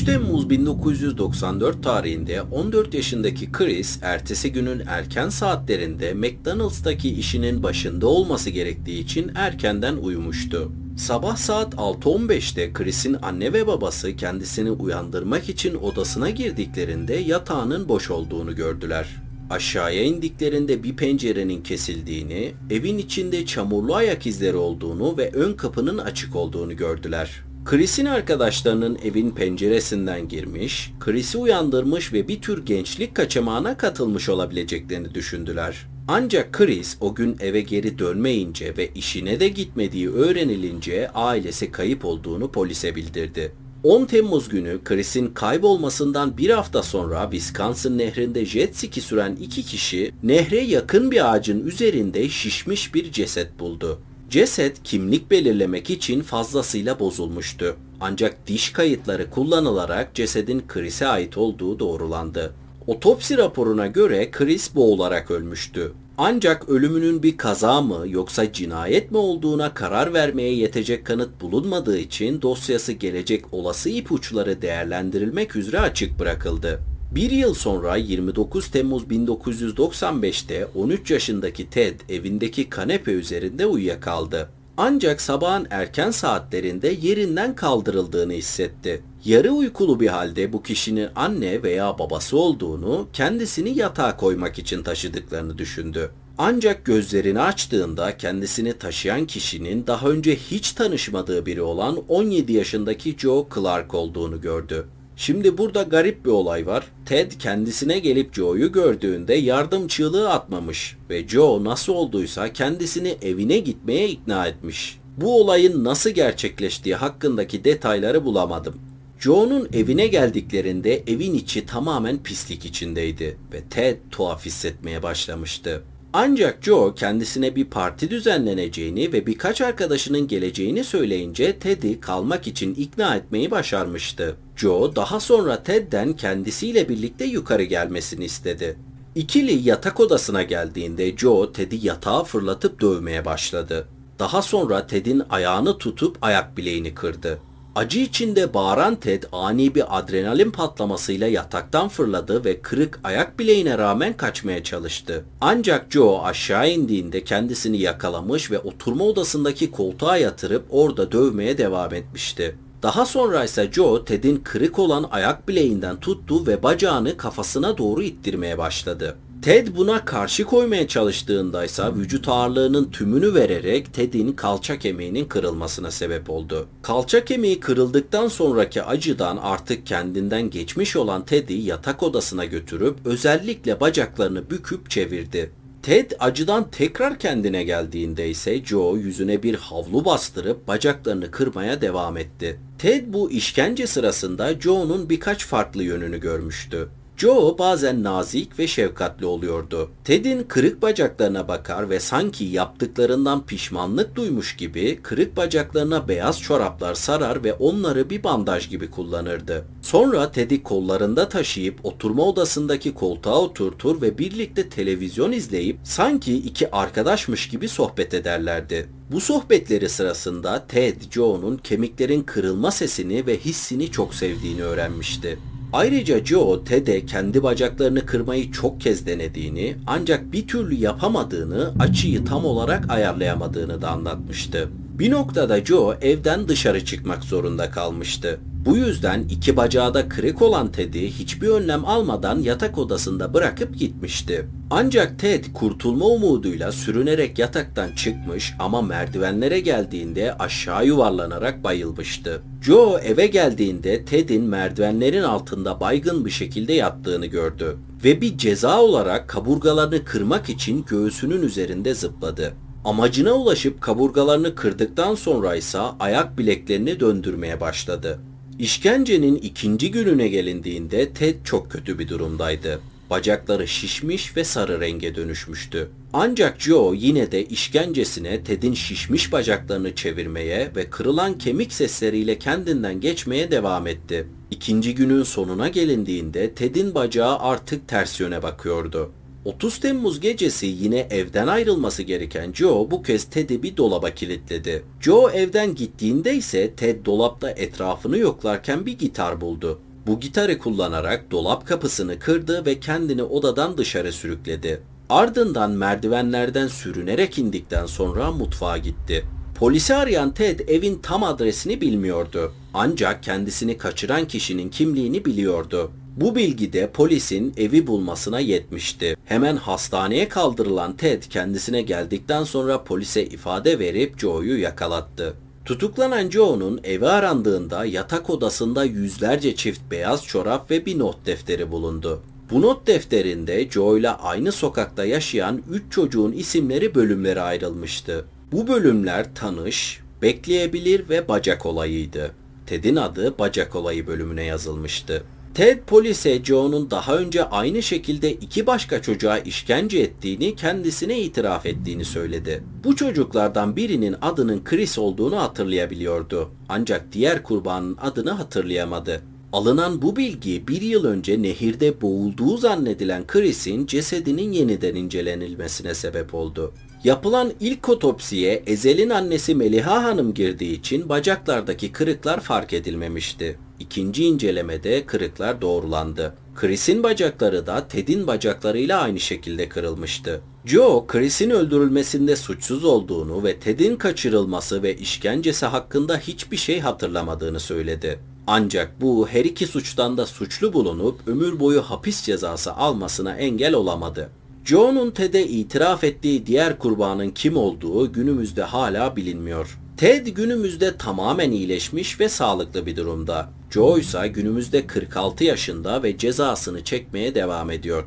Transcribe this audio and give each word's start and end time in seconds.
3 0.00 0.06
Temmuz 0.06 0.50
1994 0.50 1.82
tarihinde 1.82 2.42
14 2.42 2.94
yaşındaki 2.94 3.52
Chris 3.52 3.98
ertesi 4.02 4.52
günün 4.52 4.82
erken 4.86 5.28
saatlerinde 5.28 6.14
McDonald's'taki 6.14 7.14
işinin 7.14 7.62
başında 7.62 8.06
olması 8.06 8.50
gerektiği 8.50 9.00
için 9.00 9.32
erkenden 9.34 9.96
uyumuştu. 9.96 10.72
Sabah 10.96 11.36
saat 11.36 11.74
6.15'te 11.74 12.72
Chris'in 12.72 13.16
anne 13.22 13.52
ve 13.52 13.66
babası 13.66 14.16
kendisini 14.16 14.70
uyandırmak 14.70 15.48
için 15.48 15.74
odasına 15.74 16.30
girdiklerinde 16.30 17.14
yatağının 17.14 17.88
boş 17.88 18.10
olduğunu 18.10 18.56
gördüler. 18.56 19.06
Aşağıya 19.50 20.02
indiklerinde 20.04 20.82
bir 20.82 20.96
pencerenin 20.96 21.62
kesildiğini, 21.62 22.52
evin 22.70 22.98
içinde 22.98 23.46
çamurlu 23.46 23.94
ayak 23.94 24.26
izleri 24.26 24.56
olduğunu 24.56 25.18
ve 25.18 25.30
ön 25.30 25.52
kapının 25.52 25.98
açık 25.98 26.36
olduğunu 26.36 26.76
gördüler. 26.76 27.49
Chris'in 27.64 28.06
arkadaşlarının 28.06 28.98
evin 29.04 29.30
penceresinden 29.30 30.28
girmiş, 30.28 30.92
Chris'i 31.00 31.38
uyandırmış 31.38 32.12
ve 32.12 32.28
bir 32.28 32.40
tür 32.40 32.66
gençlik 32.66 33.14
kaçamağına 33.14 33.76
katılmış 33.76 34.28
olabileceklerini 34.28 35.14
düşündüler. 35.14 35.86
Ancak 36.08 36.52
Chris 36.52 36.96
o 37.00 37.14
gün 37.14 37.36
eve 37.40 37.60
geri 37.60 37.98
dönmeyince 37.98 38.76
ve 38.76 38.90
işine 38.94 39.40
de 39.40 39.48
gitmediği 39.48 40.10
öğrenilince 40.10 41.10
ailesi 41.10 41.72
kayıp 41.72 42.04
olduğunu 42.04 42.52
polise 42.52 42.96
bildirdi. 42.96 43.52
10 43.82 44.04
Temmuz 44.04 44.48
günü 44.48 44.78
Chris'in 44.84 45.26
kaybolmasından 45.26 46.38
bir 46.38 46.50
hafta 46.50 46.82
sonra 46.82 47.28
Wisconsin 47.30 47.98
nehrinde 47.98 48.44
jet 48.44 48.76
ski 48.76 49.00
süren 49.00 49.36
iki 49.40 49.62
kişi 49.62 50.12
nehre 50.22 50.60
yakın 50.60 51.10
bir 51.10 51.32
ağacın 51.32 51.66
üzerinde 51.66 52.28
şişmiş 52.28 52.94
bir 52.94 53.12
ceset 53.12 53.58
buldu. 53.58 54.00
Ceset 54.30 54.82
kimlik 54.84 55.30
belirlemek 55.30 55.90
için 55.90 56.22
fazlasıyla 56.22 57.00
bozulmuştu. 57.00 57.76
Ancak 58.00 58.46
diş 58.46 58.72
kayıtları 58.72 59.30
kullanılarak 59.30 60.14
cesedin 60.14 60.62
Chris'e 60.68 61.06
ait 61.06 61.38
olduğu 61.38 61.78
doğrulandı. 61.78 62.54
Otopsi 62.86 63.38
raporuna 63.38 63.86
göre 63.86 64.30
Chris 64.30 64.74
boğularak 64.74 65.30
ölmüştü. 65.30 65.92
Ancak 66.18 66.68
ölümünün 66.68 67.22
bir 67.22 67.36
kaza 67.36 67.80
mı 67.80 68.04
yoksa 68.08 68.52
cinayet 68.52 69.10
mi 69.10 69.16
olduğuna 69.16 69.74
karar 69.74 70.14
vermeye 70.14 70.54
yetecek 70.54 71.06
kanıt 71.06 71.40
bulunmadığı 71.40 71.98
için 71.98 72.42
dosyası 72.42 72.92
gelecek 72.92 73.54
olası 73.54 73.90
ipuçları 73.90 74.62
değerlendirilmek 74.62 75.56
üzere 75.56 75.80
açık 75.80 76.18
bırakıldı. 76.18 76.80
Bir 77.10 77.30
yıl 77.30 77.54
sonra 77.54 77.96
29 77.96 78.70
Temmuz 78.70 79.02
1995'te 79.02 80.66
13 80.74 81.10
yaşındaki 81.10 81.70
Ted 81.70 82.00
evindeki 82.08 82.70
kanepe 82.70 83.12
üzerinde 83.12 83.66
uyuyakaldı. 83.66 84.50
Ancak 84.76 85.20
sabahın 85.20 85.66
erken 85.70 86.10
saatlerinde 86.10 86.88
yerinden 86.88 87.54
kaldırıldığını 87.54 88.32
hissetti. 88.32 89.02
Yarı 89.24 89.52
uykulu 89.52 90.00
bir 90.00 90.08
halde 90.08 90.52
bu 90.52 90.62
kişinin 90.62 91.08
anne 91.16 91.62
veya 91.62 91.98
babası 91.98 92.36
olduğunu, 92.36 93.08
kendisini 93.12 93.78
yatağa 93.78 94.16
koymak 94.16 94.58
için 94.58 94.82
taşıdıklarını 94.82 95.58
düşündü. 95.58 96.10
Ancak 96.38 96.84
gözlerini 96.84 97.40
açtığında 97.40 98.16
kendisini 98.16 98.72
taşıyan 98.72 99.26
kişinin 99.26 99.86
daha 99.86 100.08
önce 100.08 100.36
hiç 100.36 100.72
tanışmadığı 100.72 101.46
biri 101.46 101.62
olan 101.62 101.98
17 102.08 102.52
yaşındaki 102.52 103.16
Joe 103.18 103.48
Clark 103.54 103.94
olduğunu 103.94 104.40
gördü. 104.40 104.86
Şimdi 105.20 105.58
burada 105.58 105.82
garip 105.82 106.24
bir 106.24 106.30
olay 106.30 106.66
var. 106.66 106.84
Ted 107.06 107.32
kendisine 107.38 107.98
gelip 107.98 108.34
Joe'yu 108.34 108.72
gördüğünde 108.72 109.34
yardım 109.34 109.88
çığlığı 109.88 110.30
atmamış 110.30 110.96
ve 111.10 111.28
Joe 111.28 111.64
nasıl 111.64 111.92
olduysa 111.92 112.52
kendisini 112.52 113.16
evine 113.22 113.58
gitmeye 113.58 114.08
ikna 114.08 114.46
etmiş. 114.46 114.98
Bu 115.16 115.40
olayın 115.40 115.84
nasıl 115.84 116.10
gerçekleştiği 116.10 116.94
hakkındaki 116.94 117.64
detayları 117.64 118.24
bulamadım. 118.24 118.74
Joe'nun 119.18 119.68
evine 119.72 120.06
geldiklerinde 120.06 121.02
evin 121.06 121.34
içi 121.34 121.66
tamamen 121.66 122.22
pislik 122.22 122.64
içindeydi 122.64 123.38
ve 123.52 123.60
Ted 123.70 123.96
tuhaf 124.10 124.46
hissetmeye 124.46 125.02
başlamıştı. 125.02 125.82
Ancak 126.12 126.64
Joe 126.64 126.94
kendisine 126.94 127.56
bir 127.56 127.64
parti 127.64 128.10
düzenleneceğini 128.10 129.12
ve 129.12 129.26
birkaç 129.26 129.60
arkadaşının 129.60 130.28
geleceğini 130.28 130.84
söyleyince 130.84 131.58
Ted'i 131.58 132.00
kalmak 132.00 132.46
için 132.46 132.74
ikna 132.74 133.16
etmeyi 133.16 133.50
başarmıştı. 133.50 134.36
Joe 134.60 134.96
daha 134.96 135.20
sonra 135.20 135.62
Ted'den 135.62 136.12
kendisiyle 136.12 136.88
birlikte 136.88 137.24
yukarı 137.24 137.62
gelmesini 137.62 138.24
istedi. 138.24 138.78
İkili 139.14 139.68
yatak 139.68 140.00
odasına 140.00 140.42
geldiğinde 140.42 141.16
Joe 141.16 141.52
Ted'i 141.52 141.86
yatağa 141.86 142.24
fırlatıp 142.24 142.80
dövmeye 142.80 143.24
başladı. 143.24 143.88
Daha 144.18 144.42
sonra 144.42 144.86
Ted'in 144.86 145.22
ayağını 145.30 145.78
tutup 145.78 146.18
ayak 146.22 146.56
bileğini 146.56 146.94
kırdı. 146.94 147.38
Acı 147.74 147.98
içinde 147.98 148.54
bağıran 148.54 148.96
Ted 148.96 149.22
ani 149.32 149.74
bir 149.74 149.98
adrenalin 149.98 150.50
patlamasıyla 150.50 151.26
yataktan 151.26 151.88
fırladı 151.88 152.44
ve 152.44 152.60
kırık 152.60 153.00
ayak 153.04 153.38
bileğine 153.38 153.78
rağmen 153.78 154.16
kaçmaya 154.16 154.64
çalıştı. 154.64 155.24
Ancak 155.40 155.92
Joe 155.92 156.22
aşağı 156.22 156.70
indiğinde 156.70 157.24
kendisini 157.24 157.78
yakalamış 157.78 158.50
ve 158.50 158.58
oturma 158.58 159.04
odasındaki 159.04 159.70
koltuğa 159.70 160.16
yatırıp 160.16 160.64
orada 160.70 161.12
dövmeye 161.12 161.58
devam 161.58 161.94
etmişti. 161.94 162.56
Daha 162.82 163.06
sonra 163.06 163.44
ise 163.44 163.68
Joe 163.72 164.04
Ted'in 164.04 164.36
kırık 164.36 164.78
olan 164.78 165.06
ayak 165.10 165.48
bileğinden 165.48 166.00
tuttu 166.00 166.46
ve 166.46 166.62
bacağını 166.62 167.16
kafasına 167.16 167.78
doğru 167.78 168.02
ittirmeye 168.02 168.58
başladı. 168.58 169.16
Ted 169.42 169.68
buna 169.76 170.04
karşı 170.04 170.44
koymaya 170.44 170.88
çalıştığında 170.88 171.64
ise 171.64 171.94
vücut 171.94 172.28
ağırlığının 172.28 172.90
tümünü 172.90 173.34
vererek 173.34 173.94
Ted'in 173.94 174.32
kalça 174.32 174.78
kemiğinin 174.78 175.24
kırılmasına 175.24 175.90
sebep 175.90 176.30
oldu. 176.30 176.68
Kalça 176.82 177.24
kemiği 177.24 177.60
kırıldıktan 177.60 178.28
sonraki 178.28 178.82
acıdan 178.82 179.36
artık 179.36 179.86
kendinden 179.86 180.50
geçmiş 180.50 180.96
olan 180.96 181.24
Ted'i 181.24 181.54
yatak 181.54 182.02
odasına 182.02 182.44
götürüp 182.44 182.96
özellikle 183.04 183.80
bacaklarını 183.80 184.50
büküp 184.50 184.90
çevirdi. 184.90 185.52
Ted 185.82 186.10
acıdan 186.18 186.70
tekrar 186.70 187.18
kendine 187.18 187.64
geldiğinde 187.64 188.28
ise 188.28 188.64
Joe 188.64 188.96
yüzüne 188.96 189.42
bir 189.42 189.54
havlu 189.54 190.04
bastırıp 190.04 190.68
bacaklarını 190.68 191.30
kırmaya 191.30 191.80
devam 191.80 192.16
etti. 192.16 192.60
Ted 192.78 193.04
bu 193.06 193.30
işkence 193.30 193.86
sırasında 193.86 194.60
Joe'nun 194.60 195.10
birkaç 195.10 195.46
farklı 195.46 195.82
yönünü 195.82 196.20
görmüştü. 196.20 196.88
Joe 197.20 197.58
bazen 197.58 198.02
nazik 198.02 198.58
ve 198.58 198.66
şefkatli 198.66 199.26
oluyordu. 199.26 199.90
Ted'in 200.04 200.42
kırık 200.42 200.82
bacaklarına 200.82 201.48
bakar 201.48 201.90
ve 201.90 202.00
sanki 202.00 202.44
yaptıklarından 202.44 203.46
pişmanlık 203.46 204.14
duymuş 204.14 204.56
gibi 204.56 205.00
kırık 205.02 205.36
bacaklarına 205.36 206.08
beyaz 206.08 206.40
çoraplar 206.40 206.94
sarar 206.94 207.44
ve 207.44 207.52
onları 207.52 208.10
bir 208.10 208.24
bandaj 208.24 208.68
gibi 208.68 208.90
kullanırdı. 208.90 209.64
Sonra 209.82 210.32
Ted'i 210.32 210.62
kollarında 210.62 211.28
taşıyıp 211.28 211.84
oturma 211.84 212.22
odasındaki 212.22 212.94
koltuğa 212.94 213.40
oturtur 213.40 214.02
ve 214.02 214.18
birlikte 214.18 214.68
televizyon 214.68 215.32
izleyip 215.32 215.78
sanki 215.84 216.36
iki 216.36 216.70
arkadaşmış 216.70 217.48
gibi 217.48 217.68
sohbet 217.68 218.14
ederlerdi. 218.14 218.88
Bu 219.12 219.20
sohbetleri 219.20 219.88
sırasında 219.88 220.66
Ted, 220.66 221.02
Joe'nun 221.10 221.56
kemiklerin 221.56 222.22
kırılma 222.22 222.70
sesini 222.70 223.26
ve 223.26 223.38
hissini 223.38 223.90
çok 223.90 224.14
sevdiğini 224.14 224.62
öğrenmişti. 224.62 225.38
Ayrıca 225.72 226.24
Joe, 226.24 226.64
Ted'e 226.64 227.06
kendi 227.06 227.42
bacaklarını 227.42 228.06
kırmayı 228.06 228.52
çok 228.52 228.80
kez 228.80 229.06
denediğini 229.06 229.76
ancak 229.86 230.32
bir 230.32 230.46
türlü 230.46 230.74
yapamadığını, 230.74 231.72
açıyı 231.78 232.24
tam 232.24 232.44
olarak 232.44 232.90
ayarlayamadığını 232.90 233.82
da 233.82 233.88
anlatmıştı. 233.88 234.68
Bir 234.98 235.10
noktada 235.10 235.64
Joe 235.64 235.94
evden 236.00 236.48
dışarı 236.48 236.84
çıkmak 236.84 237.24
zorunda 237.24 237.70
kalmıştı. 237.70 238.40
Bu 238.64 238.76
yüzden 238.76 239.22
iki 239.22 239.56
bacağı 239.56 239.94
da 239.94 240.08
kırık 240.08 240.42
olan 240.42 240.72
Ted'i 240.72 241.10
hiçbir 241.10 241.48
önlem 241.48 241.84
almadan 241.84 242.40
yatak 242.40 242.78
odasında 242.78 243.34
bırakıp 243.34 243.78
gitmişti. 243.78 244.48
Ancak 244.70 245.18
Ted 245.18 245.44
kurtulma 245.54 246.04
umuduyla 246.04 246.72
sürünerek 246.72 247.38
yataktan 247.38 247.92
çıkmış 247.92 248.54
ama 248.58 248.82
merdivenlere 248.82 249.60
geldiğinde 249.60 250.34
aşağı 250.38 250.86
yuvarlanarak 250.86 251.64
bayılmıştı. 251.64 252.42
Joe 252.62 252.98
eve 252.98 253.26
geldiğinde 253.26 254.04
Ted'in 254.04 254.44
merdivenlerin 254.44 255.22
altında 255.22 255.80
baygın 255.80 256.24
bir 256.24 256.30
şekilde 256.30 256.72
yattığını 256.72 257.26
gördü 257.26 257.76
ve 258.04 258.20
bir 258.20 258.38
ceza 258.38 258.80
olarak 258.82 259.28
kaburgalarını 259.28 260.04
kırmak 260.04 260.48
için 260.48 260.84
göğsünün 260.88 261.42
üzerinde 261.42 261.94
zıpladı. 261.94 262.52
Amacına 262.84 263.32
ulaşıp 263.32 263.80
kaburgalarını 263.80 264.54
kırdıktan 264.54 265.14
sonra 265.14 265.56
ise 265.56 265.78
ayak 266.00 266.38
bileklerini 266.38 267.00
döndürmeye 267.00 267.60
başladı. 267.60 268.20
İşkencenin 268.60 269.34
ikinci 269.34 269.90
gününe 269.90 270.28
gelindiğinde 270.28 271.12
Ted 271.12 271.34
çok 271.44 271.70
kötü 271.70 271.98
bir 271.98 272.08
durumdaydı. 272.08 272.80
Bacakları 273.10 273.68
şişmiş 273.68 274.36
ve 274.36 274.44
sarı 274.44 274.80
renge 274.80 275.14
dönüşmüştü. 275.14 275.88
Ancak 276.12 276.60
Joe 276.60 276.94
yine 276.94 277.32
de 277.32 277.44
işkencesine 277.44 278.44
Ted'in 278.44 278.74
şişmiş 278.74 279.32
bacaklarını 279.32 279.94
çevirmeye 279.94 280.72
ve 280.76 280.90
kırılan 280.90 281.38
kemik 281.38 281.72
sesleriyle 281.72 282.38
kendinden 282.38 283.00
geçmeye 283.00 283.50
devam 283.50 283.86
etti. 283.86 284.26
İkinci 284.50 284.94
günün 284.94 285.22
sonuna 285.22 285.68
gelindiğinde 285.68 286.54
Ted'in 286.54 286.94
bacağı 286.94 287.38
artık 287.38 287.88
ters 287.88 288.20
yöne 288.20 288.42
bakıyordu. 288.42 289.12
30 289.44 289.80
Temmuz 289.80 290.20
gecesi 290.20 290.66
yine 290.66 290.98
evden 291.10 291.46
ayrılması 291.46 292.02
gereken 292.02 292.52
Joe 292.52 292.90
bu 292.90 293.02
kez 293.02 293.24
Ted'i 293.24 293.62
bir 293.62 293.76
dolaba 293.76 294.10
kilitledi. 294.10 294.82
Joe 295.00 295.30
evden 295.30 295.74
gittiğinde 295.74 296.34
ise 296.34 296.74
Ted 296.74 297.06
dolapta 297.06 297.50
etrafını 297.50 298.18
yoklarken 298.18 298.86
bir 298.86 298.98
gitar 298.98 299.40
buldu. 299.40 299.80
Bu 300.06 300.20
gitarı 300.20 300.58
kullanarak 300.58 301.30
dolap 301.30 301.66
kapısını 301.66 302.18
kırdı 302.18 302.66
ve 302.66 302.80
kendini 302.80 303.22
odadan 303.22 303.78
dışarı 303.78 304.12
sürükledi. 304.12 304.82
Ardından 305.08 305.70
merdivenlerden 305.70 306.68
sürünerek 306.68 307.38
indikten 307.38 307.86
sonra 307.86 308.32
mutfağa 308.32 308.78
gitti. 308.78 309.24
Polisi 309.54 309.94
arayan 309.94 310.34
Ted 310.34 310.60
evin 310.68 310.98
tam 310.98 311.22
adresini 311.22 311.80
bilmiyordu. 311.80 312.52
Ancak 312.74 313.22
kendisini 313.22 313.78
kaçıran 313.78 314.28
kişinin 314.28 314.68
kimliğini 314.68 315.24
biliyordu. 315.24 315.92
Bu 316.16 316.34
bilgi 316.36 316.72
de 316.72 316.90
polisin 316.90 317.54
evi 317.56 317.86
bulmasına 317.86 318.40
yetmişti. 318.40 319.16
Hemen 319.24 319.56
hastaneye 319.56 320.28
kaldırılan 320.28 320.96
Ted 320.96 321.22
kendisine 321.22 321.82
geldikten 321.82 322.44
sonra 322.44 322.84
polise 322.84 323.24
ifade 323.24 323.78
verip 323.78 324.18
Joe'yu 324.18 324.60
yakalattı. 324.60 325.34
Tutuklanan 325.64 326.30
Joe'nun 326.30 326.80
evi 326.84 327.06
arandığında 327.06 327.84
yatak 327.84 328.30
odasında 328.30 328.84
yüzlerce 328.84 329.56
çift 329.56 329.80
beyaz 329.90 330.26
çorap 330.26 330.70
ve 330.70 330.86
bir 330.86 330.98
not 330.98 331.26
defteri 331.26 331.70
bulundu. 331.70 332.22
Bu 332.50 332.62
not 332.62 332.86
defterinde 332.86 333.70
Joe 333.70 333.98
ile 333.98 334.10
aynı 334.10 334.52
sokakta 334.52 335.04
yaşayan 335.04 335.62
3 335.70 335.82
çocuğun 335.90 336.32
isimleri 336.32 336.94
bölümlere 336.94 337.40
ayrılmıştı. 337.40 338.24
Bu 338.52 338.68
bölümler 338.68 339.34
tanış, 339.34 340.00
bekleyebilir 340.22 341.08
ve 341.08 341.28
bacak 341.28 341.66
olayıydı. 341.66 342.30
Ted'in 342.66 342.96
adı 342.96 343.38
bacak 343.38 343.76
olayı 343.76 344.06
bölümüne 344.06 344.44
yazılmıştı. 344.44 345.22
Ted 345.54 345.78
polise 345.86 346.44
Joe'nun 346.44 346.90
daha 346.90 347.16
önce 347.16 347.44
aynı 347.44 347.82
şekilde 347.82 348.32
iki 348.32 348.66
başka 348.66 349.02
çocuğa 349.02 349.38
işkence 349.38 349.98
ettiğini 349.98 350.56
kendisine 350.56 351.20
itiraf 351.20 351.66
ettiğini 351.66 352.04
söyledi. 352.04 352.64
Bu 352.84 352.96
çocuklardan 352.96 353.76
birinin 353.76 354.16
adının 354.22 354.64
Chris 354.64 354.98
olduğunu 354.98 355.36
hatırlayabiliyordu. 355.40 356.50
Ancak 356.68 357.12
diğer 357.12 357.42
kurbanın 357.42 357.96
adını 358.00 358.30
hatırlayamadı. 358.30 359.22
Alınan 359.52 360.02
bu 360.02 360.16
bilgi 360.16 360.68
bir 360.68 360.82
yıl 360.82 361.04
önce 361.04 361.42
nehirde 361.42 362.00
boğulduğu 362.00 362.56
zannedilen 362.56 363.26
Chris'in 363.26 363.86
cesedinin 363.86 364.52
yeniden 364.52 364.94
incelenilmesine 364.94 365.94
sebep 365.94 366.34
oldu. 366.34 366.72
Yapılan 367.04 367.52
ilk 367.60 367.88
otopsiye 367.88 368.62
Ezel'in 368.66 369.10
annesi 369.10 369.54
Meliha 369.54 370.04
Hanım 370.04 370.34
girdiği 370.34 370.78
için 370.78 371.08
bacaklardaki 371.08 371.92
kırıklar 371.92 372.40
fark 372.40 372.72
edilmemişti. 372.72 373.58
İkinci 373.80 374.24
incelemede 374.24 375.06
kırıklar 375.06 375.62
doğrulandı. 375.62 376.34
Chris'in 376.54 377.02
bacakları 377.02 377.66
da 377.66 377.88
Ted'in 377.88 378.26
bacaklarıyla 378.26 379.00
aynı 379.00 379.20
şekilde 379.20 379.68
kırılmıştı. 379.68 380.40
Joe, 380.64 381.04
Chris'in 381.06 381.50
öldürülmesinde 381.50 382.36
suçsuz 382.36 382.84
olduğunu 382.84 383.44
ve 383.44 383.58
Ted'in 383.58 383.96
kaçırılması 383.96 384.82
ve 384.82 384.96
işkencesi 384.96 385.66
hakkında 385.66 386.18
hiçbir 386.18 386.56
şey 386.56 386.80
hatırlamadığını 386.80 387.60
söyledi. 387.60 388.18
Ancak 388.46 389.00
bu 389.00 389.28
her 389.28 389.44
iki 389.44 389.66
suçtan 389.66 390.16
da 390.16 390.26
suçlu 390.26 390.72
bulunup 390.72 391.28
ömür 391.28 391.60
boyu 391.60 391.82
hapis 391.82 392.22
cezası 392.22 392.72
almasına 392.72 393.36
engel 393.36 393.74
olamadı. 393.74 394.30
Joe'nun 394.64 395.10
Ted'e 395.10 395.46
itiraf 395.46 396.04
ettiği 396.04 396.46
diğer 396.46 396.78
kurbanın 396.78 397.30
kim 397.30 397.56
olduğu 397.56 398.12
günümüzde 398.12 398.62
hala 398.62 399.16
bilinmiyor. 399.16 399.78
Ted 400.00 400.26
günümüzde 400.26 400.96
tamamen 400.96 401.50
iyileşmiş 401.50 402.20
ve 402.20 402.28
sağlıklı 402.28 402.86
bir 402.86 402.96
durumda. 402.96 403.50
Joe 403.70 403.98
ise 403.98 404.28
günümüzde 404.28 404.86
46 404.86 405.44
yaşında 405.44 406.02
ve 406.02 406.18
cezasını 406.18 406.84
çekmeye 406.84 407.34
devam 407.34 407.70
ediyor. 407.70 408.04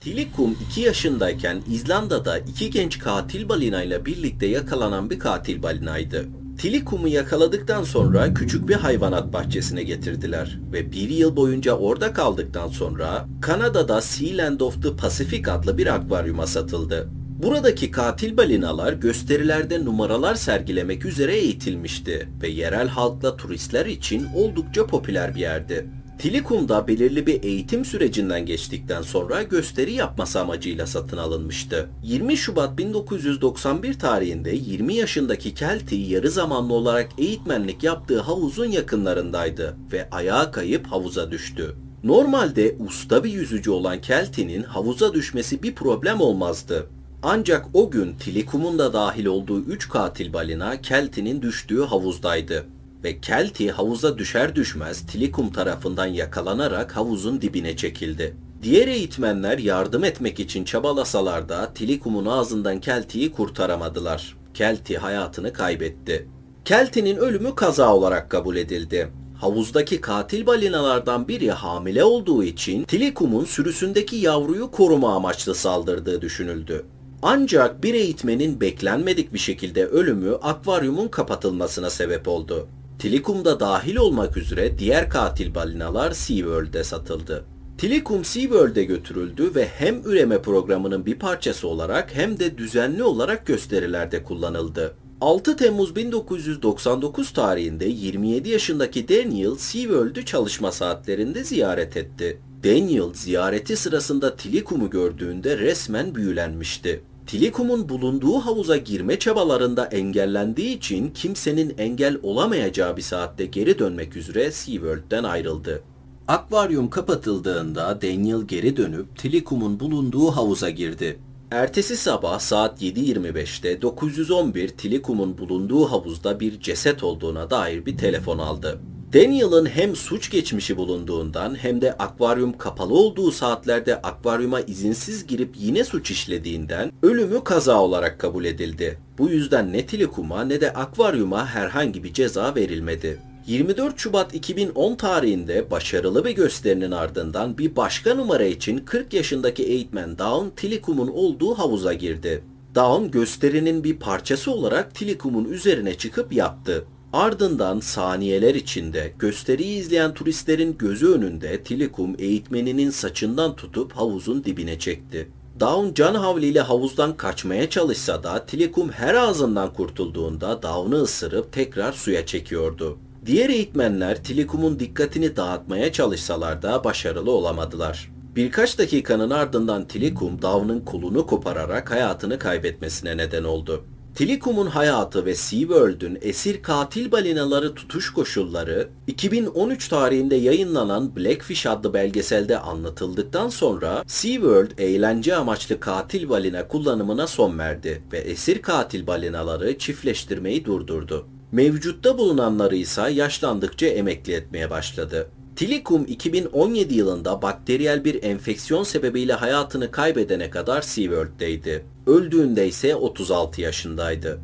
Tilikum 0.00 0.56
2 0.70 0.80
yaşındayken 0.80 1.62
İzlanda'da 1.70 2.38
iki 2.38 2.70
genç 2.70 2.98
katil 2.98 3.48
balinayla 3.48 4.06
birlikte 4.06 4.46
yakalanan 4.46 5.10
bir 5.10 5.18
katil 5.18 5.62
balinaydı. 5.62 6.26
Tilikum'u 6.58 7.08
yakaladıktan 7.08 7.84
sonra 7.84 8.34
küçük 8.34 8.68
bir 8.68 8.74
hayvanat 8.74 9.32
bahçesine 9.32 9.82
getirdiler 9.82 10.58
ve 10.72 10.92
bir 10.92 11.08
yıl 11.08 11.36
boyunca 11.36 11.72
orada 11.72 12.12
kaldıktan 12.12 12.68
sonra 12.68 13.28
Kanada'da 13.40 14.00
Sealand 14.00 14.60
of 14.60 14.82
the 14.82 14.96
Pacific 14.96 15.50
adlı 15.50 15.78
bir 15.78 15.86
akvaryuma 15.86 16.46
satıldı. 16.46 17.21
Buradaki 17.42 17.90
katil 17.90 18.36
balinalar 18.36 18.92
gösterilerde 18.92 19.84
numaralar 19.84 20.34
sergilemek 20.34 21.04
üzere 21.04 21.36
eğitilmişti 21.36 22.28
ve 22.42 22.48
yerel 22.48 22.88
halkla 22.88 23.36
turistler 23.36 23.86
için 23.86 24.26
oldukça 24.36 24.86
popüler 24.86 25.34
bir 25.34 25.40
yerdi. 25.40 25.86
Tilikum'da 26.18 26.88
belirli 26.88 27.26
bir 27.26 27.42
eğitim 27.42 27.84
sürecinden 27.84 28.46
geçtikten 28.46 29.02
sonra 29.02 29.42
gösteri 29.42 29.92
yapması 29.92 30.40
amacıyla 30.40 30.86
satın 30.86 31.16
alınmıştı. 31.16 31.88
20 32.02 32.36
Şubat 32.36 32.78
1991 32.78 33.98
tarihinde 33.98 34.50
20 34.50 34.94
yaşındaki 34.94 35.54
Kelty 35.54 35.96
yarı 35.96 36.30
zamanlı 36.30 36.74
olarak 36.74 37.08
eğitmenlik 37.18 37.82
yaptığı 37.82 38.20
havuzun 38.20 38.66
yakınlarındaydı 38.66 39.76
ve 39.92 40.08
ayağa 40.10 40.50
kayıp 40.50 40.86
havuza 40.86 41.30
düştü. 41.30 41.76
Normalde 42.04 42.76
usta 42.86 43.24
bir 43.24 43.30
yüzücü 43.30 43.70
olan 43.70 44.00
Kelty'nin 44.00 44.62
havuza 44.62 45.14
düşmesi 45.14 45.62
bir 45.62 45.74
problem 45.74 46.20
olmazdı. 46.20 46.88
Ancak 47.24 47.66
o 47.74 47.90
gün 47.90 48.14
Tilikum'un 48.14 48.78
da 48.78 48.92
dahil 48.92 49.26
olduğu 49.26 49.60
3 49.60 49.88
katil 49.88 50.32
balina 50.32 50.80
Kelty'nin 50.80 51.42
düştüğü 51.42 51.82
havuzdaydı 51.82 52.66
ve 53.04 53.20
Kelty 53.20 53.68
havuza 53.68 54.18
düşer 54.18 54.56
düşmez 54.56 55.06
Tilikum 55.06 55.52
tarafından 55.52 56.06
yakalanarak 56.06 56.96
havuzun 56.96 57.40
dibine 57.40 57.76
çekildi. 57.76 58.36
Diğer 58.62 58.88
eğitmenler 58.88 59.58
yardım 59.58 60.04
etmek 60.04 60.40
için 60.40 60.64
çabalasalar 60.64 61.48
da 61.48 61.72
Tilikum'un 61.74 62.26
ağzından 62.26 62.80
Kelty'yi 62.80 63.32
kurtaramadılar. 63.32 64.36
Kelty 64.54 64.94
hayatını 64.94 65.52
kaybetti. 65.52 66.28
Kelty'nin 66.64 67.16
ölümü 67.16 67.54
kaza 67.54 67.94
olarak 67.94 68.30
kabul 68.30 68.56
edildi. 68.56 69.08
Havuzdaki 69.40 70.00
katil 70.00 70.46
balinalardan 70.46 71.28
biri 71.28 71.50
hamile 71.50 72.04
olduğu 72.04 72.44
için 72.44 72.84
Tilikum'un 72.84 73.44
sürüsündeki 73.44 74.16
yavruyu 74.16 74.70
koruma 74.70 75.14
amaçlı 75.14 75.54
saldırdığı 75.54 76.22
düşünüldü. 76.22 76.84
Ancak 77.24 77.82
bir 77.82 77.94
eğitmenin 77.94 78.60
beklenmedik 78.60 79.34
bir 79.34 79.38
şekilde 79.38 79.86
ölümü 79.86 80.34
akvaryumun 80.34 81.08
kapatılmasına 81.08 81.90
sebep 81.90 82.28
oldu. 82.28 82.68
Tilikum 82.98 83.44
da 83.44 83.60
dahil 83.60 83.96
olmak 83.96 84.36
üzere 84.36 84.78
diğer 84.78 85.10
katil 85.10 85.54
balinalar 85.54 86.12
SeaWorld'e 86.12 86.84
satıldı. 86.84 87.44
Tilikum 87.78 88.24
SeaWorld'e 88.24 88.84
götürüldü 88.84 89.54
ve 89.54 89.66
hem 89.66 90.02
üreme 90.04 90.42
programının 90.42 91.06
bir 91.06 91.18
parçası 91.18 91.68
olarak 91.68 92.14
hem 92.14 92.38
de 92.38 92.58
düzenli 92.58 93.02
olarak 93.02 93.46
gösterilerde 93.46 94.22
kullanıldı. 94.22 94.94
6 95.20 95.56
Temmuz 95.56 95.96
1999 95.96 97.32
tarihinde 97.32 97.84
27 97.84 98.48
yaşındaki 98.48 99.08
Daniel 99.08 99.54
SeaWorld'ü 99.54 100.24
çalışma 100.24 100.72
saatlerinde 100.72 101.44
ziyaret 101.44 101.96
etti. 101.96 102.40
Daniel 102.64 103.14
ziyareti 103.14 103.76
sırasında 103.76 104.36
Tilikum'u 104.36 104.90
gördüğünde 104.90 105.58
resmen 105.58 106.14
büyülenmişti. 106.14 107.02
Tilikum'un 107.32 107.88
bulunduğu 107.88 108.38
havuza 108.38 108.76
girme 108.76 109.18
çabalarında 109.18 109.86
engellendiği 109.86 110.76
için 110.76 111.10
kimsenin 111.10 111.74
engel 111.78 112.18
olamayacağı 112.22 112.96
bir 112.96 113.02
saatte 113.02 113.46
geri 113.46 113.78
dönmek 113.78 114.16
üzere 114.16 114.52
SeaWorld'den 114.52 115.24
ayrıldı. 115.24 115.82
Akvaryum 116.28 116.90
kapatıldığında 116.90 118.02
Daniel 118.02 118.42
geri 118.42 118.76
dönüp 118.76 119.18
Tilikum'un 119.18 119.80
bulunduğu 119.80 120.30
havuza 120.30 120.70
girdi. 120.70 121.18
Ertesi 121.50 121.96
sabah 121.96 122.38
saat 122.38 122.82
7.25'te 122.82 123.82
911 123.82 124.68
Tilikum'un 124.68 125.38
bulunduğu 125.38 125.84
havuzda 125.84 126.40
bir 126.40 126.60
ceset 126.60 127.02
olduğuna 127.02 127.50
dair 127.50 127.86
bir 127.86 127.96
telefon 127.96 128.38
aldı. 128.38 128.80
Daniel'ın 129.14 129.66
hem 129.66 129.96
suç 129.96 130.30
geçmişi 130.30 130.76
bulunduğundan 130.76 131.54
hem 131.54 131.80
de 131.80 131.92
akvaryum 131.92 132.58
kapalı 132.58 132.94
olduğu 132.94 133.32
saatlerde 133.32 134.02
akvaryuma 134.02 134.60
izinsiz 134.60 135.26
girip 135.26 135.54
yine 135.58 135.84
suç 135.84 136.10
işlediğinden 136.10 136.92
ölümü 137.02 137.44
kaza 137.44 137.80
olarak 137.80 138.18
kabul 138.18 138.44
edildi. 138.44 138.98
Bu 139.18 139.28
yüzden 139.28 139.72
ne 139.72 139.86
Tilikum'a 139.86 140.44
ne 140.44 140.60
de 140.60 140.72
akvaryuma 140.72 141.46
herhangi 141.46 142.04
bir 142.04 142.12
ceza 142.12 142.54
verilmedi. 142.54 143.18
24 143.46 143.98
Şubat 143.98 144.34
2010 144.34 144.94
tarihinde 144.94 145.70
başarılı 145.70 146.24
bir 146.24 146.30
gösterinin 146.30 146.90
ardından 146.90 147.58
bir 147.58 147.76
başka 147.76 148.14
numara 148.14 148.44
için 148.44 148.78
40 148.78 149.14
yaşındaki 149.14 149.62
eğitmen 149.62 150.18
Dawn 150.18 150.48
Tilikum'un 150.56 151.08
olduğu 151.08 151.54
havuza 151.54 151.92
girdi. 151.92 152.44
Dawn 152.74 153.10
gösterinin 153.10 153.84
bir 153.84 153.96
parçası 153.96 154.50
olarak 154.50 154.94
Tilikum'un 154.94 155.44
üzerine 155.44 155.94
çıkıp 155.94 156.32
yattı. 156.32 156.84
Ardından 157.12 157.80
saniyeler 157.80 158.54
içinde 158.54 159.12
gösteriyi 159.18 159.78
izleyen 159.78 160.14
turistlerin 160.14 160.78
gözü 160.78 161.12
önünde 161.12 161.62
Tilikum 161.62 162.14
eğitmeninin 162.18 162.90
saçından 162.90 163.56
tutup 163.56 163.92
havuzun 163.92 164.44
dibine 164.44 164.78
çekti. 164.78 165.28
Dawn 165.60 165.94
can 165.94 166.14
havliyle 166.14 166.60
havuzdan 166.60 167.16
kaçmaya 167.16 167.70
çalışsa 167.70 168.22
da 168.22 168.46
Tilikum 168.46 168.90
her 168.90 169.14
ağzından 169.14 169.72
kurtulduğunda 169.72 170.62
Dawn'ı 170.62 171.02
ısırıp 171.02 171.52
tekrar 171.52 171.92
suya 171.92 172.26
çekiyordu. 172.26 172.98
Diğer 173.26 173.50
eğitmenler 173.50 174.24
Tilikum'un 174.24 174.78
dikkatini 174.78 175.36
dağıtmaya 175.36 175.92
çalışsalar 175.92 176.62
da 176.62 176.84
başarılı 176.84 177.30
olamadılar. 177.30 178.12
Birkaç 178.36 178.78
dakikanın 178.78 179.30
ardından 179.30 179.88
Tilikum 179.88 180.42
Dawn'ın 180.42 180.80
kolunu 180.80 181.26
kopararak 181.26 181.90
hayatını 181.90 182.38
kaybetmesine 182.38 183.16
neden 183.16 183.44
oldu. 183.44 183.84
Tilikum'un 184.14 184.66
hayatı 184.66 185.24
ve 185.24 185.34
SeaWorld'ün 185.34 186.18
esir 186.22 186.62
katil 186.62 187.12
balinaları 187.12 187.74
tutuş 187.74 188.12
koşulları 188.12 188.88
2013 189.06 189.88
tarihinde 189.88 190.34
yayınlanan 190.36 191.16
Blackfish 191.16 191.66
adlı 191.66 191.94
belgeselde 191.94 192.58
anlatıldıktan 192.58 193.48
sonra 193.48 194.04
SeaWorld 194.06 194.70
eğlence 194.78 195.36
amaçlı 195.36 195.80
katil 195.80 196.28
balina 196.28 196.68
kullanımına 196.68 197.26
son 197.26 197.58
verdi 197.58 198.02
ve 198.12 198.18
esir 198.18 198.62
katil 198.62 199.06
balinaları 199.06 199.78
çiftleştirmeyi 199.78 200.64
durdurdu. 200.64 201.26
Mevcutta 201.52 202.18
bulunanları 202.18 202.76
ise 202.76 203.10
yaşlandıkça 203.10 203.86
emekli 203.86 204.32
etmeye 204.32 204.70
başladı. 204.70 205.28
Tilikum 205.56 206.04
2017 206.06 206.94
yılında 206.94 207.42
bakteriyel 207.42 208.04
bir 208.04 208.22
enfeksiyon 208.22 208.82
sebebiyle 208.82 209.32
hayatını 209.32 209.90
kaybedene 209.90 210.50
kadar 210.50 210.82
SeaWorld'deydi. 210.82 211.84
Öldüğünde 212.06 212.68
ise 212.68 212.96
36 212.96 213.60
yaşındaydı. 213.60 214.40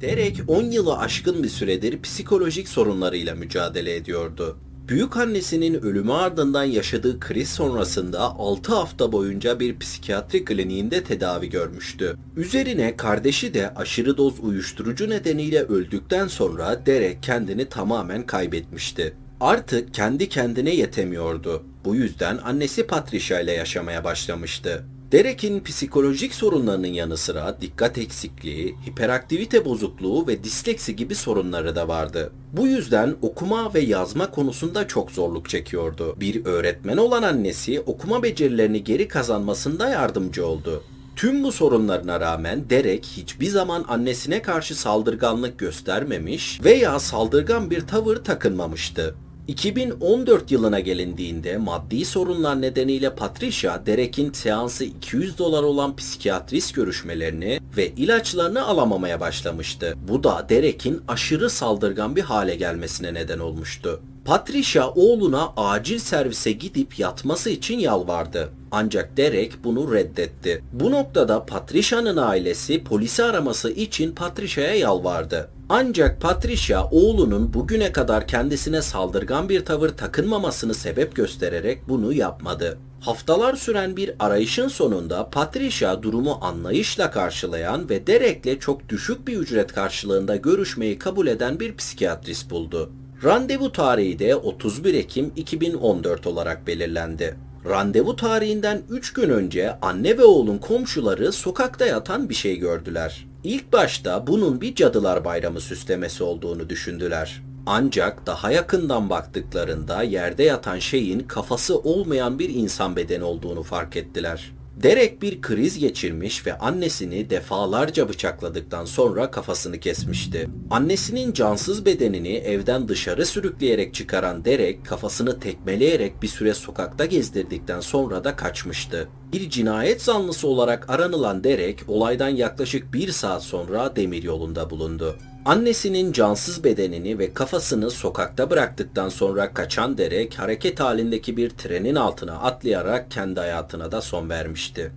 Derek 0.00 0.40
10 0.48 0.62
yılı 0.62 0.98
aşkın 0.98 1.42
bir 1.42 1.48
süredir 1.48 2.02
psikolojik 2.02 2.68
sorunlarıyla 2.68 3.34
mücadele 3.34 3.94
ediyordu. 3.96 4.58
Büyük 4.90 5.16
annesinin 5.16 5.74
ölümü 5.82 6.12
ardından 6.12 6.64
yaşadığı 6.64 7.20
kriz 7.20 7.50
sonrasında 7.50 8.20
6 8.20 8.74
hafta 8.74 9.12
boyunca 9.12 9.60
bir 9.60 9.78
psikiyatri 9.78 10.44
kliniğinde 10.44 11.04
tedavi 11.04 11.48
görmüştü. 11.50 12.16
Üzerine 12.36 12.96
kardeşi 12.96 13.54
de 13.54 13.74
aşırı 13.74 14.16
doz 14.16 14.40
uyuşturucu 14.40 15.10
nedeniyle 15.10 15.62
öldükten 15.62 16.26
sonra 16.26 16.86
Derek 16.86 17.22
kendini 17.22 17.68
tamamen 17.68 18.26
kaybetmişti. 18.26 19.14
Artık 19.40 19.94
kendi 19.94 20.28
kendine 20.28 20.74
yetemiyordu. 20.74 21.62
Bu 21.84 21.94
yüzden 21.94 22.38
annesi 22.38 22.86
Patricia 22.86 23.40
ile 23.40 23.52
yaşamaya 23.52 24.04
başlamıştı. 24.04 24.84
Derek'in 25.12 25.60
psikolojik 25.60 26.34
sorunlarının 26.34 26.86
yanı 26.86 27.16
sıra 27.16 27.56
dikkat 27.60 27.98
eksikliği, 27.98 28.76
hiperaktivite 28.86 29.64
bozukluğu 29.64 30.26
ve 30.26 30.44
disleksi 30.44 30.96
gibi 30.96 31.14
sorunları 31.14 31.76
da 31.76 31.88
vardı. 31.88 32.32
Bu 32.52 32.66
yüzden 32.66 33.16
okuma 33.22 33.74
ve 33.74 33.80
yazma 33.80 34.30
konusunda 34.30 34.88
çok 34.88 35.10
zorluk 35.10 35.48
çekiyordu. 35.48 36.16
Bir 36.20 36.44
öğretmen 36.44 36.96
olan 36.96 37.22
annesi 37.22 37.80
okuma 37.80 38.22
becerilerini 38.22 38.84
geri 38.84 39.08
kazanmasında 39.08 39.88
yardımcı 39.88 40.46
oldu. 40.46 40.82
Tüm 41.16 41.44
bu 41.44 41.52
sorunlarına 41.52 42.20
rağmen 42.20 42.70
Derek 42.70 43.04
hiçbir 43.04 43.48
zaman 43.48 43.84
annesine 43.88 44.42
karşı 44.42 44.74
saldırganlık 44.74 45.58
göstermemiş 45.58 46.60
veya 46.64 46.98
saldırgan 46.98 47.70
bir 47.70 47.80
tavır 47.80 48.16
takınmamıştı. 48.16 49.14
2014 49.50 50.50
yılına 50.50 50.80
gelindiğinde 50.80 51.56
maddi 51.56 52.04
sorunlar 52.04 52.62
nedeniyle 52.62 53.14
Patricia, 53.14 53.86
Derek'in 53.86 54.32
seansı 54.32 54.84
200 54.84 55.38
dolar 55.38 55.62
olan 55.62 55.96
psikiyatrist 55.96 56.74
görüşmelerini 56.74 57.60
ve 57.76 57.88
ilaçlarını 57.88 58.66
alamamaya 58.66 59.20
başlamıştı. 59.20 59.94
Bu 60.08 60.24
da 60.24 60.46
Derek'in 60.48 61.02
aşırı 61.08 61.50
saldırgan 61.50 62.16
bir 62.16 62.22
hale 62.22 62.54
gelmesine 62.54 63.14
neden 63.14 63.38
olmuştu. 63.38 64.00
Patricia 64.24 64.90
oğluna 64.90 65.52
acil 65.56 65.98
servise 65.98 66.52
gidip 66.52 66.98
yatması 66.98 67.50
için 67.50 67.78
yalvardı. 67.78 68.48
Ancak 68.70 69.16
Derek 69.16 69.64
bunu 69.64 69.94
reddetti. 69.94 70.64
Bu 70.72 70.90
noktada 70.90 71.46
Patricia'nın 71.46 72.16
ailesi 72.16 72.84
polisi 72.84 73.24
araması 73.24 73.70
için 73.70 74.14
Patricia'ya 74.14 74.74
yalvardı. 74.74 75.50
Ancak 75.68 76.20
Patricia 76.20 76.90
oğlunun 76.90 77.54
bugüne 77.54 77.92
kadar 77.92 78.26
kendisine 78.26 78.82
saldırgan 78.82 79.48
bir 79.48 79.64
tavır 79.64 79.88
takınmamasını 79.88 80.74
sebep 80.74 81.16
göstererek 81.16 81.88
bunu 81.88 82.12
yapmadı. 82.12 82.78
Haftalar 83.00 83.54
süren 83.56 83.96
bir 83.96 84.12
arayışın 84.18 84.68
sonunda 84.68 85.30
Patricia 85.30 86.02
durumu 86.02 86.38
anlayışla 86.40 87.10
karşılayan 87.10 87.88
ve 87.88 88.06
Derek'le 88.06 88.60
çok 88.60 88.88
düşük 88.88 89.28
bir 89.28 89.36
ücret 89.36 89.72
karşılığında 89.72 90.36
görüşmeyi 90.36 90.98
kabul 90.98 91.26
eden 91.26 91.60
bir 91.60 91.76
psikiyatrist 91.76 92.50
buldu. 92.50 92.90
Randevu 93.24 93.72
tarihi 93.72 94.18
de 94.18 94.36
31 94.36 94.94
Ekim 94.94 95.32
2014 95.36 96.26
olarak 96.26 96.66
belirlendi. 96.66 97.36
Randevu 97.68 98.16
tarihinden 98.16 98.82
3 98.90 99.12
gün 99.12 99.30
önce 99.30 99.78
anne 99.82 100.18
ve 100.18 100.24
oğlun 100.24 100.58
komşuları 100.58 101.32
sokakta 101.32 101.86
yatan 101.86 102.28
bir 102.28 102.34
şey 102.34 102.56
gördüler. 102.56 103.26
İlk 103.44 103.72
başta 103.72 104.26
bunun 104.26 104.60
bir 104.60 104.74
Cadılar 104.74 105.24
Bayramı 105.24 105.60
süslemesi 105.60 106.24
olduğunu 106.24 106.68
düşündüler. 106.68 107.42
Ancak 107.66 108.26
daha 108.26 108.50
yakından 108.50 109.10
baktıklarında 109.10 110.02
yerde 110.02 110.42
yatan 110.42 110.78
şeyin 110.78 111.20
kafası 111.20 111.78
olmayan 111.78 112.38
bir 112.38 112.48
insan 112.48 112.96
bedeni 112.96 113.24
olduğunu 113.24 113.62
fark 113.62 113.96
ettiler. 113.96 114.52
Derek 114.82 115.22
bir 115.22 115.42
kriz 115.42 115.78
geçirmiş 115.78 116.46
ve 116.46 116.58
annesini 116.58 117.30
defalarca 117.30 118.08
bıçakladıktan 118.08 118.84
sonra 118.84 119.30
kafasını 119.30 119.80
kesmişti. 119.80 120.48
Annesinin 120.70 121.32
cansız 121.32 121.86
bedenini 121.86 122.34
evden 122.34 122.88
dışarı 122.88 123.26
sürükleyerek 123.26 123.94
çıkaran 123.94 124.44
Derek 124.44 124.86
kafasını 124.86 125.40
tekmeleyerek 125.40 126.22
bir 126.22 126.28
süre 126.28 126.54
sokakta 126.54 127.06
gezdirdikten 127.06 127.80
sonra 127.80 128.24
da 128.24 128.36
kaçmıştı. 128.36 129.08
Bir 129.32 129.50
cinayet 129.50 130.02
zanlısı 130.02 130.48
olarak 130.48 130.90
aranılan 130.90 131.44
Derek 131.44 131.80
olaydan 131.88 132.28
yaklaşık 132.28 132.92
bir 132.92 133.12
saat 133.12 133.42
sonra 133.42 133.96
demiryolunda 133.96 134.70
bulundu. 134.70 135.16
Annesinin 135.44 136.12
cansız 136.12 136.64
bedenini 136.64 137.18
ve 137.18 137.34
kafasını 137.34 137.90
sokakta 137.90 138.50
bıraktıktan 138.50 139.08
sonra 139.08 139.54
kaçan 139.54 139.98
Derek 139.98 140.38
hareket 140.38 140.80
halindeki 140.80 141.36
bir 141.36 141.50
trenin 141.50 141.94
altına 141.94 142.32
atlayarak 142.32 143.10
kendi 143.10 143.40
hayatına 143.40 143.92
da 143.92 144.00
son 144.00 144.30
vermişti. 144.30 144.92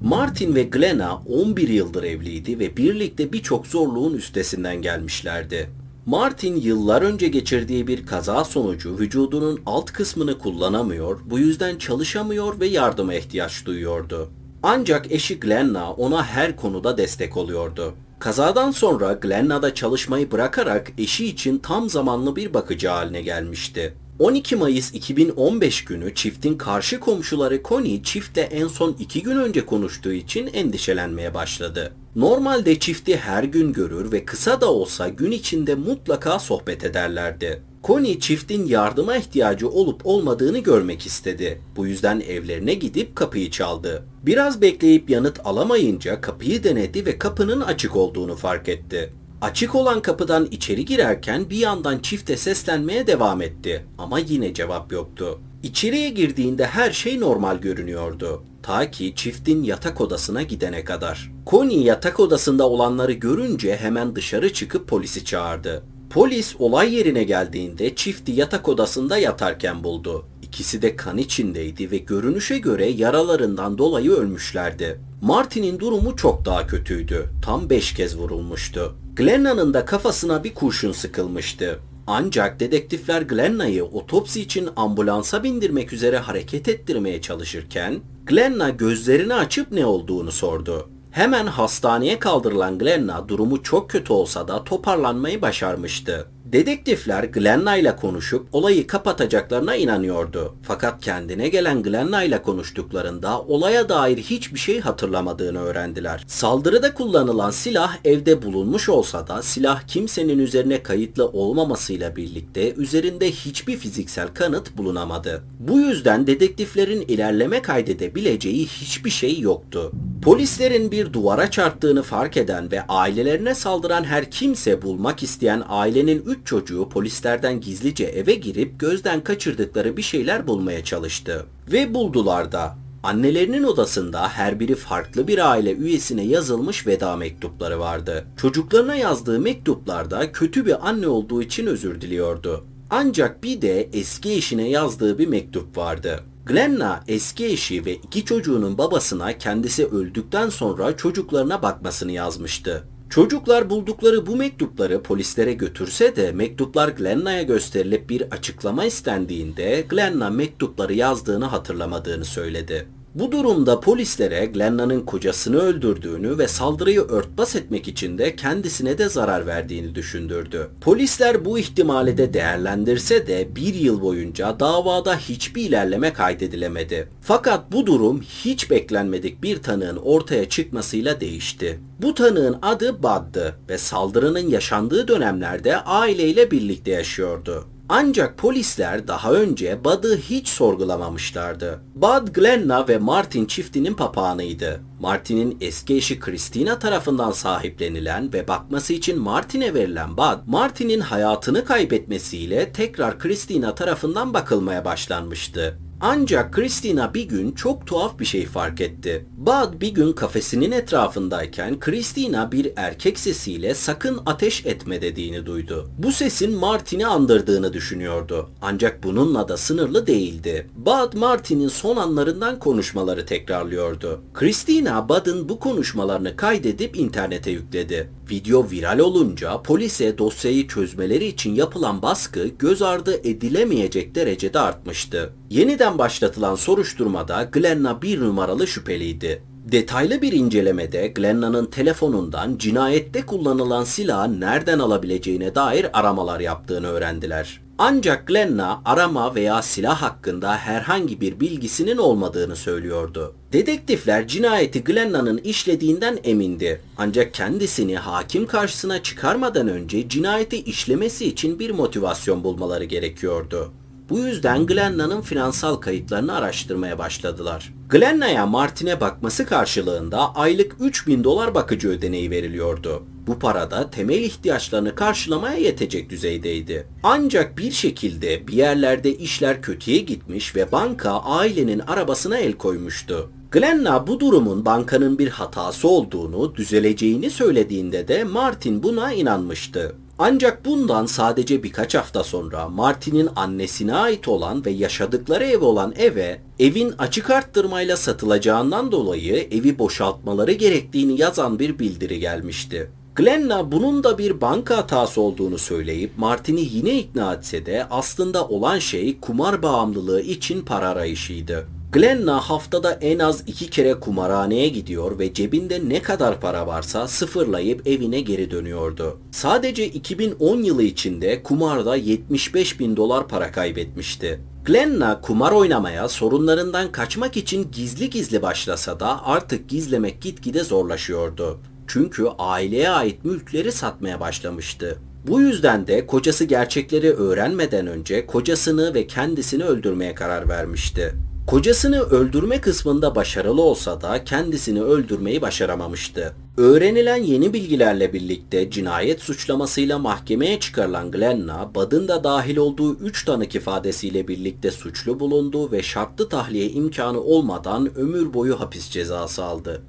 Martin 0.00 0.54
ve 0.54 0.62
Glenna 0.62 1.22
11 1.26 1.68
yıldır 1.68 2.02
evliydi 2.02 2.58
ve 2.58 2.76
birlikte 2.76 3.32
birçok 3.32 3.66
zorluğun 3.66 4.14
üstesinden 4.14 4.82
gelmişlerdi. 4.82 5.81
Martin 6.06 6.56
yıllar 6.56 7.02
önce 7.02 7.28
geçirdiği 7.28 7.86
bir 7.86 8.06
kaza 8.06 8.44
sonucu 8.44 8.98
vücudunun 8.98 9.60
alt 9.66 9.92
kısmını 9.92 10.38
kullanamıyor, 10.38 11.20
bu 11.24 11.38
yüzden 11.38 11.78
çalışamıyor 11.78 12.60
ve 12.60 12.66
yardıma 12.66 13.14
ihtiyaç 13.14 13.66
duyuyordu. 13.66 14.30
Ancak 14.62 15.12
eşi 15.12 15.40
Glenna 15.40 15.92
ona 15.92 16.24
her 16.24 16.56
konuda 16.56 16.98
destek 16.98 17.36
oluyordu. 17.36 17.94
Kazadan 18.18 18.70
sonra 18.70 19.12
Glenna 19.12 19.62
da 19.62 19.74
çalışmayı 19.74 20.30
bırakarak 20.30 20.92
eşi 20.98 21.26
için 21.26 21.58
tam 21.58 21.90
zamanlı 21.90 22.36
bir 22.36 22.54
bakıcı 22.54 22.88
haline 22.88 23.22
gelmişti. 23.22 23.94
12 24.22 24.56
Mayıs 24.56 24.94
2015 24.94 25.84
günü 25.84 26.14
çiftin 26.14 26.58
karşı 26.58 27.00
komşuları 27.00 27.62
Connie 27.64 28.02
çiftle 28.02 28.40
en 28.40 28.66
son 28.66 28.96
iki 28.98 29.22
gün 29.22 29.36
önce 29.36 29.66
konuştuğu 29.66 30.12
için 30.12 30.46
endişelenmeye 30.46 31.34
başladı. 31.34 31.92
Normalde 32.16 32.78
çifti 32.78 33.16
her 33.16 33.44
gün 33.44 33.72
görür 33.72 34.12
ve 34.12 34.24
kısa 34.24 34.60
da 34.60 34.72
olsa 34.72 35.08
gün 35.08 35.30
içinde 35.30 35.74
mutlaka 35.74 36.38
sohbet 36.38 36.84
ederlerdi. 36.84 37.62
Connie 37.84 38.20
çiftin 38.20 38.66
yardıma 38.66 39.16
ihtiyacı 39.16 39.68
olup 39.68 40.06
olmadığını 40.06 40.58
görmek 40.58 41.06
istedi. 41.06 41.60
Bu 41.76 41.86
yüzden 41.86 42.20
evlerine 42.20 42.74
gidip 42.74 43.16
kapıyı 43.16 43.50
çaldı. 43.50 44.04
Biraz 44.22 44.60
bekleyip 44.60 45.10
yanıt 45.10 45.40
alamayınca 45.44 46.20
kapıyı 46.20 46.64
denedi 46.64 47.06
ve 47.06 47.18
kapının 47.18 47.60
açık 47.60 47.96
olduğunu 47.96 48.36
fark 48.36 48.68
etti. 48.68 49.12
Açık 49.42 49.74
olan 49.74 50.02
kapıdan 50.02 50.48
içeri 50.50 50.84
girerken 50.84 51.50
bir 51.50 51.56
yandan 51.56 51.98
çifte 51.98 52.36
seslenmeye 52.36 53.06
devam 53.06 53.42
etti 53.42 53.86
ama 53.98 54.18
yine 54.18 54.54
cevap 54.54 54.92
yoktu. 54.92 55.40
İçeriye 55.62 56.10
girdiğinde 56.10 56.66
her 56.66 56.92
şey 56.92 57.20
normal 57.20 57.58
görünüyordu. 57.58 58.42
Ta 58.62 58.90
ki 58.90 59.12
çiftin 59.16 59.62
yatak 59.62 60.00
odasına 60.00 60.42
gidene 60.42 60.84
kadar. 60.84 61.32
Connie 61.46 61.84
yatak 61.84 62.20
odasında 62.20 62.68
olanları 62.68 63.12
görünce 63.12 63.76
hemen 63.76 64.16
dışarı 64.16 64.52
çıkıp 64.52 64.88
polisi 64.88 65.24
çağırdı. 65.24 65.82
Polis 66.10 66.56
olay 66.58 66.94
yerine 66.94 67.24
geldiğinde 67.24 67.94
çifti 67.94 68.32
yatak 68.32 68.68
odasında 68.68 69.18
yatarken 69.18 69.84
buldu. 69.84 70.26
İkisi 70.42 70.82
de 70.82 70.96
kan 70.96 71.18
içindeydi 71.18 71.90
ve 71.90 71.98
görünüşe 71.98 72.58
göre 72.58 72.86
yaralarından 72.86 73.78
dolayı 73.78 74.10
ölmüşlerdi. 74.10 75.00
Martin'in 75.22 75.80
durumu 75.80 76.16
çok 76.16 76.44
daha 76.44 76.66
kötüydü. 76.66 77.30
Tam 77.44 77.70
5 77.70 77.94
kez 77.94 78.18
vurulmuştu. 78.18 79.01
Glenna'nın 79.16 79.74
da 79.74 79.84
kafasına 79.84 80.44
bir 80.44 80.54
kurşun 80.54 80.92
sıkılmıştı. 80.92 81.80
Ancak 82.06 82.60
dedektifler 82.60 83.22
Glenna'yı 83.22 83.84
otopsi 83.84 84.40
için 84.40 84.68
ambulansa 84.76 85.42
bindirmek 85.42 85.92
üzere 85.92 86.18
hareket 86.18 86.68
ettirmeye 86.68 87.20
çalışırken 87.20 88.00
Glenna 88.26 88.70
gözlerini 88.70 89.34
açıp 89.34 89.72
ne 89.72 89.86
olduğunu 89.86 90.32
sordu. 90.32 90.88
Hemen 91.10 91.46
hastaneye 91.46 92.18
kaldırılan 92.18 92.78
Glenna 92.78 93.28
durumu 93.28 93.62
çok 93.62 93.90
kötü 93.90 94.12
olsa 94.12 94.48
da 94.48 94.64
toparlanmayı 94.64 95.42
başarmıştı. 95.42 96.28
Dedektifler 96.52 97.24
Glenna 97.24 97.76
ile 97.76 97.96
konuşup 97.96 98.46
olayı 98.52 98.86
kapatacaklarına 98.86 99.76
inanıyordu. 99.76 100.54
Fakat 100.62 101.04
kendine 101.04 101.48
gelen 101.48 101.82
Glenna 101.82 102.22
ile 102.22 102.42
konuştuklarında 102.42 103.40
olaya 103.40 103.88
dair 103.88 104.18
hiçbir 104.18 104.58
şey 104.58 104.80
hatırlamadığını 104.80 105.58
öğrendiler. 105.58 106.24
Saldırıda 106.26 106.94
kullanılan 106.94 107.50
silah 107.50 107.96
evde 108.04 108.42
bulunmuş 108.42 108.88
olsa 108.88 109.26
da 109.26 109.42
silah 109.42 109.80
kimsenin 109.86 110.38
üzerine 110.38 110.82
kayıtlı 110.82 111.28
olmamasıyla 111.28 112.16
birlikte 112.16 112.74
üzerinde 112.74 113.30
hiçbir 113.30 113.76
fiziksel 113.76 114.28
kanıt 114.28 114.76
bulunamadı. 114.76 115.42
Bu 115.60 115.80
yüzden 115.80 116.26
dedektiflerin 116.26 117.00
ilerleme 117.00 117.62
kaydedebileceği 117.62 118.66
hiçbir 118.66 119.10
şey 119.10 119.40
yoktu. 119.40 119.92
Polislerin 120.22 120.90
bir 120.90 121.12
duvara 121.12 121.50
çarptığını 121.50 122.02
fark 122.02 122.36
eden 122.36 122.70
ve 122.70 122.82
ailelerine 122.88 123.54
saldıran 123.54 124.04
her 124.04 124.30
kimse 124.30 124.82
bulmak 124.82 125.22
isteyen 125.22 125.62
ailenin 125.68 126.22
3 126.26 126.41
çocuğu 126.44 126.88
polislerden 126.88 127.60
gizlice 127.60 128.04
eve 128.04 128.34
girip 128.34 128.80
gözden 128.80 129.24
kaçırdıkları 129.24 129.96
bir 129.96 130.02
şeyler 130.02 130.46
bulmaya 130.46 130.84
çalıştı. 130.84 131.46
Ve 131.72 131.94
buldular 131.94 132.52
da. 132.52 132.76
Annelerinin 133.02 133.62
odasında 133.62 134.28
her 134.28 134.60
biri 134.60 134.74
farklı 134.74 135.28
bir 135.28 135.50
aile 135.50 135.74
üyesine 135.74 136.24
yazılmış 136.24 136.86
veda 136.86 137.16
mektupları 137.16 137.80
vardı. 137.80 138.24
Çocuklarına 138.36 138.94
yazdığı 138.94 139.40
mektuplarda 139.40 140.32
kötü 140.32 140.66
bir 140.66 140.88
anne 140.88 141.08
olduğu 141.08 141.42
için 141.42 141.66
özür 141.66 142.00
diliyordu. 142.00 142.64
Ancak 142.90 143.44
bir 143.44 143.62
de 143.62 143.88
eski 143.92 144.32
eşine 144.32 144.68
yazdığı 144.68 145.18
bir 145.18 145.26
mektup 145.26 145.76
vardı. 145.76 146.20
Glenna 146.46 147.04
eski 147.08 147.46
eşi 147.46 147.84
ve 147.84 147.94
iki 147.94 148.24
çocuğunun 148.24 148.78
babasına 148.78 149.38
kendisi 149.38 149.86
öldükten 149.86 150.48
sonra 150.48 150.96
çocuklarına 150.96 151.62
bakmasını 151.62 152.12
yazmıştı. 152.12 152.84
Çocuklar 153.12 153.70
buldukları 153.70 154.26
bu 154.26 154.36
mektupları 154.36 155.02
polislere 155.02 155.52
götürse 155.52 156.16
de 156.16 156.32
mektuplar 156.32 156.88
Glenna'ya 156.88 157.42
gösterilip 157.42 158.10
bir 158.10 158.22
açıklama 158.22 158.84
istendiğinde 158.84 159.84
Glenna 159.88 160.30
mektupları 160.30 160.94
yazdığını 160.94 161.44
hatırlamadığını 161.44 162.24
söyledi. 162.24 162.88
Bu 163.14 163.32
durumda 163.32 163.80
polislere 163.80 164.46
Glenna'nın 164.46 165.00
kocasını 165.00 165.58
öldürdüğünü 165.58 166.38
ve 166.38 166.48
saldırıyı 166.48 167.00
örtbas 167.00 167.56
etmek 167.56 167.88
için 167.88 168.18
de 168.18 168.36
kendisine 168.36 168.98
de 168.98 169.08
zarar 169.08 169.46
verdiğini 169.46 169.94
düşündürdü. 169.94 170.70
Polisler 170.80 171.44
bu 171.44 171.58
ihtimali 171.58 172.18
de 172.18 172.34
değerlendirse 172.34 173.26
de 173.26 173.56
bir 173.56 173.74
yıl 173.74 174.02
boyunca 174.02 174.60
davada 174.60 175.16
hiçbir 175.16 175.62
ilerleme 175.62 176.12
kaydedilemedi. 176.12 177.08
Fakat 177.20 177.72
bu 177.72 177.86
durum 177.86 178.22
hiç 178.22 178.70
beklenmedik 178.70 179.42
bir 179.42 179.62
tanığın 179.62 179.96
ortaya 179.96 180.48
çıkmasıyla 180.48 181.20
değişti. 181.20 181.80
Bu 182.02 182.14
tanığın 182.14 182.58
adı 182.62 183.02
Bud'dı 183.02 183.54
ve 183.68 183.78
saldırının 183.78 184.50
yaşandığı 184.50 185.08
dönemlerde 185.08 185.76
aileyle 185.76 186.50
birlikte 186.50 186.90
yaşıyordu. 186.90 187.71
Ancak 187.94 188.38
polisler 188.38 189.08
daha 189.08 189.32
önce 189.32 189.84
Bud'ı 189.84 190.16
hiç 190.16 190.48
sorgulamamışlardı. 190.48 191.80
Bud 191.94 192.28
Glenna 192.28 192.88
ve 192.88 192.98
Martin 192.98 193.46
çiftinin 193.46 193.94
papağanıydı. 193.94 194.80
Martin'in 195.00 195.58
eski 195.60 195.96
eşi 195.96 196.20
Christina 196.20 196.78
tarafından 196.78 197.30
sahiplenilen 197.30 198.32
ve 198.32 198.48
bakması 198.48 198.92
için 198.92 199.20
Martin'e 199.20 199.74
verilen 199.74 200.16
Bud, 200.16 200.38
Martin'in 200.46 201.00
hayatını 201.00 201.64
kaybetmesiyle 201.64 202.72
tekrar 202.72 203.18
Christina 203.18 203.74
tarafından 203.74 204.34
bakılmaya 204.34 204.84
başlanmıştı. 204.84 205.78
Ancak 206.04 206.52
Christina 206.52 207.14
bir 207.14 207.28
gün 207.28 207.52
çok 207.52 207.86
tuhaf 207.86 208.18
bir 208.18 208.24
şey 208.24 208.46
fark 208.46 208.80
etti. 208.80 209.26
Bud 209.36 209.80
bir 209.80 209.88
gün 209.88 210.12
kafesinin 210.12 210.70
etrafındayken 210.70 211.80
Christina 211.80 212.52
bir 212.52 212.72
erkek 212.76 213.18
sesiyle 213.18 213.74
sakın 213.74 214.20
ateş 214.26 214.66
etme 214.66 215.02
dediğini 215.02 215.46
duydu. 215.46 215.90
Bu 215.98 216.12
sesin 216.12 216.54
Martin'i 216.54 217.06
andırdığını 217.06 217.72
düşünüyordu. 217.72 218.50
Ancak 218.62 219.02
bununla 219.02 219.48
da 219.48 219.56
sınırlı 219.56 220.06
değildi. 220.06 220.66
Bud 220.76 221.14
Martin'in 221.14 221.68
son 221.68 221.96
anlarından 221.96 222.58
konuşmaları 222.58 223.26
tekrarlıyordu. 223.26 224.20
Christina 224.34 225.08
Bud'ın 225.08 225.48
bu 225.48 225.58
konuşmalarını 225.58 226.36
kaydedip 226.36 226.96
internete 226.96 227.50
yükledi. 227.50 228.10
Video 228.32 228.70
viral 228.70 228.98
olunca 228.98 229.62
polise 229.62 230.18
dosyayı 230.18 230.68
çözmeleri 230.68 231.24
için 231.24 231.54
yapılan 231.54 232.02
baskı 232.02 232.46
göz 232.58 232.82
ardı 232.82 233.14
edilemeyecek 233.28 234.14
derecede 234.14 234.60
artmıştı. 234.60 235.32
Yeniden 235.50 235.98
başlatılan 235.98 236.54
soruşturmada 236.54 237.42
Glenna 237.42 238.02
bir 238.02 238.20
numaralı 238.20 238.66
şüpheliydi. 238.66 239.42
Detaylı 239.72 240.22
bir 240.22 240.32
incelemede 240.32 241.08
Glenna'nın 241.08 241.66
telefonundan 241.66 242.58
cinayette 242.58 243.26
kullanılan 243.26 243.84
silahı 243.84 244.40
nereden 244.40 244.78
alabileceğine 244.78 245.54
dair 245.54 245.98
aramalar 245.98 246.40
yaptığını 246.40 246.86
öğrendiler. 246.86 247.61
Ancak 247.78 248.26
Glenna 248.26 248.82
arama 248.84 249.34
veya 249.34 249.62
silah 249.62 250.02
hakkında 250.02 250.56
herhangi 250.56 251.20
bir 251.20 251.40
bilgisinin 251.40 251.96
olmadığını 251.96 252.56
söylüyordu. 252.56 253.34
Dedektifler 253.52 254.28
cinayeti 254.28 254.84
Glenna'nın 254.84 255.38
işlediğinden 255.38 256.18
emindi. 256.24 256.80
Ancak 256.96 257.34
kendisini 257.34 257.96
hakim 257.96 258.46
karşısına 258.46 259.02
çıkarmadan 259.02 259.68
önce 259.68 260.08
cinayeti 260.08 260.62
işlemesi 260.62 261.26
için 261.26 261.58
bir 261.58 261.70
motivasyon 261.70 262.44
bulmaları 262.44 262.84
gerekiyordu. 262.84 263.72
Bu 264.10 264.18
yüzden 264.18 264.66
Glenna'nın 264.66 265.20
finansal 265.20 265.76
kayıtlarını 265.76 266.34
araştırmaya 266.34 266.98
başladılar. 266.98 267.74
Glenna'ya 267.92 268.46
Martin'e 268.46 269.00
bakması 269.00 269.46
karşılığında 269.46 270.34
aylık 270.34 270.76
3000 270.80 271.24
dolar 271.24 271.54
bakıcı 271.54 271.88
ödeneği 271.88 272.30
veriliyordu. 272.30 273.02
Bu 273.26 273.38
parada 273.38 273.90
temel 273.90 274.18
ihtiyaçlarını 274.18 274.94
karşılamaya 274.94 275.56
yetecek 275.56 276.10
düzeydeydi. 276.10 276.86
Ancak 277.02 277.58
bir 277.58 277.70
şekilde 277.70 278.48
bir 278.48 278.52
yerlerde 278.52 279.14
işler 279.16 279.62
kötüye 279.62 279.98
gitmiş 279.98 280.56
ve 280.56 280.72
banka 280.72 281.10
ailenin 281.10 281.78
arabasına 281.78 282.38
el 282.38 282.52
koymuştu. 282.52 283.30
Glenna 283.50 284.06
bu 284.06 284.20
durumun 284.20 284.64
bankanın 284.64 285.18
bir 285.18 285.28
hatası 285.28 285.88
olduğunu, 285.88 286.54
düzeleceğini 286.54 287.30
söylediğinde 287.30 288.08
de 288.08 288.24
Martin 288.24 288.82
buna 288.82 289.12
inanmıştı. 289.12 289.96
Ancak 290.18 290.64
bundan 290.64 291.06
sadece 291.06 291.62
birkaç 291.62 291.94
hafta 291.94 292.24
sonra 292.24 292.68
Martin'in 292.68 293.28
annesine 293.36 293.94
ait 293.94 294.28
olan 294.28 294.64
ve 294.64 294.70
yaşadıkları 294.70 295.44
ev 295.44 295.60
olan 295.60 295.94
eve 295.96 296.40
evin 296.58 296.94
açık 296.98 297.30
arttırmayla 297.30 297.96
satılacağından 297.96 298.92
dolayı 298.92 299.48
evi 299.50 299.78
boşaltmaları 299.78 300.52
gerektiğini 300.52 301.20
yazan 301.20 301.58
bir 301.58 301.78
bildiri 301.78 302.18
gelmişti. 302.20 302.90
Glenna 303.14 303.72
bunun 303.72 304.04
da 304.04 304.18
bir 304.18 304.40
banka 304.40 304.76
hatası 304.76 305.20
olduğunu 305.20 305.58
söyleyip 305.58 306.18
Martin'i 306.18 306.60
yine 306.60 306.98
ikna 306.98 307.34
etse 307.34 307.66
de 307.66 307.86
aslında 307.90 308.48
olan 308.48 308.78
şey 308.78 309.20
kumar 309.20 309.62
bağımlılığı 309.62 310.20
için 310.20 310.62
para 310.62 310.88
arayışıydı. 310.88 311.66
Glenna 311.92 312.40
haftada 312.40 312.92
en 312.92 313.18
az 313.18 313.44
iki 313.46 313.70
kere 313.70 313.94
kumarhaneye 313.94 314.68
gidiyor 314.68 315.18
ve 315.18 315.34
cebinde 315.34 315.88
ne 315.88 316.02
kadar 316.02 316.40
para 316.40 316.66
varsa 316.66 317.08
sıfırlayıp 317.08 317.86
evine 317.86 318.20
geri 318.20 318.50
dönüyordu. 318.50 319.18
Sadece 319.30 319.86
2010 319.86 320.62
yılı 320.62 320.82
içinde 320.82 321.42
kumarda 321.42 321.96
75 321.96 322.80
bin 322.80 322.96
dolar 322.96 323.28
para 323.28 323.52
kaybetmişti. 323.52 324.40
Glenna 324.64 325.20
kumar 325.20 325.52
oynamaya 325.52 326.08
sorunlarından 326.08 326.92
kaçmak 326.92 327.36
için 327.36 327.68
gizli 327.72 328.10
gizli 328.10 328.42
başlasa 328.42 329.00
da 329.00 329.26
artık 329.26 329.68
gizlemek 329.68 330.22
gitgide 330.22 330.64
zorlaşıyordu. 330.64 331.60
Çünkü 331.86 332.26
aileye 332.38 332.90
ait 332.90 333.24
mülkleri 333.24 333.72
satmaya 333.72 334.20
başlamıştı. 334.20 334.98
Bu 335.26 335.40
yüzden 335.40 335.86
de 335.86 336.06
kocası 336.06 336.44
gerçekleri 336.44 337.12
öğrenmeden 337.12 337.86
önce 337.86 338.26
kocasını 338.26 338.94
ve 338.94 339.06
kendisini 339.06 339.64
öldürmeye 339.64 340.14
karar 340.14 340.48
vermişti. 340.48 341.14
Kocasını 341.46 342.00
öldürme 342.00 342.60
kısmında 342.60 343.14
başarılı 343.14 343.62
olsa 343.62 344.00
da 344.00 344.24
kendisini 344.24 344.82
öldürmeyi 344.82 345.42
başaramamıştı. 345.42 346.34
Öğrenilen 346.56 347.16
yeni 347.16 347.52
bilgilerle 347.52 348.12
birlikte 348.12 348.70
cinayet 348.70 349.20
suçlamasıyla 349.20 349.98
mahkemeye 349.98 350.60
çıkarılan 350.60 351.10
Glenna, 351.10 351.74
Bud'ın 351.74 352.08
da 352.08 352.24
dahil 352.24 352.56
olduğu 352.56 352.94
3 352.94 353.24
tanık 353.24 353.54
ifadesiyle 353.54 354.28
birlikte 354.28 354.70
suçlu 354.70 355.20
bulundu 355.20 355.72
ve 355.72 355.82
şartlı 355.82 356.28
tahliye 356.28 356.70
imkanı 356.70 357.20
olmadan 357.20 357.98
ömür 357.98 358.34
boyu 358.34 358.60
hapis 358.60 358.90
cezası 358.90 359.44
aldı. 359.44 359.82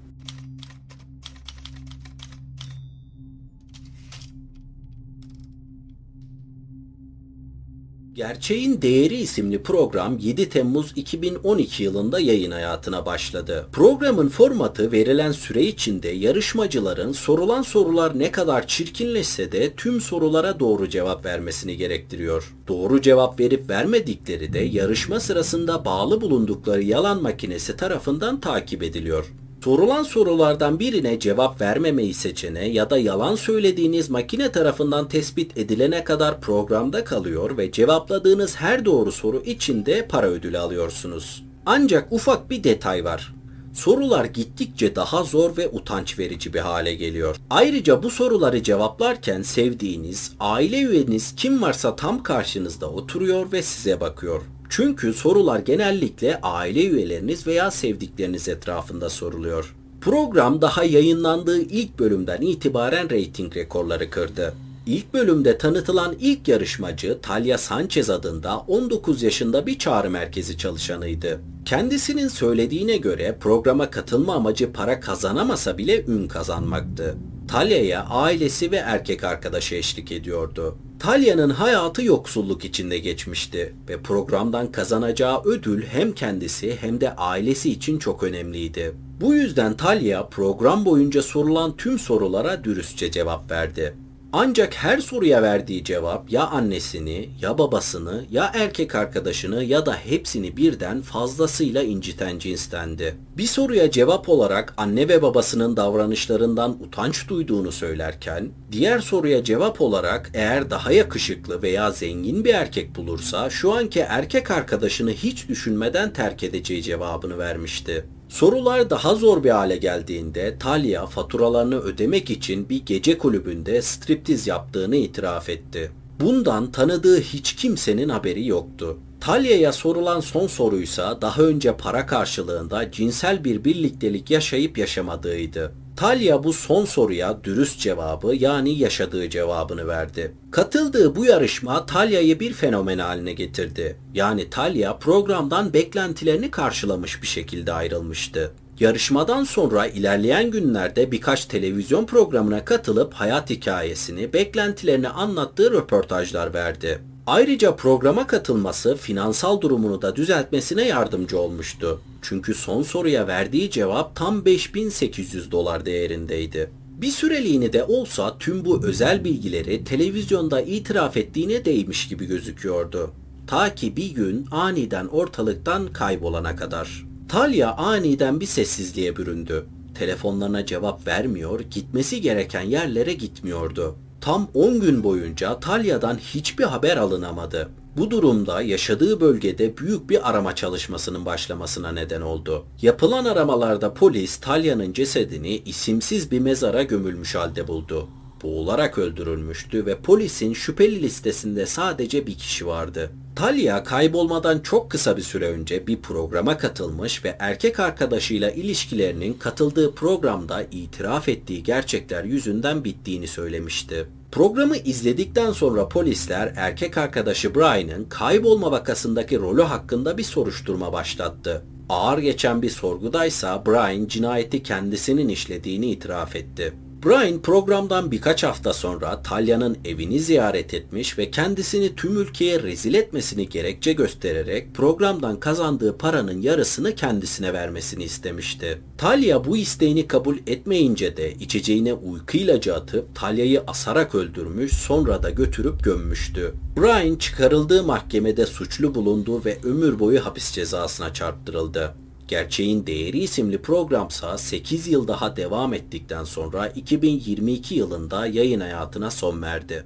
Gerçeğin 8.15 8.81
Değeri 8.81 9.15
isimli 9.15 9.63
program 9.63 10.17
7 10.17 10.49
Temmuz 10.49 10.91
2012 10.95 11.83
yılında 11.83 12.19
yayın 12.19 12.51
hayatına 12.51 13.05
başladı. 13.05 13.67
Programın 13.71 14.29
formatı 14.29 14.91
verilen 14.91 15.31
süre 15.31 15.63
içinde 15.63 16.09
yarışmacıların 16.09 17.11
sorulan 17.11 17.61
sorular 17.61 18.19
ne 18.19 18.31
kadar 18.31 18.67
çirkinleşse 18.67 19.51
de 19.51 19.73
tüm 19.73 20.01
sorulara 20.01 20.59
doğru 20.59 20.89
cevap 20.89 21.25
vermesini 21.25 21.77
gerektiriyor. 21.77 22.53
Doğru 22.67 23.01
cevap 23.01 23.39
verip 23.39 23.69
vermedikleri 23.69 24.53
de 24.53 24.59
yarışma 24.59 25.19
sırasında 25.19 25.85
bağlı 25.85 26.21
bulundukları 26.21 26.83
yalan 26.83 27.21
makinesi 27.21 27.77
tarafından 27.77 28.39
takip 28.39 28.83
ediliyor. 28.83 29.25
Sorulan 29.63 30.03
sorulardan 30.03 30.79
birine 30.79 31.19
cevap 31.19 31.61
vermemeyi 31.61 32.13
seçene 32.13 32.67
ya 32.67 32.89
da 32.89 32.97
yalan 32.97 33.35
söylediğiniz 33.35 34.09
makine 34.09 34.51
tarafından 34.51 35.07
tespit 35.07 35.57
edilene 35.57 36.03
kadar 36.03 36.41
programda 36.41 37.03
kalıyor 37.03 37.57
ve 37.57 37.71
cevapladığınız 37.71 38.55
her 38.55 38.85
doğru 38.85 39.11
soru 39.11 39.43
için 39.45 39.85
de 39.85 40.07
para 40.07 40.27
ödülü 40.27 40.57
alıyorsunuz. 40.57 41.43
Ancak 41.65 42.11
ufak 42.11 42.49
bir 42.49 42.63
detay 42.63 43.05
var. 43.05 43.33
Sorular 43.73 44.25
gittikçe 44.25 44.95
daha 44.95 45.23
zor 45.23 45.57
ve 45.57 45.69
utanç 45.69 46.19
verici 46.19 46.53
bir 46.53 46.59
hale 46.59 46.95
geliyor. 46.95 47.35
Ayrıca 47.49 48.03
bu 48.03 48.09
soruları 48.09 48.63
cevaplarken 48.63 49.41
sevdiğiniz, 49.41 50.31
aile 50.39 50.81
üyeniz 50.81 51.35
kim 51.35 51.61
varsa 51.61 51.95
tam 51.95 52.23
karşınızda 52.23 52.89
oturuyor 52.89 53.51
ve 53.51 53.61
size 53.61 54.01
bakıyor. 54.01 54.41
Çünkü 54.75 55.13
sorular 55.13 55.59
genellikle 55.59 56.41
aile 56.41 56.85
üyeleriniz 56.85 57.47
veya 57.47 57.71
sevdikleriniz 57.71 58.47
etrafında 58.47 59.09
soruluyor. 59.09 59.75
Program 60.01 60.61
daha 60.61 60.83
yayınlandığı 60.83 61.61
ilk 61.61 61.99
bölümden 61.99 62.41
itibaren 62.41 63.09
reyting 63.09 63.57
rekorları 63.57 64.09
kırdı. 64.09 64.53
İlk 64.85 65.13
bölümde 65.13 65.57
tanıtılan 65.57 66.15
ilk 66.19 66.47
yarışmacı 66.47 67.17
Talia 67.21 67.57
Sanchez 67.57 68.09
adında 68.09 68.57
19 68.57 69.23
yaşında 69.23 69.65
bir 69.65 69.79
çağrı 69.79 70.09
merkezi 70.09 70.57
çalışanıydı. 70.57 71.39
Kendisinin 71.65 72.27
söylediğine 72.27 72.97
göre 72.97 73.37
programa 73.39 73.89
katılma 73.89 74.35
amacı 74.35 74.73
para 74.73 74.99
kazanamasa 74.99 75.77
bile 75.77 76.05
ün 76.05 76.27
kazanmaktı. 76.27 77.15
Talya'ya 77.47 78.03
ailesi 78.03 78.71
ve 78.71 78.77
erkek 78.77 79.23
arkadaşı 79.23 79.75
eşlik 79.75 80.11
ediyordu. 80.11 80.77
Talya'nın 81.03 81.49
hayatı 81.49 82.03
yoksulluk 82.03 82.65
içinde 82.65 82.97
geçmişti 82.97 83.75
ve 83.89 84.01
programdan 84.01 84.71
kazanacağı 84.71 85.41
ödül 85.45 85.83
hem 85.85 86.11
kendisi 86.11 86.77
hem 86.81 87.01
de 87.01 87.15
ailesi 87.15 87.69
için 87.71 87.99
çok 87.99 88.23
önemliydi. 88.23 88.93
Bu 89.21 89.33
yüzden 89.33 89.77
Talya 89.77 90.27
program 90.27 90.85
boyunca 90.85 91.21
sorulan 91.21 91.77
tüm 91.77 91.99
sorulara 91.99 92.63
dürüstçe 92.63 93.11
cevap 93.11 93.51
verdi. 93.51 93.95
Ancak 94.35 94.73
her 94.75 94.99
soruya 94.99 95.41
verdiği 95.41 95.83
cevap 95.83 96.31
ya 96.31 96.47
annesini, 96.47 97.29
ya 97.41 97.57
babasını, 97.57 98.25
ya 98.31 98.51
erkek 98.55 98.95
arkadaşını 98.95 99.63
ya 99.63 99.85
da 99.85 99.95
hepsini 99.95 100.57
birden 100.57 101.01
fazlasıyla 101.01 101.83
inciten 101.83 102.39
cinstendi. 102.39 103.15
Bir 103.37 103.45
soruya 103.45 103.91
cevap 103.91 104.29
olarak 104.29 104.73
anne 104.77 105.07
ve 105.07 105.21
babasının 105.21 105.77
davranışlarından 105.77 106.71
utanç 106.71 107.29
duyduğunu 107.29 107.71
söylerken, 107.71 108.49
diğer 108.71 108.99
soruya 108.99 109.43
cevap 109.43 109.81
olarak 109.81 110.31
eğer 110.33 110.69
daha 110.69 110.91
yakışıklı 110.91 111.61
veya 111.61 111.91
zengin 111.91 112.45
bir 112.45 112.53
erkek 112.53 112.95
bulursa 112.95 113.49
şu 113.49 113.73
anki 113.73 113.99
erkek 113.99 114.51
arkadaşını 114.51 115.11
hiç 115.11 115.49
düşünmeden 115.49 116.13
terk 116.13 116.43
edeceği 116.43 116.83
cevabını 116.83 117.37
vermişti. 117.37 118.05
Sorular 118.33 118.89
daha 118.89 119.15
zor 119.15 119.43
bir 119.43 119.49
hale 119.49 119.77
geldiğinde 119.77 120.57
Talia 120.59 121.05
faturalarını 121.05 121.79
ödemek 121.79 122.29
için 122.29 122.69
bir 122.69 122.85
gece 122.85 123.17
kulübünde 123.17 123.81
striptiz 123.81 124.47
yaptığını 124.47 124.95
itiraf 124.95 125.49
etti. 125.49 125.91
Bundan 126.19 126.71
tanıdığı 126.71 127.19
hiç 127.21 127.55
kimsenin 127.55 128.09
haberi 128.09 128.47
yoktu. 128.47 128.97
Talia'ya 129.23 129.71
sorulan 129.71 130.19
son 130.19 130.47
soruysa 130.47 131.21
daha 131.21 131.41
önce 131.41 131.77
para 131.77 132.05
karşılığında 132.05 132.91
cinsel 132.91 133.43
bir 133.43 133.63
birliktelik 133.63 134.31
yaşayıp 134.31 134.77
yaşamadığıydı. 134.77 135.71
Talia 135.95 136.43
bu 136.43 136.53
son 136.53 136.85
soruya 136.85 137.43
dürüst 137.43 137.79
cevabı 137.79 138.35
yani 138.35 138.77
yaşadığı 138.77 139.29
cevabını 139.29 139.87
verdi. 139.87 140.35
Katıldığı 140.51 141.15
bu 141.15 141.25
yarışma 141.25 141.85
Talia'yı 141.85 142.39
bir 142.39 142.53
fenomen 142.53 142.97
haline 142.97 143.33
getirdi. 143.33 143.97
Yani 144.13 144.49
Talia 144.49 144.97
programdan 144.97 145.73
beklentilerini 145.73 146.51
karşılamış 146.51 147.21
bir 147.21 147.27
şekilde 147.27 147.73
ayrılmıştı. 147.73 148.51
Yarışmadan 148.79 149.43
sonra 149.43 149.87
ilerleyen 149.87 150.51
günlerde 150.51 151.11
birkaç 151.11 151.45
televizyon 151.45 152.05
programına 152.05 152.65
katılıp 152.65 153.13
hayat 153.13 153.49
hikayesini, 153.49 154.33
beklentilerini 154.33 155.09
anlattığı 155.09 155.71
röportajlar 155.71 156.53
verdi. 156.53 157.12
Ayrıca 157.27 157.75
programa 157.75 158.27
katılması 158.27 158.95
finansal 158.95 159.61
durumunu 159.61 160.01
da 160.01 160.15
düzeltmesine 160.15 160.87
yardımcı 160.87 161.39
olmuştu. 161.39 162.01
Çünkü 162.21 162.53
son 162.53 162.83
soruya 162.83 163.27
verdiği 163.27 163.71
cevap 163.71 164.15
tam 164.15 164.45
5800 164.45 165.51
dolar 165.51 165.85
değerindeydi. 165.85 166.69
Bir 167.01 167.11
süreliğine 167.11 167.73
de 167.73 167.83
olsa 167.83 168.37
tüm 168.37 168.65
bu 168.65 168.85
özel 168.85 169.23
bilgileri 169.23 169.83
televizyonda 169.83 170.61
itiraf 170.61 171.17
ettiğine 171.17 171.65
değmiş 171.65 172.07
gibi 172.07 172.25
gözüküyordu. 172.25 173.11
Ta 173.47 173.75
ki 173.75 173.97
bir 173.97 174.11
gün 174.11 174.47
aniden 174.51 175.07
ortalıktan 175.07 175.87
kaybolana 175.87 176.55
kadar. 176.55 177.05
Talia 177.29 177.77
aniden 177.77 178.39
bir 178.39 178.45
sessizliğe 178.45 179.15
büründü. 179.17 179.65
Telefonlarına 179.95 180.65
cevap 180.65 181.07
vermiyor, 181.07 181.59
gitmesi 181.59 182.21
gereken 182.21 182.61
yerlere 182.61 183.13
gitmiyordu. 183.13 183.95
Tam 184.23 184.47
10 184.53 184.79
gün 184.79 185.03
boyunca 185.03 185.59
Talya'dan 185.59 186.17
hiçbir 186.17 186.63
haber 186.63 186.97
alınamadı. 186.97 187.69
Bu 187.97 188.11
durumda 188.11 188.61
yaşadığı 188.61 189.21
bölgede 189.21 189.77
büyük 189.77 190.09
bir 190.09 190.29
arama 190.29 190.55
çalışmasının 190.55 191.25
başlamasına 191.25 191.91
neden 191.91 192.21
oldu. 192.21 192.65
Yapılan 192.81 193.25
aramalarda 193.25 193.93
polis 193.93 194.37
Talya'nın 194.37 194.93
cesedini 194.93 195.55
isimsiz 195.55 196.31
bir 196.31 196.39
mezara 196.39 196.83
gömülmüş 196.83 197.35
halde 197.35 197.67
buldu. 197.67 198.07
Boğularak 198.43 198.97
öldürülmüştü 198.97 199.85
ve 199.85 199.97
polisin 199.97 200.53
şüpheli 200.53 201.01
listesinde 201.01 201.65
sadece 201.65 202.27
bir 202.27 202.35
kişi 202.35 202.67
vardı. 202.67 203.11
Talia 203.35 203.83
kaybolmadan 203.83 204.59
çok 204.59 204.91
kısa 204.91 205.17
bir 205.17 205.21
süre 205.21 205.47
önce 205.47 205.87
bir 205.87 206.01
programa 206.01 206.57
katılmış 206.57 207.25
ve 207.25 207.35
erkek 207.39 207.79
arkadaşıyla 207.79 208.51
ilişkilerinin 208.51 209.33
katıldığı 209.33 209.95
programda 209.95 210.63
itiraf 210.71 211.29
ettiği 211.29 211.63
gerçekler 211.63 212.23
yüzünden 212.23 212.83
bittiğini 212.83 213.27
söylemişti. 213.27 214.07
Programı 214.31 214.77
izledikten 214.77 215.51
sonra 215.51 215.89
polisler 215.89 216.53
erkek 216.57 216.97
arkadaşı 216.97 217.55
Brian'ın 217.55 218.05
kaybolma 218.09 218.71
vakasındaki 218.71 219.39
rolü 219.39 219.61
hakkında 219.61 220.17
bir 220.17 220.23
soruşturma 220.23 220.93
başlattı. 220.93 221.63
Ağır 221.89 222.17
geçen 222.17 222.61
bir 222.61 222.69
sorgudaysa 222.69 223.65
Brian 223.65 224.07
cinayeti 224.07 224.63
kendisinin 224.63 225.29
işlediğini 225.29 225.91
itiraf 225.91 226.35
etti. 226.35 226.73
Brian 227.05 227.41
programdan 227.41 228.11
birkaç 228.11 228.43
hafta 228.43 228.73
sonra 228.73 229.21
Talya'nın 229.21 229.77
evini 229.85 230.19
ziyaret 230.19 230.73
etmiş 230.73 231.17
ve 231.17 231.31
kendisini 231.31 231.95
tüm 231.95 232.17
ülkeye 232.17 232.63
rezil 232.63 232.93
etmesini 232.93 233.49
gerekçe 233.49 233.93
göstererek 233.93 234.75
programdan 234.75 235.39
kazandığı 235.39 235.97
paranın 235.97 236.41
yarısını 236.41 236.95
kendisine 236.95 237.53
vermesini 237.53 238.03
istemişti. 238.03 238.81
Talya 238.97 239.45
bu 239.45 239.57
isteğini 239.57 240.07
kabul 240.07 240.37
etmeyince 240.47 241.17
de 241.17 241.33
içeceğine 241.33 241.93
uyku 241.93 242.37
ilacı 242.37 242.75
atıp 242.75 243.15
Talya'yı 243.15 243.63
asarak 243.67 244.15
öldürmüş 244.15 244.73
sonra 244.73 245.23
da 245.23 245.29
götürüp 245.29 245.83
gömmüştü. 245.83 246.53
Brian 246.77 247.15
çıkarıldığı 247.15 247.83
mahkemede 247.83 248.45
suçlu 248.45 248.95
bulundu 248.95 249.45
ve 249.45 249.57
ömür 249.63 249.99
boyu 249.99 250.25
hapis 250.25 250.51
cezasına 250.51 251.13
çarptırıldı. 251.13 252.02
Gerçeğin 252.33 252.87
Değeri 252.87 253.19
isimli 253.19 253.61
programsa 253.61 254.37
8 254.37 254.87
yıl 254.87 255.07
daha 255.07 255.35
devam 255.35 255.73
ettikten 255.73 256.23
sonra 256.23 256.67
2022 256.67 257.75
yılında 257.75 258.27
yayın 258.27 258.59
hayatına 258.59 259.11
son 259.11 259.41
verdi. 259.41 259.85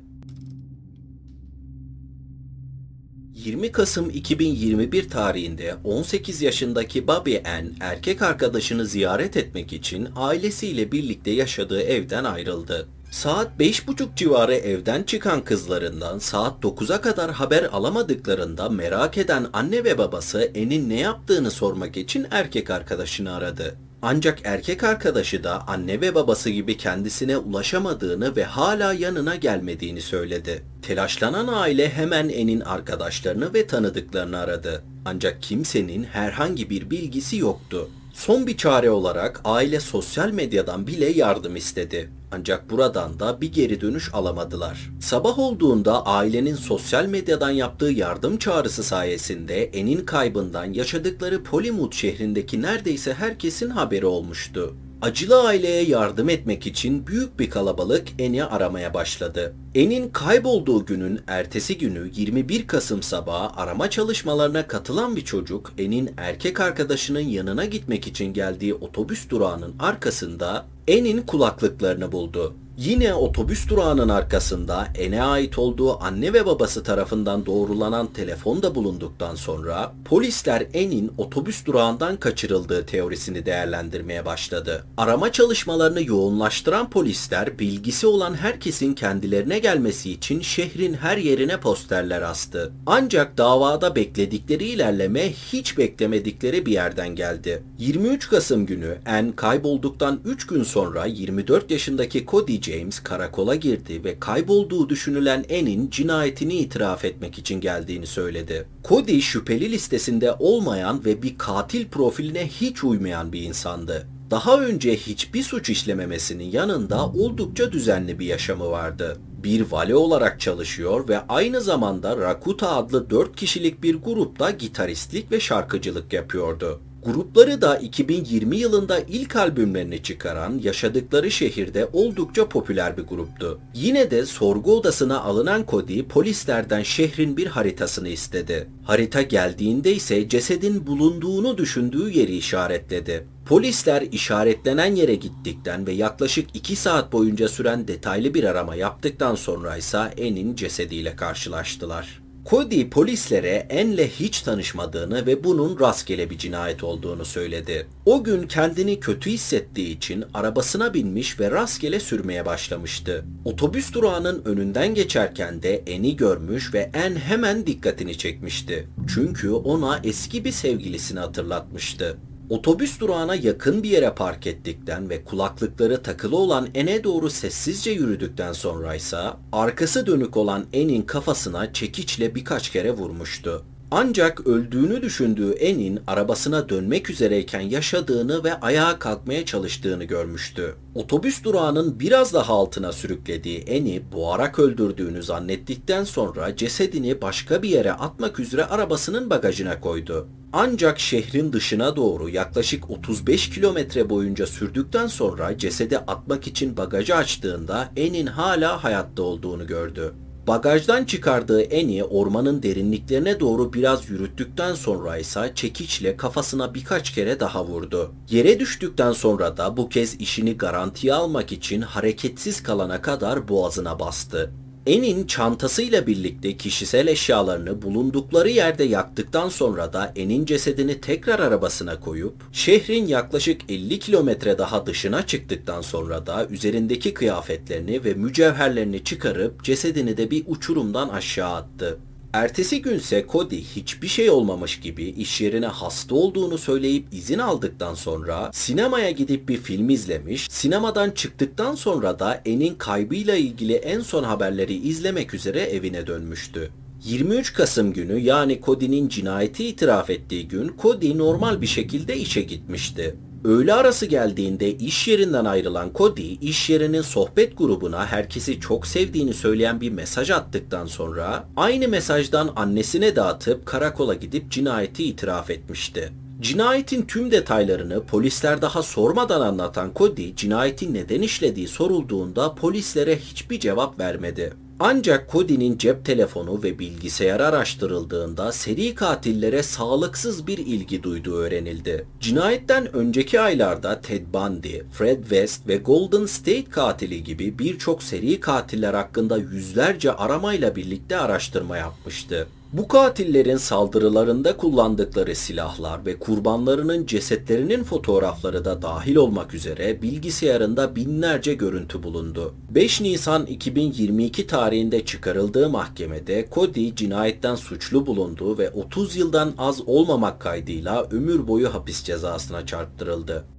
20 3.33 3.71
Kasım 3.71 4.09
2021 4.09 5.09
tarihinde 5.09 5.75
18 5.83 6.41
yaşındaki 6.41 7.07
Bobby 7.07 7.35
Ann 7.37 7.73
erkek 7.79 8.21
arkadaşını 8.21 8.85
ziyaret 8.85 9.37
etmek 9.37 9.73
için 9.73 10.09
ailesiyle 10.15 10.91
birlikte 10.91 11.31
yaşadığı 11.31 11.81
evden 11.81 12.23
ayrıldı. 12.23 12.87
Saat 13.11 13.47
5.30 13.59 14.07
civarı 14.15 14.55
evden 14.55 15.03
çıkan 15.03 15.43
kızlarından 15.43 16.19
saat 16.19 16.63
9'a 16.63 17.01
kadar 17.01 17.31
haber 17.31 17.63
alamadıklarında 17.63 18.69
merak 18.69 19.17
eden 19.17 19.47
anne 19.53 19.83
ve 19.83 19.97
babası 19.97 20.41
En'in 20.41 20.89
ne 20.89 20.99
yaptığını 20.99 21.51
sormak 21.51 21.97
için 21.97 22.27
erkek 22.31 22.69
arkadaşını 22.69 23.35
aradı. 23.35 23.75
Ancak 24.01 24.39
erkek 24.43 24.83
arkadaşı 24.83 25.43
da 25.43 25.67
anne 25.67 26.01
ve 26.01 26.15
babası 26.15 26.49
gibi 26.49 26.77
kendisine 26.77 27.37
ulaşamadığını 27.37 28.35
ve 28.35 28.43
hala 28.43 28.93
yanına 28.93 29.35
gelmediğini 29.35 30.01
söyledi. 30.01 30.63
Telaşlanan 30.81 31.47
aile 31.47 31.89
hemen 31.89 32.29
En'in 32.29 32.59
arkadaşlarını 32.59 33.53
ve 33.53 33.67
tanıdıklarını 33.67 34.37
aradı. 34.37 34.83
Ancak 35.05 35.41
kimsenin 35.41 36.03
herhangi 36.03 36.69
bir 36.69 36.89
bilgisi 36.89 37.37
yoktu. 37.37 37.89
Son 38.17 38.47
bir 38.47 38.57
çare 38.57 38.89
olarak 38.89 39.41
aile 39.45 39.79
sosyal 39.79 40.31
medyadan 40.31 40.87
bile 40.87 41.05
yardım 41.05 41.55
istedi. 41.55 42.09
Ancak 42.31 42.69
buradan 42.69 43.19
da 43.19 43.41
bir 43.41 43.53
geri 43.53 43.81
dönüş 43.81 44.13
alamadılar. 44.13 44.89
Sabah 44.99 45.39
olduğunda 45.39 46.05
ailenin 46.05 46.55
sosyal 46.55 47.05
medyadan 47.05 47.49
yaptığı 47.49 47.91
yardım 47.91 48.37
çağrısı 48.37 48.83
sayesinde 48.83 49.63
En'in 49.63 50.05
kaybından 50.05 50.73
yaşadıkları 50.73 51.43
Polymouth 51.43 51.95
şehrindeki 51.95 52.61
neredeyse 52.61 53.13
herkesin 53.13 53.69
haberi 53.69 54.05
olmuştu. 54.05 54.75
Acılı 55.01 55.43
aileye 55.43 55.83
yardım 55.83 56.29
etmek 56.29 56.67
için 56.67 57.07
büyük 57.07 57.39
bir 57.39 57.49
kalabalık 57.49 58.07
Eni 58.19 58.43
aramaya 58.43 58.93
başladı. 58.93 59.53
En'in 59.75 60.09
kaybolduğu 60.09 60.85
günün 60.85 61.19
ertesi 61.27 61.77
günü 61.77 62.11
21 62.15 62.67
Kasım 62.67 63.03
sabahı 63.03 63.61
arama 63.61 63.89
çalışmalarına 63.89 64.67
katılan 64.67 65.15
bir 65.15 65.25
çocuk 65.25 65.73
En'in 65.77 66.11
erkek 66.17 66.59
arkadaşının 66.59 67.19
yanına 67.19 67.65
gitmek 67.65 68.07
için 68.07 68.33
geldiği 68.33 68.73
otobüs 68.73 69.29
durağının 69.29 69.75
arkasında 69.79 70.65
En'in 70.87 71.21
kulaklıklarını 71.21 72.11
buldu. 72.11 72.53
Yine 72.77 73.13
otobüs 73.13 73.69
durağının 73.69 74.09
arkasında 74.09 74.87
En'e 74.95 75.21
ait 75.21 75.59
olduğu 75.59 76.03
anne 76.03 76.33
ve 76.33 76.45
babası 76.45 76.83
tarafından 76.83 77.45
doğrulanan 77.45 78.07
telefon 78.07 78.63
da 78.63 78.75
bulunduktan 78.75 79.35
sonra 79.35 79.93
polisler 80.05 80.67
En'in 80.73 81.11
otobüs 81.17 81.65
durağından 81.65 82.17
kaçırıldığı 82.17 82.85
teorisini 82.85 83.45
değerlendirmeye 83.45 84.25
başladı. 84.25 84.83
Arama 84.97 85.31
çalışmalarını 85.31 86.03
yoğunlaştıran 86.03 86.89
polisler 86.89 87.59
bilgisi 87.59 88.07
olan 88.07 88.33
herkesin 88.33 88.93
kendilerine 88.93 89.59
gelmesi 89.59 90.11
için 90.11 90.41
şehrin 90.41 90.93
her 90.93 91.17
yerine 91.17 91.59
posterler 91.59 92.21
astı. 92.21 92.71
Ancak 92.85 93.37
davada 93.37 93.95
bekledikleri 93.95 94.65
ilerleme 94.65 95.31
hiç 95.31 95.77
beklemedikleri 95.77 96.65
bir 96.65 96.71
yerden 96.71 97.15
geldi. 97.15 97.63
23 97.79 98.29
Kasım 98.29 98.65
günü 98.65 98.97
En 99.05 99.31
kaybolduktan 99.31 100.19
3 100.25 100.47
gün 100.47 100.63
sonra 100.63 101.05
24 101.05 101.71
yaşındaki 101.71 102.25
Cody 102.25 102.66
James 102.67 102.99
karakola 102.99 103.55
girdi 103.55 104.03
ve 104.03 104.19
kaybolduğu 104.19 104.89
düşünülen 104.89 105.45
Anne'in 105.49 105.89
cinayetini 105.89 106.53
itiraf 106.53 107.05
etmek 107.05 107.37
için 107.37 107.61
geldiğini 107.61 108.07
söyledi. 108.07 108.67
Cody 108.87 109.19
şüpheli 109.19 109.71
listesinde 109.71 110.33
olmayan 110.39 111.05
ve 111.05 111.23
bir 111.23 111.37
katil 111.37 111.87
profiline 111.87 112.47
hiç 112.47 112.83
uymayan 112.83 113.33
bir 113.33 113.41
insandı. 113.41 114.07
Daha 114.31 114.59
önce 114.59 114.95
hiçbir 114.95 115.43
suç 115.43 115.69
işlememesinin 115.69 116.51
yanında 116.51 117.05
oldukça 117.05 117.71
düzenli 117.71 118.19
bir 118.19 118.25
yaşamı 118.25 118.71
vardı. 118.71 119.17
Bir 119.43 119.71
vale 119.71 119.95
olarak 119.95 120.39
çalışıyor 120.39 121.07
ve 121.07 121.19
aynı 121.29 121.61
zamanda 121.61 122.17
Rakuta 122.17 122.75
adlı 122.75 123.09
4 123.09 123.35
kişilik 123.35 123.83
bir 123.83 123.95
grupta 123.95 124.51
gitaristlik 124.51 125.31
ve 125.31 125.39
şarkıcılık 125.39 126.13
yapıyordu. 126.13 126.81
Grupları 127.05 127.61
da 127.61 127.77
2020 127.77 128.57
yılında 128.57 128.99
ilk 128.99 129.35
albümlerini 129.35 130.03
çıkaran 130.03 130.59
yaşadıkları 130.63 131.31
şehirde 131.31 131.89
oldukça 131.93 132.49
popüler 132.49 132.97
bir 132.97 133.03
gruptu. 133.03 133.59
Yine 133.73 134.11
de 134.11 134.25
sorgu 134.25 134.77
odasına 134.77 135.21
alınan 135.21 135.65
Cody 135.67 136.03
polislerden 136.03 136.83
şehrin 136.83 137.37
bir 137.37 137.47
haritasını 137.47 138.09
istedi. 138.09 138.69
Harita 138.83 139.21
geldiğinde 139.21 139.93
ise 139.93 140.29
cesedin 140.29 140.87
bulunduğunu 140.87 141.57
düşündüğü 141.57 142.09
yeri 142.09 142.35
işaretledi. 142.35 143.27
Polisler 143.45 144.01
işaretlenen 144.01 144.95
yere 144.95 145.15
gittikten 145.15 145.87
ve 145.87 145.91
yaklaşık 145.91 146.55
2 146.55 146.75
saat 146.75 147.13
boyunca 147.13 147.47
süren 147.47 147.87
detaylı 147.87 148.33
bir 148.33 148.43
arama 148.43 148.75
yaptıktan 148.75 149.35
sonra 149.35 149.77
ise 149.77 149.99
En'in 150.17 150.55
cesediyle 150.55 151.15
karşılaştılar. 151.15 152.26
Cody 152.49 152.89
polislere 152.89 153.67
En'le 153.69 154.07
hiç 154.07 154.41
tanışmadığını 154.41 155.25
ve 155.25 155.43
bunun 155.43 155.79
rastgele 155.79 156.29
bir 156.29 156.37
cinayet 156.37 156.83
olduğunu 156.83 157.25
söyledi. 157.25 157.87
O 158.05 158.23
gün 158.23 158.47
kendini 158.47 158.99
kötü 158.99 159.29
hissettiği 159.29 159.97
için 159.97 160.25
arabasına 160.33 160.93
binmiş 160.93 161.39
ve 161.39 161.51
rastgele 161.51 161.99
sürmeye 161.99 162.45
başlamıştı. 162.45 163.25
Otobüs 163.45 163.93
durağının 163.93 164.41
önünden 164.45 164.95
geçerken 164.95 165.63
de 165.63 165.83
En'i 165.87 166.15
görmüş 166.15 166.73
ve 166.73 166.91
En 166.93 167.15
hemen 167.15 167.67
dikkatini 167.67 168.17
çekmişti. 168.17 168.87
Çünkü 169.13 169.51
ona 169.51 169.99
eski 170.03 170.45
bir 170.45 170.51
sevgilisini 170.51 171.19
hatırlatmıştı. 171.19 172.17
Otobüs 172.49 172.99
durağına 172.99 173.35
yakın 173.35 173.83
bir 173.83 173.89
yere 173.89 174.13
park 174.13 174.47
ettikten 174.47 175.09
ve 175.09 175.23
kulaklıkları 175.23 176.03
takılı 176.03 176.37
olan 176.37 176.67
En'e 176.75 177.03
doğru 177.03 177.29
sessizce 177.29 177.91
yürüdükten 177.91 178.53
sonra 178.53 178.95
ise 178.95 179.17
arkası 179.51 180.07
dönük 180.07 180.37
olan 180.37 180.65
En'in 180.73 181.01
kafasına 181.01 181.73
çekiçle 181.73 182.35
birkaç 182.35 182.69
kere 182.69 182.91
vurmuştu. 182.91 183.65
Ancak 183.91 184.47
öldüğünü 184.47 185.01
düşündüğü 185.01 185.51
En'in 185.51 185.99
arabasına 186.07 186.69
dönmek 186.69 187.09
üzereyken 187.09 187.61
yaşadığını 187.61 188.43
ve 188.43 188.59
ayağa 188.59 188.99
kalkmaya 188.99 189.45
çalıştığını 189.45 190.03
görmüştü. 190.03 190.75
Otobüs 190.95 191.43
durağının 191.43 191.99
biraz 191.99 192.33
daha 192.33 192.53
altına 192.53 192.91
sürüklediği 192.91 193.59
En'i 193.59 194.01
boğarak 194.11 194.59
öldürdüğünü 194.59 195.23
zannettikten 195.23 196.03
sonra 196.03 196.55
cesedini 196.55 197.21
başka 197.21 197.63
bir 197.63 197.69
yere 197.69 197.91
atmak 197.91 198.39
üzere 198.39 198.65
arabasının 198.65 199.29
bagajına 199.29 199.81
koydu. 199.81 200.27
Ancak 200.53 200.99
şehrin 200.99 201.53
dışına 201.53 201.95
doğru 201.95 202.29
yaklaşık 202.29 202.89
35 202.89 203.49
kilometre 203.49 204.09
boyunca 204.09 204.47
sürdükten 204.47 205.07
sonra 205.07 205.57
cesedi 205.57 205.97
atmak 205.97 206.47
için 206.47 206.77
bagajı 206.77 207.15
açtığında 207.15 207.89
En'in 207.95 208.27
hala 208.27 208.83
hayatta 208.83 209.23
olduğunu 209.23 209.67
gördü. 209.67 210.13
Bagajdan 210.47 211.05
çıkardığı 211.05 211.61
Eni 211.61 212.03
ormanın 212.03 212.63
derinliklerine 212.63 213.39
doğru 213.39 213.73
biraz 213.73 214.09
yürüttükten 214.09 214.73
sonra 214.73 215.17
ise 215.17 215.51
çekiçle 215.55 216.17
kafasına 216.17 216.73
birkaç 216.73 217.11
kere 217.11 217.39
daha 217.39 217.65
vurdu. 217.65 218.11
Yere 218.29 218.59
düştükten 218.59 219.11
sonra 219.11 219.57
da 219.57 219.77
bu 219.77 219.89
kez 219.89 220.21
işini 220.21 220.57
garantiye 220.57 221.13
almak 221.13 221.51
için 221.51 221.81
hareketsiz 221.81 222.63
kalana 222.63 223.01
kadar 223.01 223.47
boğazına 223.47 223.99
bastı. 223.99 224.51
En'in 224.87 225.27
çantasıyla 225.27 226.07
birlikte 226.07 226.57
kişisel 226.57 227.07
eşyalarını 227.07 227.81
bulundukları 227.81 228.49
yerde 228.49 228.83
yaktıktan 228.83 229.49
sonra 229.49 229.93
da 229.93 230.11
En'in 230.15 230.45
cesedini 230.45 231.01
tekrar 231.01 231.39
arabasına 231.39 231.99
koyup 231.99 232.33
şehrin 232.51 233.07
yaklaşık 233.07 233.61
50 233.69 233.99
kilometre 233.99 234.57
daha 234.57 234.85
dışına 234.85 235.27
çıktıktan 235.27 235.81
sonra 235.81 236.25
da 236.25 236.47
üzerindeki 236.47 237.13
kıyafetlerini 237.13 238.03
ve 238.03 238.13
mücevherlerini 238.13 239.03
çıkarıp 239.03 239.63
cesedini 239.63 240.17
de 240.17 240.31
bir 240.31 240.43
uçurumdan 240.47 241.09
aşağı 241.09 241.55
attı. 241.55 241.97
Ertesi 242.33 242.81
günse 242.81 243.25
Cody 243.31 243.61
hiçbir 243.61 244.07
şey 244.07 244.29
olmamış 244.29 244.79
gibi 244.79 245.03
iş 245.03 245.41
yerine 245.41 245.67
hasta 245.67 246.15
olduğunu 246.15 246.57
söyleyip 246.57 247.05
izin 247.11 247.39
aldıktan 247.39 247.93
sonra 247.93 248.49
sinemaya 248.53 249.11
gidip 249.11 249.49
bir 249.49 249.57
film 249.57 249.89
izlemiş, 249.89 250.47
sinemadan 250.51 251.11
çıktıktan 251.11 251.75
sonra 251.75 252.19
da 252.19 252.41
En'in 252.45 252.75
kaybıyla 252.75 253.35
ilgili 253.35 253.73
en 253.73 253.99
son 254.01 254.23
haberleri 254.23 254.73
izlemek 254.73 255.33
üzere 255.33 255.59
evine 255.61 256.07
dönmüştü. 256.07 256.71
23 257.03 257.53
Kasım 257.53 257.93
günü 257.93 258.19
yani 258.19 258.61
Cody'nin 258.65 259.09
cinayeti 259.09 259.67
itiraf 259.67 260.09
ettiği 260.09 260.47
gün 260.47 260.73
Cody 260.81 261.17
normal 261.17 261.61
bir 261.61 261.67
şekilde 261.67 262.17
işe 262.17 262.41
gitmişti. 262.41 263.15
Öğle 263.43 263.73
arası 263.73 264.05
geldiğinde 264.05 264.71
iş 264.71 265.07
yerinden 265.07 265.45
ayrılan 265.45 265.91
Cody, 265.95 266.33
iş 266.41 266.69
yerinin 266.69 267.01
sohbet 267.01 267.57
grubuna 267.57 268.05
herkesi 268.05 268.59
çok 268.59 268.87
sevdiğini 268.87 269.33
söyleyen 269.33 269.81
bir 269.81 269.91
mesaj 269.91 270.29
attıktan 270.29 270.85
sonra 270.85 271.47
aynı 271.55 271.87
mesajdan 271.87 272.53
annesine 272.55 273.15
dağıtıp 273.15 273.65
karakola 273.65 274.13
gidip 274.13 274.51
cinayeti 274.51 275.03
itiraf 275.03 275.49
etmişti. 275.49 276.11
Cinayetin 276.41 277.01
tüm 277.01 277.31
detaylarını 277.31 278.03
polisler 278.05 278.61
daha 278.61 278.83
sormadan 278.83 279.41
anlatan 279.41 279.91
Cody, 279.95 280.35
cinayeti 280.35 280.93
neden 280.93 281.21
işlediği 281.21 281.67
sorulduğunda 281.67 282.55
polislere 282.55 283.19
hiçbir 283.19 283.59
cevap 283.59 283.99
vermedi. 283.99 284.53
Ancak 284.79 285.31
Cody'nin 285.31 285.77
cep 285.77 286.05
telefonu 286.05 286.63
ve 286.63 286.79
bilgisayarı 286.79 287.45
araştırıldığında 287.45 288.51
seri 288.51 288.95
katillere 288.95 289.63
sağlıksız 289.63 290.47
bir 290.47 290.57
ilgi 290.57 291.03
duyduğu 291.03 291.35
öğrenildi. 291.35 292.05
Cinayetten 292.19 292.95
önceki 292.95 293.41
aylarda 293.41 294.01
Ted 294.01 294.25
Bundy, 294.33 294.81
Fred 294.91 295.21
West 295.21 295.67
ve 295.67 295.77
Golden 295.77 296.25
State 296.25 296.65
katili 296.69 297.23
gibi 297.23 297.59
birçok 297.59 298.03
seri 298.03 298.39
katiller 298.39 298.93
hakkında 298.93 299.37
yüzlerce 299.37 300.11
aramayla 300.11 300.75
birlikte 300.75 301.17
araştırma 301.17 301.77
yapmıştı. 301.77 302.47
Bu 302.73 302.87
katillerin 302.87 303.57
saldırılarında 303.57 304.57
kullandıkları 304.57 305.35
silahlar 305.35 306.05
ve 306.05 306.19
kurbanlarının 306.19 307.05
cesetlerinin 307.05 307.83
fotoğrafları 307.83 308.65
da 308.65 308.81
dahil 308.81 309.15
olmak 309.15 309.53
üzere 309.53 310.01
bilgisayarında 310.01 310.95
binlerce 310.95 311.53
görüntü 311.53 312.03
bulundu. 312.03 312.53
5 312.69 313.01
Nisan 313.01 313.45
2022 313.45 314.47
tarihinde 314.47 315.05
çıkarıldığı 315.05 315.69
mahkemede 315.69 316.47
Cody 316.53 316.95
cinayetten 316.95 317.55
suçlu 317.55 318.05
bulundu 318.05 318.57
ve 318.57 318.69
30 318.69 319.15
yıldan 319.15 319.53
az 319.57 319.87
olmamak 319.87 320.39
kaydıyla 320.39 321.03
ömür 321.11 321.47
boyu 321.47 321.73
hapis 321.73 322.03
cezasına 322.03 322.65
çarptırıldı. 322.65 323.56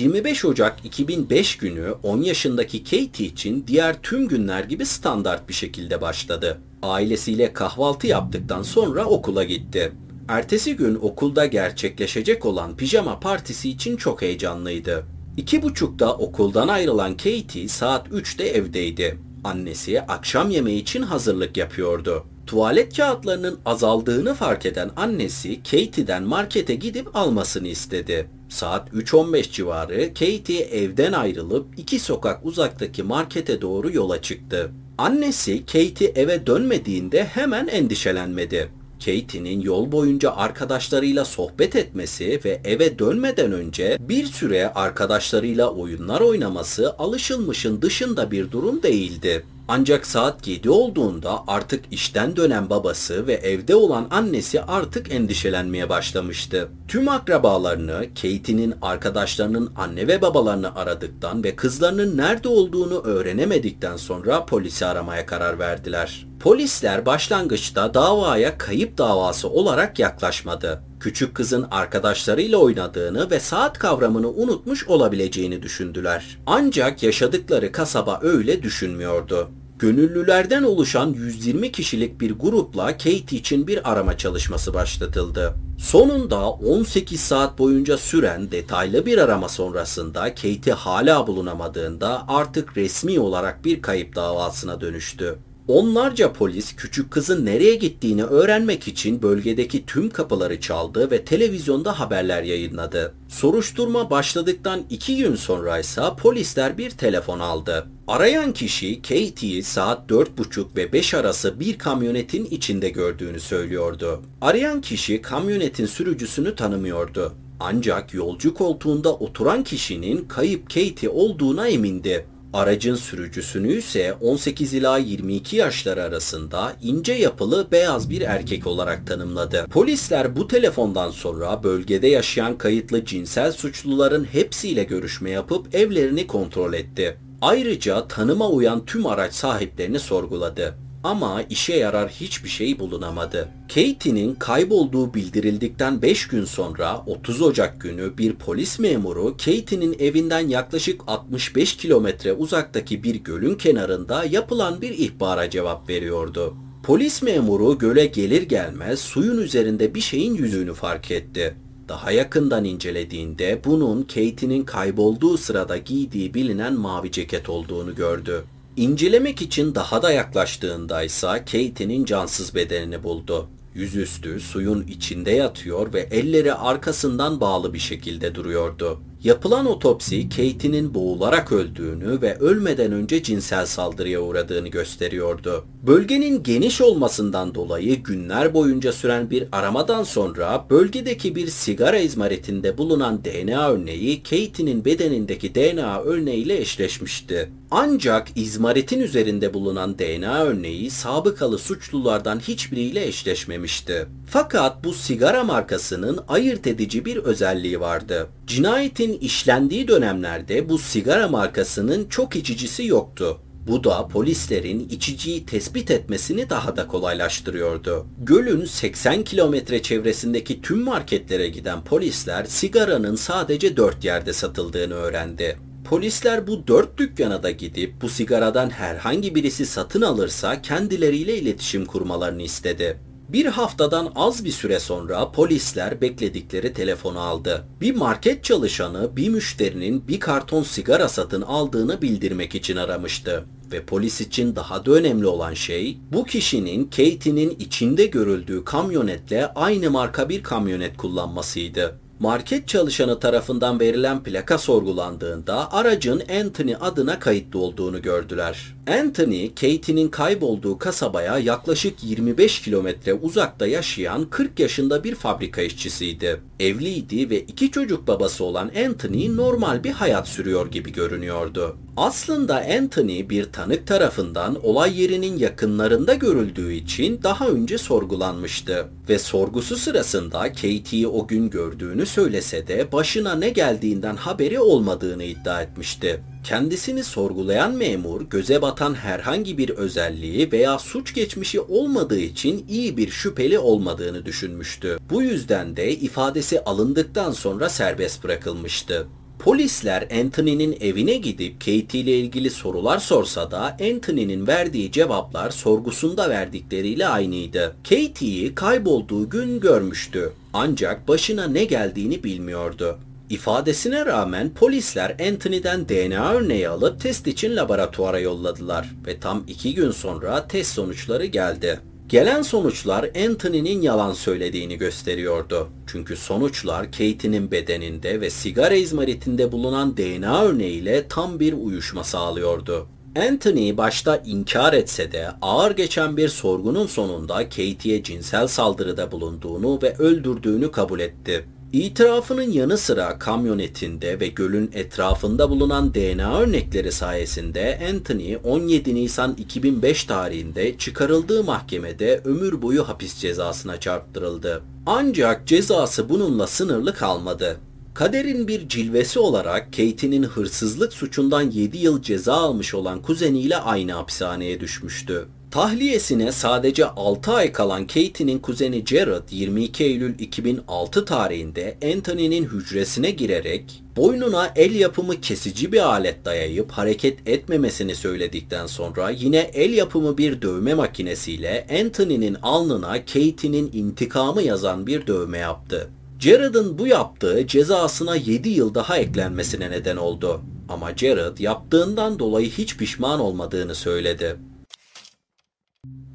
25 0.00 0.44
Ocak 0.44 0.84
2005 0.84 1.56
günü 1.56 1.94
10 2.02 2.22
yaşındaki 2.22 2.84
Katie 2.84 3.26
için 3.26 3.64
diğer 3.66 4.02
tüm 4.02 4.28
günler 4.28 4.64
gibi 4.64 4.86
standart 4.86 5.48
bir 5.48 5.54
şekilde 5.54 6.00
başladı. 6.00 6.60
Ailesiyle 6.82 7.52
kahvaltı 7.52 8.06
yaptıktan 8.06 8.62
sonra 8.62 9.04
okula 9.04 9.44
gitti. 9.44 9.92
Ertesi 10.28 10.76
gün 10.76 10.94
okulda 10.94 11.46
gerçekleşecek 11.46 12.46
olan 12.46 12.76
pijama 12.76 13.20
partisi 13.20 13.70
için 13.70 13.96
çok 13.96 14.22
heyecanlıydı. 14.22 15.04
İki 15.36 15.62
buçukta 15.62 16.14
okuldan 16.14 16.68
ayrılan 16.68 17.16
Katie 17.16 17.68
saat 17.68 18.08
3'te 18.08 18.44
evdeydi. 18.44 19.18
Annesi 19.44 20.00
akşam 20.00 20.50
yemeği 20.50 20.82
için 20.82 21.02
hazırlık 21.02 21.56
yapıyordu. 21.56 22.24
Tuvalet 22.46 22.96
kağıtlarının 22.96 23.58
azaldığını 23.66 24.34
fark 24.34 24.66
eden 24.66 24.90
annesi 24.96 25.62
Katie'den 25.62 26.22
markete 26.22 26.74
gidip 26.74 27.16
almasını 27.16 27.68
istedi. 27.68 28.39
Saat 28.50 28.88
3.15 28.88 29.50
civarı 29.50 30.14
Katie 30.14 30.60
evden 30.60 31.12
ayrılıp 31.12 31.66
iki 31.76 31.98
sokak 31.98 32.46
uzaktaki 32.46 33.02
markete 33.02 33.60
doğru 33.60 33.92
yola 33.92 34.22
çıktı. 34.22 34.70
Annesi 34.98 35.66
Katie 35.66 36.12
eve 36.14 36.46
dönmediğinde 36.46 37.24
hemen 37.24 37.66
endişelenmedi. 37.66 38.68
Katie'nin 39.04 39.60
yol 39.60 39.92
boyunca 39.92 40.30
arkadaşlarıyla 40.30 41.24
sohbet 41.24 41.76
etmesi 41.76 42.40
ve 42.44 42.60
eve 42.64 42.98
dönmeden 42.98 43.52
önce 43.52 43.96
bir 44.00 44.26
süre 44.26 44.72
arkadaşlarıyla 44.72 45.70
oyunlar 45.70 46.20
oynaması 46.20 46.94
alışılmışın 46.98 47.82
dışında 47.82 48.30
bir 48.30 48.50
durum 48.50 48.82
değildi. 48.82 49.44
Ancak 49.72 50.06
saat 50.06 50.48
7 50.48 50.70
olduğunda 50.70 51.44
artık 51.46 51.84
işten 51.90 52.36
dönen 52.36 52.70
babası 52.70 53.26
ve 53.26 53.32
evde 53.34 53.74
olan 53.74 54.06
annesi 54.10 54.62
artık 54.62 55.12
endişelenmeye 55.12 55.88
başlamıştı. 55.88 56.68
Tüm 56.88 57.08
akrabalarını, 57.08 58.06
Katie'nin 58.22 58.74
arkadaşlarının 58.82 59.72
anne 59.76 60.08
ve 60.08 60.22
babalarını 60.22 60.74
aradıktan 60.74 61.44
ve 61.44 61.56
kızlarının 61.56 62.16
nerede 62.16 62.48
olduğunu 62.48 63.02
öğrenemedikten 63.02 63.96
sonra 63.96 64.46
polisi 64.46 64.86
aramaya 64.86 65.26
karar 65.26 65.58
verdiler. 65.58 66.26
Polisler 66.40 67.06
başlangıçta 67.06 67.94
davaya 67.94 68.58
kayıp 68.58 68.98
davası 68.98 69.48
olarak 69.48 69.98
yaklaşmadı. 69.98 70.82
Küçük 71.00 71.34
kızın 71.34 71.66
arkadaşlarıyla 71.70 72.58
oynadığını 72.58 73.30
ve 73.30 73.40
saat 73.40 73.78
kavramını 73.78 74.28
unutmuş 74.30 74.88
olabileceğini 74.88 75.62
düşündüler. 75.62 76.38
Ancak 76.46 77.02
yaşadıkları 77.02 77.72
kasaba 77.72 78.20
öyle 78.22 78.62
düşünmüyordu. 78.62 79.50
Gönüllülerden 79.80 80.62
oluşan 80.62 81.12
120 81.12 81.72
kişilik 81.72 82.20
bir 82.20 82.30
grupla 82.30 82.86
Kate 82.86 83.10
için 83.10 83.66
bir 83.66 83.92
arama 83.92 84.16
çalışması 84.18 84.74
başlatıldı. 84.74 85.54
Sonunda 85.78 86.50
18 86.50 87.20
saat 87.20 87.58
boyunca 87.58 87.98
süren 87.98 88.50
detaylı 88.50 89.06
bir 89.06 89.18
arama 89.18 89.48
sonrasında 89.48 90.34
Kate'i 90.34 90.72
hala 90.72 91.26
bulunamadığında 91.26 92.24
artık 92.28 92.76
resmi 92.76 93.20
olarak 93.20 93.64
bir 93.64 93.82
kayıp 93.82 94.16
davasına 94.16 94.80
dönüştü. 94.80 95.38
Onlarca 95.70 96.32
polis 96.32 96.76
küçük 96.76 97.10
kızın 97.10 97.46
nereye 97.46 97.74
gittiğini 97.74 98.24
öğrenmek 98.24 98.88
için 98.88 99.22
bölgedeki 99.22 99.86
tüm 99.86 100.10
kapıları 100.10 100.60
çaldı 100.60 101.10
ve 101.10 101.24
televizyonda 101.24 102.00
haberler 102.00 102.42
yayınladı. 102.42 103.14
Soruşturma 103.28 104.10
başladıktan 104.10 104.80
iki 104.90 105.16
gün 105.16 105.34
sonra 105.34 105.78
ise 105.78 106.02
polisler 106.18 106.78
bir 106.78 106.90
telefon 106.90 107.38
aldı. 107.38 107.86
Arayan 108.08 108.52
kişi 108.52 109.02
Katie'yi 109.02 109.62
saat 109.62 110.10
4.30 110.10 110.76
ve 110.76 110.92
5 110.92 111.14
arası 111.14 111.60
bir 111.60 111.78
kamyonetin 111.78 112.44
içinde 112.44 112.88
gördüğünü 112.88 113.40
söylüyordu. 113.40 114.22
Arayan 114.40 114.80
kişi 114.80 115.22
kamyonetin 115.22 115.86
sürücüsünü 115.86 116.54
tanımıyordu. 116.54 117.32
Ancak 117.60 118.14
yolcu 118.14 118.54
koltuğunda 118.54 119.14
oturan 119.14 119.64
kişinin 119.64 120.28
kayıp 120.28 120.70
Katie 120.70 121.08
olduğuna 121.08 121.68
emindi. 121.68 122.26
Aracın 122.52 122.94
sürücüsünü 122.94 123.72
ise 123.72 124.14
18 124.20 124.74
ila 124.74 124.98
22 124.98 125.56
yaşları 125.56 126.02
arasında 126.02 126.76
ince 126.82 127.12
yapılı 127.12 127.68
beyaz 127.72 128.10
bir 128.10 128.20
erkek 128.20 128.66
olarak 128.66 129.06
tanımladı. 129.06 129.66
Polisler 129.70 130.36
bu 130.36 130.48
telefondan 130.48 131.10
sonra 131.10 131.62
bölgede 131.62 132.06
yaşayan 132.06 132.58
kayıtlı 132.58 133.04
cinsel 133.04 133.52
suçluların 133.52 134.24
hepsiyle 134.24 134.84
görüşme 134.84 135.30
yapıp 135.30 135.74
evlerini 135.74 136.26
kontrol 136.26 136.72
etti. 136.72 137.16
Ayrıca 137.42 138.08
tanıma 138.08 138.48
uyan 138.48 138.84
tüm 138.84 139.06
araç 139.06 139.34
sahiplerini 139.34 139.98
sorguladı. 139.98 140.74
Ama 141.04 141.42
işe 141.42 141.74
yarar 141.76 142.08
hiçbir 142.08 142.48
şey 142.48 142.78
bulunamadı. 142.78 143.48
Katie'nin 143.68 144.34
kaybolduğu 144.34 145.14
bildirildikten 145.14 146.02
5 146.02 146.28
gün 146.28 146.44
sonra 146.44 147.02
30 147.06 147.42
Ocak 147.42 147.80
günü 147.80 148.18
bir 148.18 148.32
polis 148.32 148.78
memuru 148.78 149.36
Katie'nin 149.36 149.96
evinden 149.98 150.48
yaklaşık 150.48 151.00
65 151.06 151.76
kilometre 151.76 152.32
uzaktaki 152.32 153.02
bir 153.02 153.14
gölün 153.14 153.54
kenarında 153.54 154.24
yapılan 154.24 154.80
bir 154.80 154.90
ihbara 154.90 155.50
cevap 155.50 155.88
veriyordu. 155.88 156.54
Polis 156.82 157.22
memuru 157.22 157.78
göle 157.78 158.06
gelir 158.06 158.42
gelmez 158.42 159.00
suyun 159.00 159.38
üzerinde 159.38 159.94
bir 159.94 160.00
şeyin 160.00 160.34
yüzüğünü 160.34 160.74
fark 160.74 161.10
etti. 161.10 161.54
Daha 161.88 162.12
yakından 162.12 162.64
incelediğinde 162.64 163.60
bunun 163.64 164.02
Katie'nin 164.02 164.64
kaybolduğu 164.64 165.36
sırada 165.36 165.76
giydiği 165.76 166.34
bilinen 166.34 166.74
mavi 166.74 167.12
ceket 167.12 167.48
olduğunu 167.48 167.94
gördü. 167.94 168.44
İncelemek 168.80 169.42
için 169.42 169.74
daha 169.74 170.02
da 170.02 170.12
yaklaştığında 170.12 171.02
ise 171.02 171.26
Katie'nin 171.26 172.04
cansız 172.04 172.54
bedenini 172.54 173.02
buldu. 173.02 173.48
Yüzüstü 173.74 174.40
suyun 174.40 174.86
içinde 174.86 175.30
yatıyor 175.30 175.92
ve 175.92 176.00
elleri 176.00 176.54
arkasından 176.54 177.40
bağlı 177.40 177.74
bir 177.74 177.78
şekilde 177.78 178.34
duruyordu. 178.34 179.00
Yapılan 179.24 179.66
otopsi 179.66 180.28
Katie'nin 180.28 180.94
boğularak 180.94 181.52
öldüğünü 181.52 182.22
ve 182.22 182.38
ölmeden 182.38 182.92
önce 182.92 183.22
cinsel 183.22 183.66
saldırıya 183.66 184.20
uğradığını 184.20 184.68
gösteriyordu. 184.68 185.64
Bölgenin 185.86 186.42
geniş 186.42 186.80
olmasından 186.80 187.54
dolayı 187.54 188.02
günler 188.02 188.54
boyunca 188.54 188.92
süren 188.92 189.30
bir 189.30 189.48
aramadan 189.52 190.02
sonra 190.02 190.66
bölgedeki 190.70 191.34
bir 191.34 191.46
sigara 191.46 191.98
izmaritinde 191.98 192.78
bulunan 192.78 193.24
DNA 193.24 193.70
örneği 193.70 194.22
Katie'nin 194.22 194.84
bedenindeki 194.84 195.54
DNA 195.54 196.00
örneğiyle 196.00 196.60
eşleşmişti. 196.60 197.50
Ancak 197.72 198.28
izmaritin 198.36 199.00
üzerinde 199.00 199.54
bulunan 199.54 199.98
DNA 199.98 200.42
örneği 200.42 200.90
sabıkalı 200.90 201.58
suçlulardan 201.58 202.38
hiçbiriyle 202.38 203.06
eşleşmemişti. 203.06 204.06
Fakat 204.30 204.84
bu 204.84 204.92
sigara 204.92 205.44
markasının 205.44 206.20
ayırt 206.28 206.66
edici 206.66 207.04
bir 207.04 207.16
özelliği 207.16 207.80
vardı. 207.80 208.28
Cinayetin 208.46 209.18
işlendiği 209.18 209.88
dönemlerde 209.88 210.68
bu 210.68 210.78
sigara 210.78 211.28
markasının 211.28 212.08
çok 212.08 212.36
içicisi 212.36 212.86
yoktu. 212.86 213.40
Bu 213.66 213.84
da 213.84 214.08
polislerin 214.08 214.88
içiciyi 214.88 215.46
tespit 215.46 215.90
etmesini 215.90 216.50
daha 216.50 216.76
da 216.76 216.86
kolaylaştırıyordu. 216.86 218.06
Gölün 218.18 218.64
80 218.64 219.24
kilometre 219.24 219.82
çevresindeki 219.82 220.62
tüm 220.62 220.78
marketlere 220.78 221.48
giden 221.48 221.84
polisler 221.84 222.44
sigaranın 222.44 223.16
sadece 223.16 223.76
4 223.76 224.04
yerde 224.04 224.32
satıldığını 224.32 224.94
öğrendi. 224.94 225.69
Polisler 225.84 226.46
bu 226.46 226.66
dört 226.66 226.98
dükkana 226.98 227.42
da 227.42 227.50
gidip 227.50 228.02
bu 228.02 228.08
sigaradan 228.08 228.70
herhangi 228.70 229.34
birisi 229.34 229.66
satın 229.66 230.02
alırsa 230.02 230.62
kendileriyle 230.62 231.38
iletişim 231.38 231.84
kurmalarını 231.84 232.42
istedi. 232.42 233.00
Bir 233.28 233.46
haftadan 233.46 234.12
az 234.14 234.44
bir 234.44 234.50
süre 234.50 234.80
sonra 234.80 235.32
polisler 235.32 236.00
bekledikleri 236.00 236.74
telefonu 236.74 237.20
aldı. 237.20 237.64
Bir 237.80 237.94
market 237.96 238.44
çalışanı 238.44 239.16
bir 239.16 239.28
müşterinin 239.28 240.08
bir 240.08 240.20
karton 240.20 240.62
sigara 240.62 241.08
satın 241.08 241.42
aldığını 241.42 242.02
bildirmek 242.02 242.54
için 242.54 242.76
aramıştı. 242.76 243.44
Ve 243.72 243.84
polis 243.84 244.20
için 244.20 244.56
daha 244.56 244.86
da 244.86 244.92
önemli 244.92 245.26
olan 245.26 245.54
şey 245.54 245.98
bu 246.12 246.24
kişinin 246.24 246.84
Katie'nin 246.84 247.56
içinde 247.58 248.06
görüldüğü 248.06 248.64
kamyonetle 248.64 249.46
aynı 249.46 249.90
marka 249.90 250.28
bir 250.28 250.42
kamyonet 250.42 250.96
kullanmasıydı. 250.96 252.00
Market 252.20 252.68
çalışanı 252.68 253.20
tarafından 253.20 253.80
verilen 253.80 254.22
plaka 254.22 254.58
sorgulandığında 254.58 255.72
aracın 255.72 256.22
Anthony 256.40 256.76
adına 256.80 257.18
kayıtlı 257.18 257.58
olduğunu 257.58 258.02
gördüler. 258.02 258.74
Anthony, 259.00 259.48
Katie'nin 259.48 260.08
kaybolduğu 260.08 260.78
kasabaya 260.78 261.38
yaklaşık 261.38 262.04
25 262.04 262.62
kilometre 262.62 263.14
uzakta 263.14 263.66
yaşayan 263.66 264.30
40 264.30 264.60
yaşında 264.60 265.04
bir 265.04 265.14
fabrika 265.14 265.62
işçisiydi. 265.62 266.40
Evliydi 266.60 267.30
ve 267.30 267.40
iki 267.40 267.70
çocuk 267.70 268.08
babası 268.08 268.44
olan 268.44 268.70
Anthony 268.86 269.36
normal 269.36 269.84
bir 269.84 269.92
hayat 269.92 270.28
sürüyor 270.28 270.70
gibi 270.70 270.92
görünüyordu. 270.92 271.76
Aslında 271.96 272.64
Anthony 272.78 273.28
bir 273.28 273.44
tanık 273.44 273.86
tarafından 273.86 274.66
olay 274.66 275.02
yerinin 275.02 275.38
yakınlarında 275.38 276.14
görüldüğü 276.14 276.72
için 276.72 277.20
daha 277.22 277.48
önce 277.48 277.78
sorgulanmıştı 277.78 278.86
ve 279.08 279.18
sorgusu 279.18 279.76
sırasında 279.76 280.52
Katie'yi 280.52 281.06
o 281.08 281.26
gün 281.26 281.50
gördüğünü 281.50 282.06
söylese 282.10 282.66
de 282.66 282.92
başına 282.92 283.34
ne 283.34 283.48
geldiğinden 283.48 284.16
haberi 284.16 284.60
olmadığını 284.60 285.24
iddia 285.24 285.62
etmişti. 285.62 286.20
Kendisini 286.44 287.04
sorgulayan 287.04 287.74
memur 287.74 288.22
göze 288.22 288.62
batan 288.62 288.94
herhangi 288.94 289.58
bir 289.58 289.68
özelliği 289.68 290.52
veya 290.52 290.78
suç 290.78 291.14
geçmişi 291.14 291.60
olmadığı 291.60 292.18
için 292.18 292.66
iyi 292.68 292.96
bir 292.96 293.10
şüpheli 293.10 293.58
olmadığını 293.58 294.26
düşünmüştü. 294.26 294.98
Bu 295.10 295.22
yüzden 295.22 295.76
de 295.76 295.92
ifadesi 295.92 296.64
alındıktan 296.64 297.32
sonra 297.32 297.68
serbest 297.68 298.24
bırakılmıştı. 298.24 299.06
Polisler 299.40 300.08
Anthony'nin 300.20 300.76
evine 300.80 301.14
gidip 301.14 301.60
Katie 301.60 302.00
ile 302.00 302.18
ilgili 302.18 302.50
sorular 302.50 302.98
sorsa 302.98 303.50
da 303.50 303.76
Anthony'nin 303.92 304.46
verdiği 304.46 304.92
cevaplar 304.92 305.50
sorgusunda 305.50 306.30
verdikleriyle 306.30 307.06
aynıydı. 307.06 307.76
Katie'yi 307.88 308.54
kaybolduğu 308.54 309.30
gün 309.30 309.60
görmüştü. 309.60 310.32
Ancak 310.52 311.08
başına 311.08 311.46
ne 311.46 311.64
geldiğini 311.64 312.24
bilmiyordu. 312.24 312.98
İfadesine 313.30 314.06
rağmen 314.06 314.50
polisler 314.54 315.16
Anthony'den 315.28 315.88
DNA 315.88 316.32
örneği 316.32 316.68
alıp 316.68 317.00
test 317.00 317.26
için 317.26 317.56
laboratuvara 317.56 318.18
yolladılar 318.18 318.90
ve 319.06 319.20
tam 319.20 319.44
iki 319.48 319.74
gün 319.74 319.90
sonra 319.90 320.48
test 320.48 320.72
sonuçları 320.72 321.24
geldi. 321.24 321.80
Gelen 322.10 322.42
sonuçlar 322.42 323.10
Anthony'nin 323.28 323.82
yalan 323.82 324.12
söylediğini 324.12 324.78
gösteriyordu. 324.78 325.68
Çünkü 325.86 326.16
sonuçlar 326.16 326.84
Kate'nin 326.84 327.50
bedeninde 327.50 328.20
ve 328.20 328.30
sigara 328.30 328.74
izmaritinde 328.74 329.52
bulunan 329.52 329.96
DNA 329.96 330.42
örneğiyle 330.42 331.08
tam 331.08 331.40
bir 331.40 331.52
uyuşma 331.52 332.04
sağlıyordu. 332.04 332.86
Anthony 333.30 333.76
başta 333.76 334.16
inkar 334.16 334.72
etse 334.72 335.12
de 335.12 335.28
ağır 335.42 335.70
geçen 335.70 336.16
bir 336.16 336.28
sorgunun 336.28 336.86
sonunda 336.86 337.34
Kate'ye 337.34 338.02
cinsel 338.02 338.46
saldırıda 338.46 339.12
bulunduğunu 339.12 339.78
ve 339.82 339.94
öldürdüğünü 339.98 340.70
kabul 340.70 341.00
etti. 341.00 341.44
İtirafının 341.72 342.52
yanı 342.52 342.78
sıra 342.78 343.18
kamyonetinde 343.18 344.20
ve 344.20 344.28
gölün 344.28 344.70
etrafında 344.74 345.50
bulunan 345.50 345.94
DNA 345.94 346.40
örnekleri 346.40 346.92
sayesinde 346.92 347.80
Anthony 347.90 348.36
17 348.44 348.94
Nisan 348.94 349.34
2005 349.38 350.04
tarihinde 350.04 350.78
çıkarıldığı 350.78 351.44
mahkemede 351.44 352.20
ömür 352.24 352.62
boyu 352.62 352.88
hapis 352.88 353.18
cezasına 353.18 353.80
çarptırıldı. 353.80 354.62
Ancak 354.86 355.46
cezası 355.46 356.08
bununla 356.08 356.46
sınırlı 356.46 356.94
kalmadı. 356.94 357.56
Kaderin 357.94 358.48
bir 358.48 358.68
cilvesi 358.68 359.18
olarak 359.18 359.72
Kate'nin 359.72 360.22
hırsızlık 360.22 360.92
suçundan 360.92 361.50
7 361.50 361.78
yıl 361.78 362.02
ceza 362.02 362.34
almış 362.34 362.74
olan 362.74 363.02
kuzeniyle 363.02 363.56
aynı 363.56 363.92
hapishaneye 363.92 364.60
düşmüştü. 364.60 365.28
Tahliyesine 365.50 366.32
sadece 366.32 366.86
6 366.86 367.32
ay 367.32 367.52
kalan 367.52 367.86
Kate'nin 367.86 368.38
kuzeni 368.38 368.86
Jared 368.86 369.22
22 369.30 369.84
Eylül 369.84 370.18
2006 370.18 371.04
tarihinde 371.04 371.78
Anthony'nin 371.94 372.44
hücresine 372.44 373.10
girerek 373.10 373.82
boynuna 373.96 374.52
el 374.56 374.74
yapımı 374.74 375.20
kesici 375.20 375.72
bir 375.72 375.88
alet 375.88 376.24
dayayıp 376.24 376.70
hareket 376.70 377.28
etmemesini 377.28 377.94
söyledikten 377.94 378.66
sonra 378.66 379.10
yine 379.10 379.38
el 379.38 379.72
yapımı 379.72 380.18
bir 380.18 380.42
dövme 380.42 380.74
makinesiyle 380.74 381.66
Anthony'nin 381.80 382.36
alnına 382.42 383.04
Kate'nin 383.04 383.70
intikamı 383.72 384.42
yazan 384.42 384.86
bir 384.86 385.06
dövme 385.06 385.38
yaptı. 385.38 385.90
Jared'ın 386.18 386.78
bu 386.78 386.86
yaptığı 386.86 387.46
cezasına 387.46 388.16
7 388.16 388.48
yıl 388.48 388.74
daha 388.74 388.98
eklenmesine 388.98 389.70
neden 389.70 389.96
oldu. 389.96 390.40
Ama 390.68 390.96
Jared 390.96 391.38
yaptığından 391.38 392.18
dolayı 392.18 392.50
hiç 392.50 392.76
pişman 392.76 393.20
olmadığını 393.20 393.74
söyledi. 393.74 394.36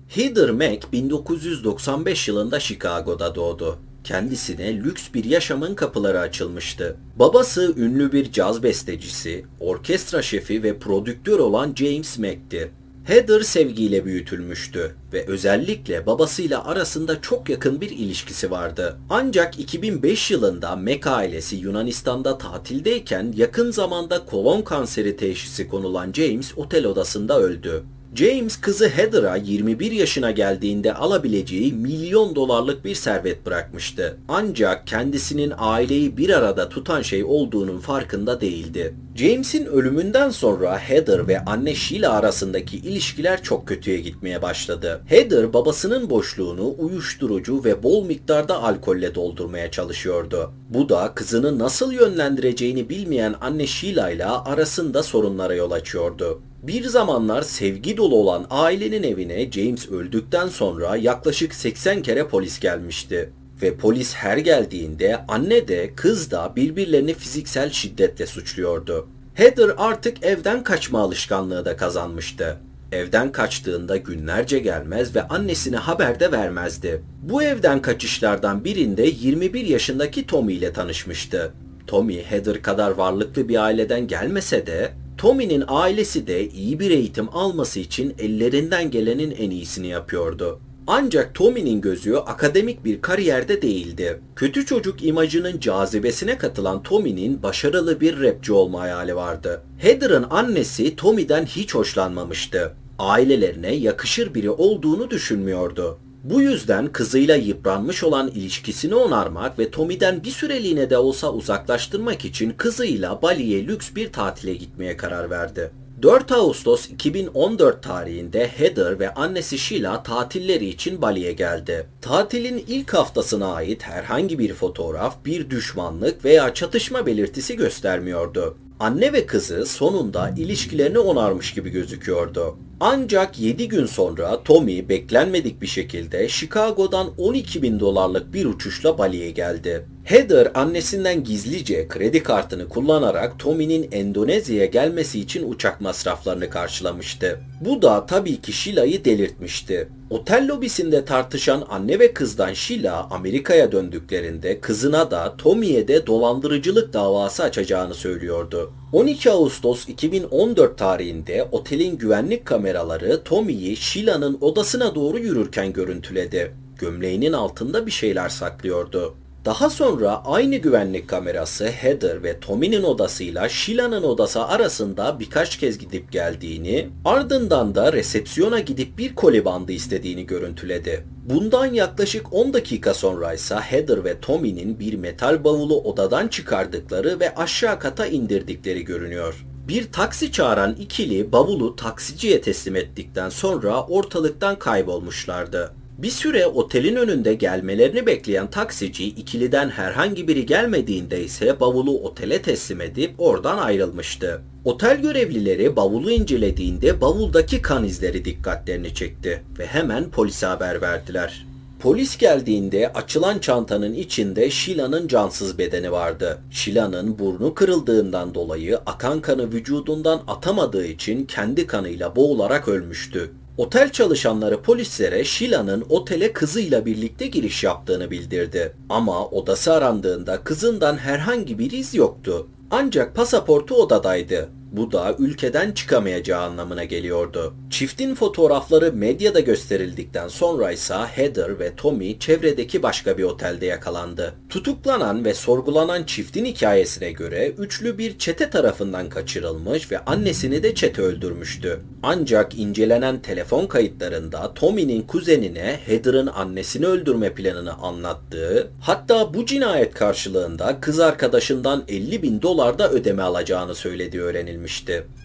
Heather 0.07 0.49
Mack 0.49 0.91
1995 0.91 2.27
yılında 2.27 2.59
Chicago'da 2.59 3.35
doğdu. 3.35 3.77
Kendisine 4.03 4.75
lüks 4.75 5.03
bir 5.13 5.23
yaşamın 5.23 5.75
kapıları 5.75 6.19
açılmıştı. 6.19 6.97
Babası 7.19 7.73
ünlü 7.77 8.11
bir 8.11 8.31
caz 8.31 8.63
bestecisi, 8.63 9.45
orkestra 9.59 10.21
şefi 10.21 10.63
ve 10.63 10.79
prodüktör 10.79 11.39
olan 11.39 11.73
James 11.75 12.19
Mack'ti. 12.19 12.71
Heather 13.05 13.41
sevgiyle 13.41 14.05
büyütülmüştü 14.05 14.95
ve 15.13 15.25
özellikle 15.27 16.05
babasıyla 16.05 16.65
arasında 16.65 17.21
çok 17.21 17.49
yakın 17.49 17.81
bir 17.81 17.89
ilişkisi 17.89 18.51
vardı. 18.51 18.97
Ancak 19.09 19.59
2005 19.59 20.31
yılında 20.31 20.75
Mac 20.75 21.09
ailesi 21.09 21.55
Yunanistan'da 21.55 22.37
tatildeyken 22.37 23.33
yakın 23.37 23.71
zamanda 23.71 24.25
kolon 24.25 24.61
kanseri 24.61 25.17
teşhisi 25.17 25.67
konulan 25.67 26.13
James 26.13 26.57
otel 26.57 26.85
odasında 26.85 27.39
öldü. 27.39 27.83
James 28.15 28.57
kızı 28.61 28.87
Heather'a 28.87 29.35
21 29.35 29.91
yaşına 29.91 30.31
geldiğinde 30.31 30.93
alabileceği 30.93 31.73
milyon 31.73 32.35
dolarlık 32.35 32.85
bir 32.85 32.95
servet 32.95 33.45
bırakmıştı. 33.45 34.17
Ancak 34.27 34.87
kendisinin 34.87 35.53
aileyi 35.57 36.17
bir 36.17 36.29
arada 36.29 36.69
tutan 36.69 37.01
şey 37.01 37.23
olduğunun 37.23 37.79
farkında 37.79 38.41
değildi. 38.41 38.95
James'in 39.15 39.65
ölümünden 39.65 40.29
sonra 40.29 40.77
Heather 40.77 41.27
ve 41.27 41.45
anne 41.45 41.75
Sheila 41.75 42.13
arasındaki 42.13 42.77
ilişkiler 42.77 43.43
çok 43.43 43.67
kötüye 43.67 43.99
gitmeye 43.99 44.41
başladı. 44.41 45.01
Heather 45.05 45.53
babasının 45.53 46.09
boşluğunu 46.09 46.75
uyuşturucu 46.77 47.63
ve 47.63 47.83
bol 47.83 48.05
miktarda 48.05 48.63
alkolle 48.63 49.15
doldurmaya 49.15 49.71
çalışıyordu. 49.71 50.51
Bu 50.69 50.89
da 50.89 51.11
kızını 51.15 51.59
nasıl 51.59 51.91
yönlendireceğini 51.91 52.89
bilmeyen 52.89 53.35
anne 53.41 53.67
Sheila 53.67 54.09
ile 54.09 54.25
arasında 54.25 55.03
sorunlara 55.03 55.55
yol 55.55 55.71
açıyordu. 55.71 56.41
Bir 56.67 56.83
zamanlar 56.83 57.41
sevgi 57.41 57.97
dolu 57.97 58.15
olan 58.15 58.47
ailenin 58.49 59.03
evine 59.03 59.51
James 59.51 59.89
öldükten 59.89 60.47
sonra 60.47 60.95
yaklaşık 60.95 61.55
80 61.55 62.01
kere 62.01 62.27
polis 62.27 62.59
gelmişti. 62.59 63.29
Ve 63.61 63.75
polis 63.75 64.13
her 64.15 64.37
geldiğinde 64.37 65.25
anne 65.27 65.67
de 65.67 65.91
kız 65.95 66.31
da 66.31 66.53
birbirlerini 66.55 67.13
fiziksel 67.13 67.71
şiddetle 67.71 68.25
suçluyordu. 68.25 69.07
Heather 69.33 69.71
artık 69.77 70.25
evden 70.25 70.63
kaçma 70.63 70.99
alışkanlığı 70.99 71.65
da 71.65 71.77
kazanmıştı. 71.77 72.57
Evden 72.91 73.31
kaçtığında 73.31 73.97
günlerce 73.97 74.59
gelmez 74.59 75.15
ve 75.15 75.27
annesine 75.27 75.77
haber 75.77 76.19
de 76.19 76.31
vermezdi. 76.31 77.01
Bu 77.21 77.43
evden 77.43 77.81
kaçışlardan 77.81 78.63
birinde 78.63 79.03
21 79.03 79.65
yaşındaki 79.65 80.27
Tommy 80.27 80.53
ile 80.53 80.73
tanışmıştı. 80.73 81.53
Tommy 81.87 82.23
Heather 82.23 82.61
kadar 82.61 82.91
varlıklı 82.91 83.49
bir 83.49 83.63
aileden 83.63 84.07
gelmese 84.07 84.67
de 84.67 85.04
Tommy'nin 85.17 85.63
ailesi 85.67 86.27
de 86.27 86.49
iyi 86.49 86.79
bir 86.79 86.91
eğitim 86.91 87.29
alması 87.31 87.79
için 87.79 88.15
ellerinden 88.19 88.91
gelenin 88.91 89.31
en 89.31 89.49
iyisini 89.49 89.87
yapıyordu. 89.87 90.59
Ancak 90.87 91.35
Tommy'nin 91.35 91.81
gözü 91.81 92.15
akademik 92.15 92.85
bir 92.85 93.01
kariyerde 93.01 93.61
değildi. 93.61 94.19
Kötü 94.35 94.65
çocuk 94.65 95.03
imajının 95.03 95.59
cazibesine 95.59 96.37
katılan 96.37 96.83
Tommy'nin 96.83 97.43
başarılı 97.43 98.01
bir 98.01 98.21
rapçi 98.21 98.53
olma 98.53 98.81
hayali 98.81 99.15
vardı. 99.15 99.61
Heather'ın 99.77 100.25
annesi 100.29 100.95
Tommy'den 100.95 101.45
hiç 101.45 101.75
hoşlanmamıştı. 101.75 102.73
Ailelerine 102.99 103.75
yakışır 103.75 104.33
biri 104.33 104.49
olduğunu 104.49 105.09
düşünmüyordu. 105.09 105.97
Bu 106.29 106.41
yüzden 106.41 106.87
kızıyla 106.87 107.35
yıpranmış 107.35 108.03
olan 108.03 108.27
ilişkisini 108.27 108.95
onarmak 108.95 109.59
ve 109.59 109.71
Tommy'den 109.71 110.23
bir 110.23 110.31
süreliğine 110.31 110.89
de 110.89 110.97
olsa 110.97 111.33
uzaklaştırmak 111.33 112.25
için 112.25 112.51
kızıyla 112.51 113.21
Bali'ye 113.21 113.67
lüks 113.67 113.95
bir 113.95 114.11
tatile 114.11 114.53
gitmeye 114.53 114.97
karar 114.97 115.29
verdi. 115.29 115.71
4 116.01 116.31
Ağustos 116.31 116.89
2014 116.89 117.83
tarihinde 117.83 118.47
Heather 118.47 118.99
ve 118.99 119.13
annesi 119.13 119.57
Sheila 119.57 120.03
tatilleri 120.03 120.65
için 120.65 121.01
Bali'ye 121.01 121.31
geldi. 121.31 121.87
Tatilin 122.01 122.65
ilk 122.67 122.93
haftasına 122.93 123.53
ait 123.53 123.83
herhangi 123.83 124.39
bir 124.39 124.53
fotoğraf 124.53 125.25
bir 125.25 125.49
düşmanlık 125.49 126.25
veya 126.25 126.53
çatışma 126.53 127.05
belirtisi 127.05 127.55
göstermiyordu. 127.55 128.57
Anne 128.79 129.13
ve 129.13 129.25
kızı 129.25 129.65
sonunda 129.65 130.29
ilişkilerini 130.37 130.99
onarmış 130.99 131.53
gibi 131.53 131.69
gözüküyordu. 131.69 132.57
Ancak 132.87 133.39
7 133.39 133.67
gün 133.67 133.85
sonra 133.85 134.43
Tommy 134.43 134.89
beklenmedik 134.89 135.61
bir 135.61 135.67
şekilde 135.67 136.29
Chicago'dan 136.29 137.07
12 137.17 137.61
bin 137.61 137.79
dolarlık 137.79 138.33
bir 138.33 138.45
uçuşla 138.45 138.97
Bali'ye 138.97 139.31
geldi. 139.31 139.85
Heather 140.03 140.51
annesinden 140.55 141.23
gizlice 141.23 141.87
kredi 141.87 142.23
kartını 142.23 142.69
kullanarak 142.69 143.39
Tommy'nin 143.39 143.91
Endonezya'ya 143.91 144.65
gelmesi 144.65 145.19
için 145.19 145.51
uçak 145.51 145.81
masraflarını 145.81 146.49
karşılamıştı. 146.49 147.39
Bu 147.61 147.81
da 147.81 148.05
tabii 148.05 148.41
ki 148.41 148.53
Sheila'yı 148.53 149.05
delirtmişti. 149.05 149.89
Otel 150.09 150.47
lobisinde 150.47 151.05
tartışan 151.05 151.63
anne 151.69 151.99
ve 151.99 152.13
kızdan 152.13 152.53
Sheila 152.53 153.07
Amerika'ya 153.11 153.71
döndüklerinde 153.71 154.59
kızına 154.59 155.11
da 155.11 155.37
Tommy'ye 155.37 155.87
de 155.87 156.07
dolandırıcılık 156.07 156.93
davası 156.93 157.43
açacağını 157.43 157.93
söylüyordu. 157.93 158.71
12 158.93 159.31
Ağustos 159.31 159.89
2014 159.89 160.77
tarihinde 160.77 161.47
otelin 161.51 161.97
güvenlik 161.97 162.45
kameraları 162.45 163.23
Tommy'yi 163.23 163.77
Sheila'nın 163.77 164.37
odasına 164.41 164.95
doğru 164.95 165.19
yürürken 165.19 165.73
görüntüledi. 165.73 166.55
Gömleğinin 166.79 167.33
altında 167.33 167.85
bir 167.85 167.91
şeyler 167.91 168.29
saklıyordu. 168.29 169.15
Daha 169.45 169.69
sonra 169.69 170.21
aynı 170.25 170.55
güvenlik 170.55 171.07
kamerası 171.07 171.65
Heather 171.65 172.23
ve 172.23 172.39
Tommy'nin 172.39 172.83
odasıyla 172.83 173.49
Sheila'nın 173.49 174.03
odası 174.03 174.45
arasında 174.45 175.19
birkaç 175.19 175.57
kez 175.57 175.77
gidip 175.77 176.11
geldiğini, 176.11 176.89
ardından 177.05 177.75
da 177.75 177.93
resepsiyona 177.93 178.59
gidip 178.59 178.97
bir 178.97 179.15
koli 179.15 179.45
bandı 179.45 179.71
istediğini 179.71 180.25
görüntüledi. 180.25 181.05
Bundan 181.29 181.65
yaklaşık 181.65 182.33
10 182.33 182.53
dakika 182.53 182.93
sonra 182.93 183.33
ise 183.33 183.55
Heather 183.55 184.03
ve 184.03 184.19
Tommy'nin 184.19 184.79
bir 184.79 184.93
metal 184.93 185.43
bavulu 185.43 185.81
odadan 185.81 186.27
çıkardıkları 186.27 187.19
ve 187.19 187.35
aşağı 187.35 187.79
kata 187.79 188.07
indirdikleri 188.07 188.85
görünüyor. 188.85 189.45
Bir 189.67 189.91
taksi 189.91 190.31
çağıran 190.31 190.75
ikili 190.79 191.31
bavulu 191.31 191.75
taksiciye 191.75 192.41
teslim 192.41 192.75
ettikten 192.75 193.29
sonra 193.29 193.83
ortalıktan 193.83 194.59
kaybolmuşlardı. 194.59 195.73
Bir 195.97 196.09
süre 196.09 196.47
otelin 196.47 196.95
önünde 196.95 197.33
gelmelerini 197.33 198.05
bekleyen 198.05 198.49
taksici 198.49 199.07
ikiliden 199.07 199.69
herhangi 199.69 200.27
biri 200.27 200.45
gelmediğinde 200.45 201.23
ise 201.23 201.59
bavulu 201.59 201.99
otele 201.99 202.41
teslim 202.41 202.81
edip 202.81 203.13
oradan 203.17 203.57
ayrılmıştı. 203.57 204.41
Otel 204.65 205.01
görevlileri 205.01 205.75
bavulu 205.75 206.11
incelediğinde 206.11 207.01
bavuldaki 207.01 207.61
kan 207.61 207.83
izleri 207.83 208.25
dikkatlerini 208.25 208.93
çekti 208.93 209.43
ve 209.59 209.65
hemen 209.65 210.09
polise 210.09 210.45
haber 210.45 210.81
verdiler. 210.81 211.45
Polis 211.79 212.17
geldiğinde 212.17 212.93
açılan 212.93 213.39
çantanın 213.39 213.93
içinde 213.93 214.49
Sheila'nın 214.49 215.07
cansız 215.07 215.57
bedeni 215.57 215.91
vardı. 215.91 216.37
Sheila'nın 216.51 217.19
burnu 217.19 217.53
kırıldığından 217.53 218.35
dolayı 218.35 218.79
akan 218.85 219.21
kanı 219.21 219.51
vücudundan 219.51 220.21
atamadığı 220.27 220.85
için 220.85 221.25
kendi 221.25 221.67
kanıyla 221.67 222.15
boğularak 222.15 222.67
ölmüştü. 222.67 223.31
Otel 223.57 223.91
çalışanları 223.91 224.61
polislere 224.61 225.23
Sheila'nın 225.23 225.85
otele 225.89 226.33
kızıyla 226.33 226.85
birlikte 226.85 227.27
giriş 227.27 227.63
yaptığını 227.63 228.11
bildirdi. 228.11 228.73
Ama 228.89 229.27
odası 229.27 229.73
arandığında 229.73 230.43
kızından 230.43 230.97
herhangi 230.97 231.59
bir 231.59 231.71
iz 231.71 231.95
yoktu. 231.95 232.47
Ancak 232.71 233.15
pasaportu 233.15 233.75
odadaydı. 233.75 234.49
Bu 234.77 234.91
da 234.91 235.15
ülkeden 235.19 235.71
çıkamayacağı 235.71 236.41
anlamına 236.41 236.83
geliyordu. 236.83 237.53
Çiftin 237.69 238.15
fotoğrafları 238.15 238.93
medyada 238.93 239.39
gösterildikten 239.39 240.27
sonra 240.27 240.71
ise 240.71 240.93
Heather 240.93 241.59
ve 241.59 241.75
Tommy 241.75 242.19
çevredeki 242.19 242.83
başka 242.83 243.17
bir 243.17 243.23
otelde 243.23 243.65
yakalandı. 243.65 244.33
Tutuklanan 244.49 245.25
ve 245.25 245.33
sorgulanan 245.33 246.03
çiftin 246.03 246.45
hikayesine 246.45 247.11
göre 247.11 247.49
üçlü 247.57 247.97
bir 247.97 248.17
çete 248.17 248.49
tarafından 248.49 249.09
kaçırılmış 249.09 249.91
ve 249.91 249.99
annesini 249.99 250.63
de 250.63 250.75
çete 250.75 251.01
öldürmüştü. 251.01 251.79
Ancak 252.03 252.59
incelenen 252.59 253.21
telefon 253.21 253.67
kayıtlarında 253.67 254.53
Tommy'nin 254.53 255.01
kuzenine 255.01 255.79
Heather'ın 255.85 256.27
annesini 256.27 256.85
öldürme 256.85 257.33
planını 257.33 257.73
anlattığı, 257.73 258.67
hatta 258.81 259.33
bu 259.33 259.45
cinayet 259.45 259.93
karşılığında 259.93 260.77
kız 260.81 260.99
arkadaşından 260.99 261.83
50 261.87 262.23
bin 262.23 262.41
dolar 262.41 262.79
da 262.79 262.91
ödeme 262.91 263.23
alacağını 263.23 263.75
söylediği 263.75 264.21
öğrenilmişti. 264.23 264.64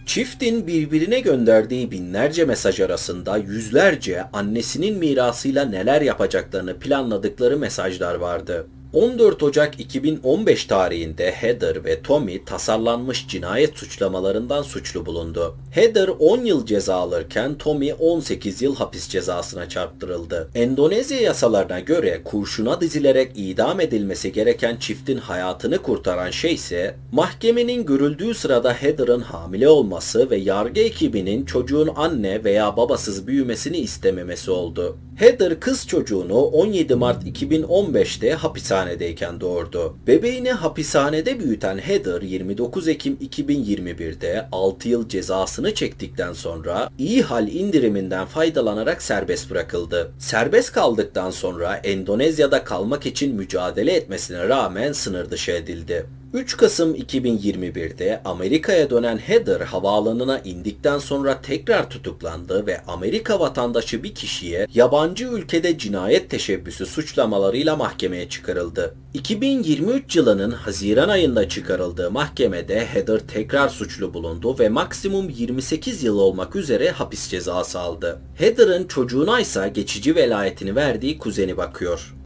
Çiftin 0.05 0.67
birbirine 0.67 1.19
gönderdiği 1.19 1.91
binlerce 1.91 2.45
mesaj 2.45 2.79
arasında 2.79 3.37
yüzlerce 3.37 4.23
annesinin 4.33 4.97
mirasıyla 4.97 5.65
neler 5.65 6.01
yapacaklarını 6.01 6.79
planladıkları 6.79 7.57
mesajlar 7.57 8.15
vardı. 8.15 8.67
14 8.93 9.43
Ocak 9.43 9.79
2015 9.79 10.65
tarihinde 10.65 11.31
Heather 11.31 11.85
ve 11.85 12.01
Tommy 12.01 12.45
tasarlanmış 12.45 13.27
cinayet 13.27 13.77
suçlamalarından 13.77 14.61
suçlu 14.61 15.05
bulundu. 15.05 15.55
Heather 15.71 16.07
10 16.07 16.45
yıl 16.45 16.65
ceza 16.65 16.95
alırken 16.95 17.57
Tommy 17.57 17.93
18 17.99 18.61
yıl 18.61 18.75
hapis 18.75 19.09
cezasına 19.09 19.69
çarptırıldı. 19.69 20.49
Endonezya 20.55 21.21
yasalarına 21.21 21.79
göre 21.79 22.21
kurşuna 22.23 22.81
dizilerek 22.81 23.31
idam 23.35 23.79
edilmesi 23.79 24.31
gereken 24.31 24.75
çiftin 24.75 25.17
hayatını 25.17 25.77
kurtaran 25.77 26.31
şey 26.31 26.53
ise 26.53 26.95
mahkemenin 27.11 27.85
görüldüğü 27.85 28.33
sırada 28.33 28.73
Heather'ın 28.73 29.21
hamile 29.21 29.69
olması 29.69 30.29
ve 30.29 30.37
yargı 30.37 30.81
ekibinin 30.81 31.45
çocuğun 31.45 31.89
anne 31.95 32.43
veya 32.43 32.77
babasız 32.77 33.27
büyümesini 33.27 33.77
istememesi 33.77 34.51
oldu. 34.51 34.97
Heather 35.15 35.59
kız 35.59 35.87
çocuğunu 35.87 36.35
17 36.35 36.95
Mart 36.95 37.23
2015'te 37.23 38.33
hapishanedeyken 38.81 39.41
doğurdu. 39.41 39.97
Bebeğini 40.07 40.51
hapishanede 40.51 41.39
büyüten 41.39 41.77
Heather 41.77 42.21
29 42.21 42.87
Ekim 42.87 43.15
2021'de 43.15 44.47
6 44.51 44.89
yıl 44.89 45.09
cezasını 45.09 45.73
çektikten 45.73 46.33
sonra 46.33 46.89
iyi 46.97 47.21
hal 47.21 47.47
indiriminden 47.47 48.25
faydalanarak 48.25 49.01
serbest 49.01 49.51
bırakıldı. 49.51 50.11
Serbest 50.19 50.71
kaldıktan 50.71 51.31
sonra 51.31 51.75
Endonezya'da 51.75 52.63
kalmak 52.63 53.05
için 53.05 53.35
mücadele 53.35 53.93
etmesine 53.93 54.49
rağmen 54.49 54.91
sınır 54.91 55.29
dışı 55.31 55.51
edildi. 55.51 56.05
3 56.33 56.57
Kasım 56.57 56.95
2021'de 56.95 58.21
Amerika'ya 58.25 58.89
dönen 58.89 59.17
Heather 59.17 59.61
havaalanına 59.61 60.39
indikten 60.39 60.99
sonra 60.99 61.41
tekrar 61.41 61.89
tutuklandı 61.89 62.65
ve 62.67 62.81
Amerika 62.87 63.39
vatandaşı 63.39 64.03
bir 64.03 64.15
kişiye 64.15 64.67
yabancı 64.73 65.25
ülkede 65.25 65.77
cinayet 65.77 66.29
teşebbüsü 66.29 66.85
suçlamalarıyla 66.85 67.75
mahkemeye 67.75 68.29
çıkarıldı. 68.29 68.95
2023 69.13 70.15
yılının 70.15 70.51
Haziran 70.51 71.09
ayında 71.09 71.49
çıkarıldığı 71.49 72.11
mahkemede 72.11 72.85
Heather 72.85 73.19
tekrar 73.19 73.69
suçlu 73.69 74.13
bulundu 74.13 74.59
ve 74.59 74.69
maksimum 74.69 75.29
28 75.29 76.03
yıl 76.03 76.19
olmak 76.19 76.55
üzere 76.55 76.91
hapis 76.91 77.29
cezası 77.29 77.79
aldı. 77.79 78.21
Heather'ın 78.35 78.87
çocuğuna 78.87 79.39
ise 79.39 79.71
geçici 79.73 80.15
velayetini 80.15 80.75
verdiği 80.75 81.17
kuzeni 81.17 81.57
bakıyor. 81.57 82.20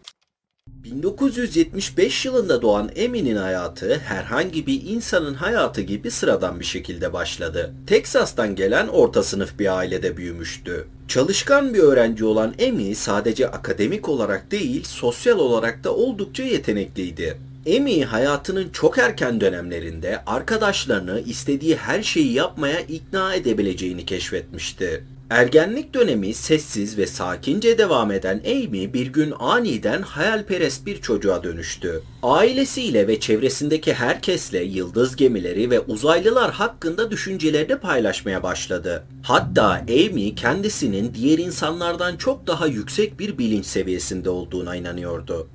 1975 0.91 2.25
yılında 2.25 2.61
doğan 2.61 2.89
Emi'nin 2.95 3.35
hayatı 3.35 3.97
herhangi 3.97 4.67
bir 4.67 4.81
insanın 4.85 5.33
hayatı 5.33 5.81
gibi 5.81 6.11
sıradan 6.11 6.59
bir 6.59 6.65
şekilde 6.65 7.13
başladı. 7.13 7.73
Teksas'tan 7.87 8.55
gelen 8.55 8.87
orta 8.87 9.23
sınıf 9.23 9.59
bir 9.59 9.77
ailede 9.77 10.17
büyümüştü. 10.17 10.87
Çalışkan 11.07 11.73
bir 11.73 11.79
öğrenci 11.79 12.25
olan 12.25 12.53
Emi 12.59 12.95
sadece 12.95 13.51
akademik 13.51 14.09
olarak 14.09 14.51
değil 14.51 14.83
sosyal 14.83 15.39
olarak 15.39 15.83
da 15.83 15.95
oldukça 15.95 16.43
yetenekliydi. 16.43 17.37
Emi 17.65 18.05
hayatının 18.05 18.69
çok 18.69 18.97
erken 18.97 19.41
dönemlerinde 19.41 20.23
arkadaşlarını 20.25 21.19
istediği 21.19 21.75
her 21.75 22.03
şeyi 22.03 22.33
yapmaya 22.33 22.79
ikna 22.79 23.35
edebileceğini 23.35 24.05
keşfetmişti. 24.05 25.03
Ergenlik 25.35 25.93
dönemi 25.93 26.33
sessiz 26.33 26.97
ve 26.97 27.07
sakince 27.07 27.77
devam 27.77 28.11
eden 28.11 28.41
Amy 28.45 28.93
bir 28.93 29.07
gün 29.07 29.33
aniden 29.39 30.01
hayalperest 30.01 30.85
bir 30.85 31.01
çocuğa 31.01 31.43
dönüştü. 31.43 32.01
Ailesiyle 32.23 33.07
ve 33.07 33.19
çevresindeki 33.19 33.93
herkesle 33.93 34.63
yıldız 34.63 35.15
gemileri 35.15 35.69
ve 35.69 35.79
uzaylılar 35.79 36.51
hakkında 36.51 37.11
düşüncelerini 37.11 37.77
paylaşmaya 37.77 38.43
başladı. 38.43 39.03
Hatta 39.23 39.81
Amy 39.89 40.35
kendisinin 40.35 41.13
diğer 41.13 41.37
insanlardan 41.37 42.17
çok 42.17 42.47
daha 42.47 42.67
yüksek 42.67 43.19
bir 43.19 43.37
bilinç 43.37 43.65
seviyesinde 43.65 44.29
olduğuna 44.29 44.75
inanıyordu. 44.75 45.49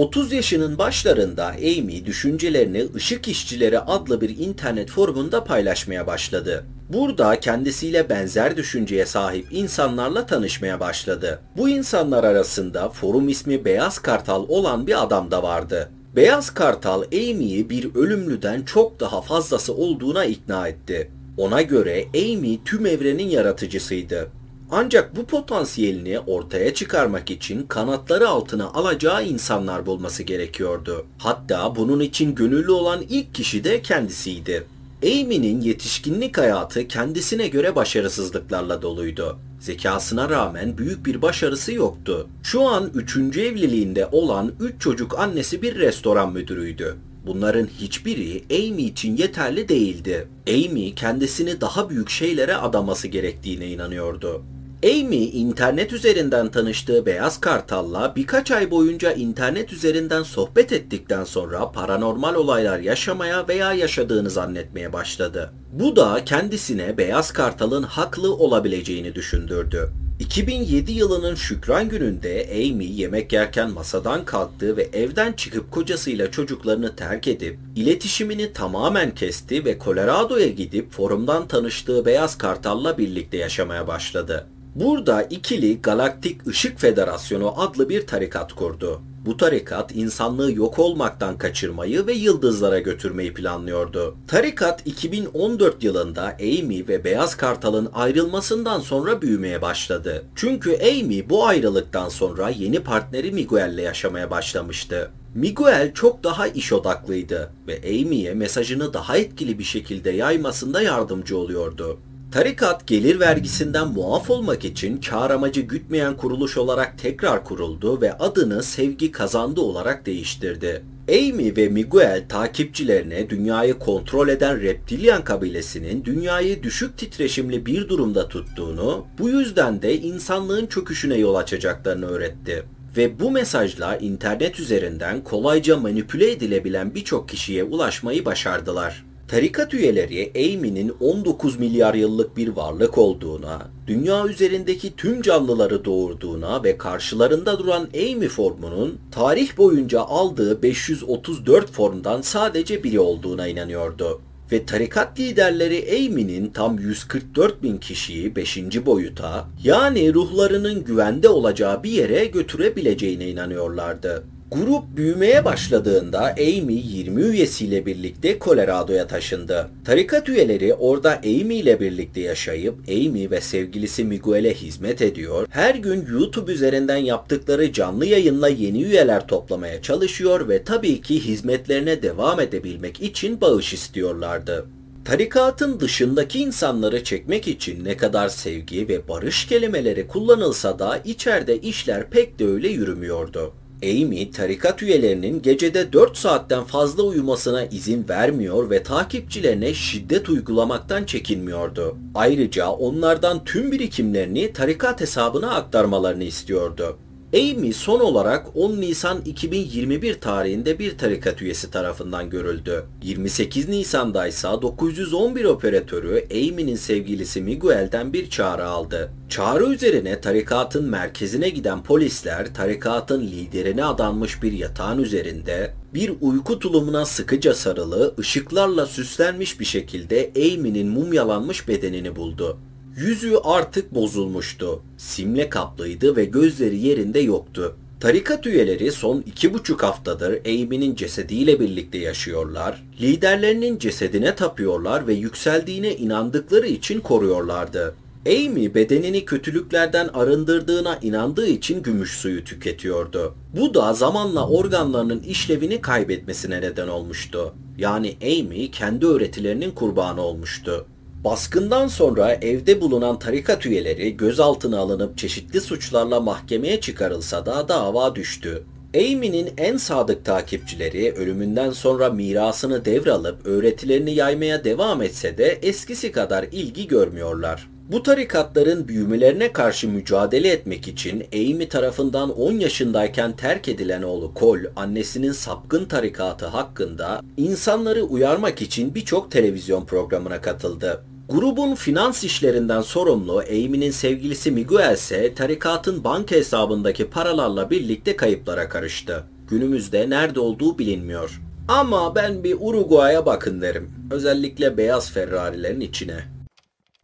30 0.00 0.32
yaşının 0.32 0.78
başlarında 0.78 1.46
Amy 1.46 2.06
düşüncelerini 2.06 2.86
Işık 2.96 3.28
İşçileri 3.28 3.78
adlı 3.78 4.20
bir 4.20 4.38
internet 4.38 4.90
forumunda 4.90 5.44
paylaşmaya 5.44 6.06
başladı. 6.06 6.64
Burada 6.88 7.40
kendisiyle 7.40 8.08
benzer 8.08 8.56
düşünceye 8.56 9.06
sahip 9.06 9.46
insanlarla 9.50 10.26
tanışmaya 10.26 10.80
başladı. 10.80 11.40
Bu 11.56 11.68
insanlar 11.68 12.24
arasında 12.24 12.88
forum 12.88 13.28
ismi 13.28 13.64
Beyaz 13.64 13.98
Kartal 13.98 14.44
olan 14.48 14.86
bir 14.86 15.02
adam 15.02 15.30
da 15.30 15.42
vardı. 15.42 15.90
Beyaz 16.16 16.50
Kartal 16.50 17.02
Amy'yi 17.02 17.70
bir 17.70 17.94
ölümlüden 17.94 18.62
çok 18.62 19.00
daha 19.00 19.20
fazlası 19.20 19.74
olduğuna 19.74 20.24
ikna 20.24 20.68
etti. 20.68 21.10
Ona 21.36 21.62
göre 21.62 22.04
Amy 22.14 22.64
tüm 22.64 22.86
evrenin 22.86 23.28
yaratıcısıydı. 23.28 24.39
Ancak 24.72 25.16
bu 25.16 25.24
potansiyelini 25.24 26.18
ortaya 26.18 26.74
çıkarmak 26.74 27.30
için 27.30 27.62
kanatları 27.62 28.28
altına 28.28 28.66
alacağı 28.66 29.24
insanlar 29.24 29.86
bulması 29.86 30.22
gerekiyordu. 30.22 31.06
Hatta 31.18 31.76
bunun 31.76 32.00
için 32.00 32.34
gönüllü 32.34 32.70
olan 32.70 33.04
ilk 33.08 33.34
kişi 33.34 33.64
de 33.64 33.82
kendisiydi. 33.82 34.66
Amy'nin 35.02 35.60
yetişkinlik 35.60 36.38
hayatı 36.38 36.88
kendisine 36.88 37.48
göre 37.48 37.76
başarısızlıklarla 37.76 38.82
doluydu. 38.82 39.38
Zekasına 39.60 40.30
rağmen 40.30 40.78
büyük 40.78 41.06
bir 41.06 41.22
başarısı 41.22 41.72
yoktu. 41.72 42.28
Şu 42.42 42.62
an 42.62 42.90
3. 42.94 43.16
evliliğinde 43.16 44.06
olan 44.12 44.52
3 44.60 44.80
çocuk 44.80 45.18
annesi 45.18 45.62
bir 45.62 45.74
restoran 45.74 46.32
müdürüydü. 46.32 46.96
Bunların 47.26 47.66
hiçbiri 47.78 48.44
Amy 48.50 48.82
için 48.82 49.16
yeterli 49.16 49.68
değildi. 49.68 50.28
Amy 50.48 50.94
kendisini 50.94 51.60
daha 51.60 51.90
büyük 51.90 52.10
şeylere 52.10 52.56
adaması 52.56 53.08
gerektiğine 53.08 53.66
inanıyordu. 53.66 54.42
Amy 54.84 55.24
internet 55.24 55.92
üzerinden 55.92 56.50
tanıştığı 56.50 57.06
Beyaz 57.06 57.40
Kartal'la 57.40 58.16
birkaç 58.16 58.50
ay 58.50 58.70
boyunca 58.70 59.12
internet 59.12 59.72
üzerinden 59.72 60.22
sohbet 60.22 60.72
ettikten 60.72 61.24
sonra 61.24 61.72
paranormal 61.72 62.34
olaylar 62.34 62.78
yaşamaya 62.78 63.48
veya 63.48 63.72
yaşadığını 63.74 64.30
zannetmeye 64.30 64.92
başladı. 64.92 65.52
Bu 65.72 65.96
da 65.96 66.24
kendisine 66.24 66.98
Beyaz 66.98 67.32
Kartal'ın 67.32 67.82
haklı 67.82 68.34
olabileceğini 68.34 69.14
düşündürdü. 69.14 69.90
2007 70.20 70.92
yılının 70.92 71.34
Şükran 71.34 71.88
gününde 71.88 72.48
Amy 72.52 72.84
yemek 72.84 73.32
yerken 73.32 73.70
masadan 73.70 74.24
kalktı 74.24 74.76
ve 74.76 74.82
evden 74.92 75.32
çıkıp 75.32 75.70
kocasıyla 75.70 76.30
çocuklarını 76.30 76.96
terk 76.96 77.28
edip 77.28 77.58
iletişimini 77.76 78.52
tamamen 78.52 79.14
kesti 79.14 79.64
ve 79.64 79.78
Colorado'ya 79.84 80.48
gidip 80.48 80.92
forumdan 80.92 81.48
tanıştığı 81.48 82.06
Beyaz 82.06 82.38
Kartal'la 82.38 82.98
birlikte 82.98 83.36
yaşamaya 83.36 83.86
başladı. 83.86 84.46
Burada 84.74 85.22
ikili 85.22 85.82
Galaktik 85.82 86.40
Işık 86.46 86.78
Federasyonu 86.78 87.60
adlı 87.60 87.88
bir 87.88 88.06
tarikat 88.06 88.52
kurdu. 88.52 89.00
Bu 89.26 89.36
tarikat 89.36 89.96
insanlığı 89.96 90.52
yok 90.52 90.78
olmaktan 90.78 91.38
kaçırmayı 91.38 92.06
ve 92.06 92.12
yıldızlara 92.12 92.78
götürmeyi 92.78 93.34
planlıyordu. 93.34 94.16
Tarikat 94.28 94.86
2014 94.86 95.84
yılında 95.84 96.36
Amy 96.40 96.88
ve 96.88 97.04
Beyaz 97.04 97.36
Kartal'ın 97.36 97.88
ayrılmasından 97.94 98.80
sonra 98.80 99.22
büyümeye 99.22 99.62
başladı. 99.62 100.24
Çünkü 100.34 100.78
Amy 100.82 101.30
bu 101.30 101.46
ayrılıktan 101.46 102.08
sonra 102.08 102.48
yeni 102.48 102.80
partneri 102.80 103.32
Miguel'le 103.32 103.82
yaşamaya 103.82 104.30
başlamıştı. 104.30 105.10
Miguel 105.34 105.94
çok 105.94 106.24
daha 106.24 106.46
iş 106.46 106.72
odaklıydı 106.72 107.50
ve 107.66 107.76
Amy'ye 107.76 108.34
mesajını 108.34 108.94
daha 108.94 109.16
etkili 109.16 109.58
bir 109.58 109.64
şekilde 109.64 110.10
yaymasında 110.10 110.82
yardımcı 110.82 111.38
oluyordu. 111.38 111.98
Tarikat 112.32 112.86
gelir 112.86 113.20
vergisinden 113.20 113.88
muaf 113.88 114.30
olmak 114.30 114.64
için 114.64 115.00
kar 115.00 115.30
amacı 115.30 115.60
gütmeyen 115.60 116.16
kuruluş 116.16 116.56
olarak 116.56 116.98
tekrar 116.98 117.44
kuruldu 117.44 118.00
ve 118.00 118.12
adını 118.12 118.62
Sevgi 118.62 119.12
Kazandı 119.12 119.60
olarak 119.60 120.06
değiştirdi. 120.06 120.82
Amy 121.08 121.56
ve 121.56 121.68
Miguel 121.68 122.24
takipçilerine 122.28 123.30
dünyayı 123.30 123.78
kontrol 123.78 124.28
eden 124.28 124.60
reptilyan 124.60 125.24
kabilesinin 125.24 126.04
dünyayı 126.04 126.62
düşük 126.62 126.98
titreşimli 126.98 127.66
bir 127.66 127.88
durumda 127.88 128.28
tuttuğunu, 128.28 129.06
bu 129.18 129.28
yüzden 129.28 129.82
de 129.82 129.96
insanlığın 129.96 130.66
çöküşüne 130.66 131.16
yol 131.16 131.34
açacaklarını 131.34 132.06
öğretti. 132.06 132.64
Ve 132.96 133.20
bu 133.20 133.30
mesajla 133.30 133.96
internet 133.96 134.60
üzerinden 134.60 135.24
kolayca 135.24 135.76
manipüle 135.76 136.30
edilebilen 136.30 136.94
birçok 136.94 137.28
kişiye 137.28 137.64
ulaşmayı 137.64 138.24
başardılar. 138.24 139.09
Tarikat 139.30 139.74
üyeleri 139.74 140.32
Amy'nin 140.36 140.92
19 141.00 141.58
milyar 141.58 141.94
yıllık 141.94 142.36
bir 142.36 142.48
varlık 142.48 142.98
olduğuna, 142.98 143.70
dünya 143.86 144.26
üzerindeki 144.26 144.96
tüm 144.96 145.22
canlıları 145.22 145.84
doğurduğuna 145.84 146.64
ve 146.64 146.78
karşılarında 146.78 147.58
duran 147.58 147.88
Amy 147.94 148.28
formunun 148.28 148.98
tarih 149.12 149.56
boyunca 149.56 150.00
aldığı 150.00 150.62
534 150.62 151.72
formdan 151.72 152.20
sadece 152.20 152.84
biri 152.84 153.00
olduğuna 153.00 153.46
inanıyordu. 153.46 154.20
Ve 154.52 154.66
tarikat 154.66 155.20
liderleri 155.20 156.06
Amy'nin 156.06 156.50
tam 156.50 156.78
144 156.78 157.62
bin 157.62 157.78
kişiyi 157.78 158.36
5. 158.36 158.86
boyuta 158.86 159.48
yani 159.64 160.14
ruhlarının 160.14 160.84
güvende 160.84 161.28
olacağı 161.28 161.82
bir 161.82 161.90
yere 161.90 162.24
götürebileceğine 162.24 163.28
inanıyorlardı. 163.28 164.24
Grup 164.52 164.96
büyümeye 164.96 165.44
başladığında 165.44 166.34
Amy 166.38 166.74
20 166.74 167.22
üyesiyle 167.22 167.86
birlikte 167.86 168.38
Colorado'ya 168.38 169.06
taşındı. 169.06 169.70
Tarikat 169.84 170.28
üyeleri 170.28 170.74
orada 170.74 171.10
Amy 171.24 171.58
ile 171.58 171.80
birlikte 171.80 172.20
yaşayıp 172.20 172.74
Amy 172.88 173.30
ve 173.30 173.40
sevgilisi 173.40 174.04
Miguel'e 174.04 174.54
hizmet 174.54 175.02
ediyor. 175.02 175.46
Her 175.50 175.74
gün 175.74 176.06
YouTube 176.12 176.52
üzerinden 176.52 176.96
yaptıkları 176.96 177.72
canlı 177.72 178.06
yayınla 178.06 178.48
yeni 178.48 178.82
üyeler 178.82 179.26
toplamaya 179.26 179.82
çalışıyor 179.82 180.48
ve 180.48 180.64
tabii 180.64 181.00
ki 181.00 181.24
hizmetlerine 181.24 182.02
devam 182.02 182.40
edebilmek 182.40 183.00
için 183.00 183.40
bağış 183.40 183.72
istiyorlardı. 183.72 184.66
Tarikatın 185.04 185.80
dışındaki 185.80 186.38
insanları 186.38 187.04
çekmek 187.04 187.48
için 187.48 187.84
ne 187.84 187.96
kadar 187.96 188.28
sevgi 188.28 188.88
ve 188.88 189.08
barış 189.08 189.46
kelimeleri 189.46 190.06
kullanılsa 190.06 190.78
da 190.78 191.00
içeride 191.04 191.60
işler 191.60 192.10
pek 192.10 192.38
de 192.38 192.46
öyle 192.46 192.68
yürümüyordu. 192.68 193.52
Amy 193.82 194.30
tarikat 194.30 194.82
üyelerinin 194.82 195.42
gecede 195.42 195.92
4 195.92 196.16
saatten 196.16 196.64
fazla 196.64 197.02
uyumasına 197.02 197.64
izin 197.64 198.08
vermiyor 198.08 198.70
ve 198.70 198.82
takipçilerine 198.82 199.74
şiddet 199.74 200.28
uygulamaktan 200.28 201.04
çekinmiyordu. 201.04 201.96
Ayrıca 202.14 202.68
onlardan 202.68 203.44
tüm 203.44 203.72
birikimlerini 203.72 204.52
tarikat 204.52 205.00
hesabına 205.00 205.54
aktarmalarını 205.54 206.24
istiyordu. 206.24 206.98
Amy 207.34 207.72
son 207.72 208.00
olarak 208.00 208.46
10 208.56 208.80
Nisan 208.80 209.20
2021 209.24 210.20
tarihinde 210.20 210.78
bir 210.78 210.98
tarikat 210.98 211.42
üyesi 211.42 211.70
tarafından 211.70 212.30
görüldü. 212.30 212.84
28 213.02 213.68
Nisan'da 213.68 214.26
ise 214.26 214.48
911 214.62 215.44
operatörü 215.44 216.24
Amy'nin 216.30 216.76
sevgilisi 216.76 217.40
Miguel'den 217.40 218.12
bir 218.12 218.30
çağrı 218.30 218.64
aldı. 218.64 219.12
Çağrı 219.28 219.64
üzerine 219.64 220.20
tarikatın 220.20 220.84
merkezine 220.84 221.48
giden 221.48 221.82
polisler 221.82 222.54
tarikatın 222.54 223.20
liderine 223.20 223.84
adanmış 223.84 224.42
bir 224.42 224.52
yatağın 224.52 224.98
üzerinde 224.98 225.74
bir 225.94 226.12
uyku 226.20 226.58
tulumuna 226.58 227.06
sıkıca 227.06 227.54
sarılı, 227.54 228.14
ışıklarla 228.18 228.86
süslenmiş 228.86 229.60
bir 229.60 229.64
şekilde 229.64 230.32
Amy'nin 230.36 230.88
mumyalanmış 230.88 231.68
bedenini 231.68 232.16
buldu. 232.16 232.58
Yüzü 232.96 233.36
artık 233.44 233.94
bozulmuştu. 233.94 234.82
Simle 234.96 235.48
kaplıydı 235.48 236.16
ve 236.16 236.24
gözleri 236.24 236.78
yerinde 236.78 237.20
yoktu. 237.20 237.76
Tarikat 238.00 238.46
üyeleri 238.46 238.92
son 238.92 239.24
iki 239.26 239.54
buçuk 239.54 239.82
haftadır 239.82 240.40
Amy'nin 240.46 240.94
cesediyle 240.94 241.60
birlikte 241.60 241.98
yaşıyorlar, 241.98 242.84
liderlerinin 243.00 243.78
cesedine 243.78 244.34
tapıyorlar 244.34 245.06
ve 245.06 245.14
yükseldiğine 245.14 245.96
inandıkları 245.96 246.66
için 246.66 247.00
koruyorlardı. 247.00 247.94
Amy 248.26 248.74
bedenini 248.74 249.24
kötülüklerden 249.24 250.08
arındırdığına 250.08 250.98
inandığı 251.02 251.46
için 251.46 251.82
gümüş 251.82 252.10
suyu 252.10 252.44
tüketiyordu. 252.44 253.34
Bu 253.56 253.74
da 253.74 253.94
zamanla 253.94 254.48
organlarının 254.48 255.20
işlevini 255.20 255.80
kaybetmesine 255.80 256.60
neden 256.60 256.88
olmuştu. 256.88 257.54
Yani 257.78 258.16
Amy 258.22 258.70
kendi 258.70 259.06
öğretilerinin 259.06 259.70
kurbanı 259.70 260.20
olmuştu. 260.20 260.86
Baskından 261.24 261.86
sonra 261.86 262.32
evde 262.32 262.80
bulunan 262.80 263.18
tarikat 263.18 263.66
üyeleri 263.66 264.16
gözaltına 264.16 264.78
alınıp 264.78 265.18
çeşitli 265.18 265.60
suçlarla 265.60 266.20
mahkemeye 266.20 266.80
çıkarılsa 266.80 267.46
da 267.46 267.68
dava 267.68 268.14
düştü. 268.14 268.64
Amy'nin 268.94 269.50
en 269.56 269.76
sadık 269.76 270.24
takipçileri 270.24 271.12
ölümünden 271.12 271.70
sonra 271.70 272.10
mirasını 272.10 272.84
devralıp 272.84 273.46
öğretilerini 273.46 274.14
yaymaya 274.14 274.64
devam 274.64 275.02
etse 275.02 275.38
de 275.38 275.58
eskisi 275.62 276.12
kadar 276.12 276.42
ilgi 276.52 276.88
görmüyorlar. 276.88 277.68
Bu 277.92 278.02
tarikatların 278.02 278.88
büyümelerine 278.88 279.52
karşı 279.52 279.88
mücadele 279.88 280.48
etmek 280.48 280.88
için 280.88 281.26
Amy 281.34 281.68
tarafından 281.68 282.38
10 282.38 282.52
yaşındayken 282.52 283.36
terk 283.36 283.68
edilen 283.68 284.02
oğlu 284.02 284.32
Cole, 284.40 284.70
annesinin 284.76 285.32
sapkın 285.32 285.84
tarikatı 285.84 286.46
hakkında 286.46 287.20
insanları 287.36 288.02
uyarmak 288.02 288.62
için 288.62 288.94
birçok 288.94 289.30
televizyon 289.30 289.84
programına 289.84 290.40
katıldı. 290.40 291.04
Grubun 291.30 291.74
finans 291.74 292.24
işlerinden 292.24 292.80
sorumlu 292.80 293.38
Amy'nin 293.38 293.90
sevgilisi 293.90 294.50
Miguel 294.50 294.94
ise 294.94 295.34
tarikatın 295.34 296.04
banka 296.04 296.36
hesabındaki 296.36 297.10
paralarla 297.10 297.70
birlikte 297.70 298.16
kayıplara 298.16 298.68
karıştı. 298.68 299.24
Günümüzde 299.48 300.10
nerede 300.10 300.40
olduğu 300.40 300.78
bilinmiyor. 300.78 301.40
Ama 301.68 302.14
ben 302.14 302.44
bir 302.44 302.56
Uruguay'a 302.60 303.26
bakın 303.26 303.60
derim. 303.60 303.90
Özellikle 304.10 304.76
beyaz 304.76 305.10
Ferrari'lerin 305.10 305.80
içine. 305.80 306.24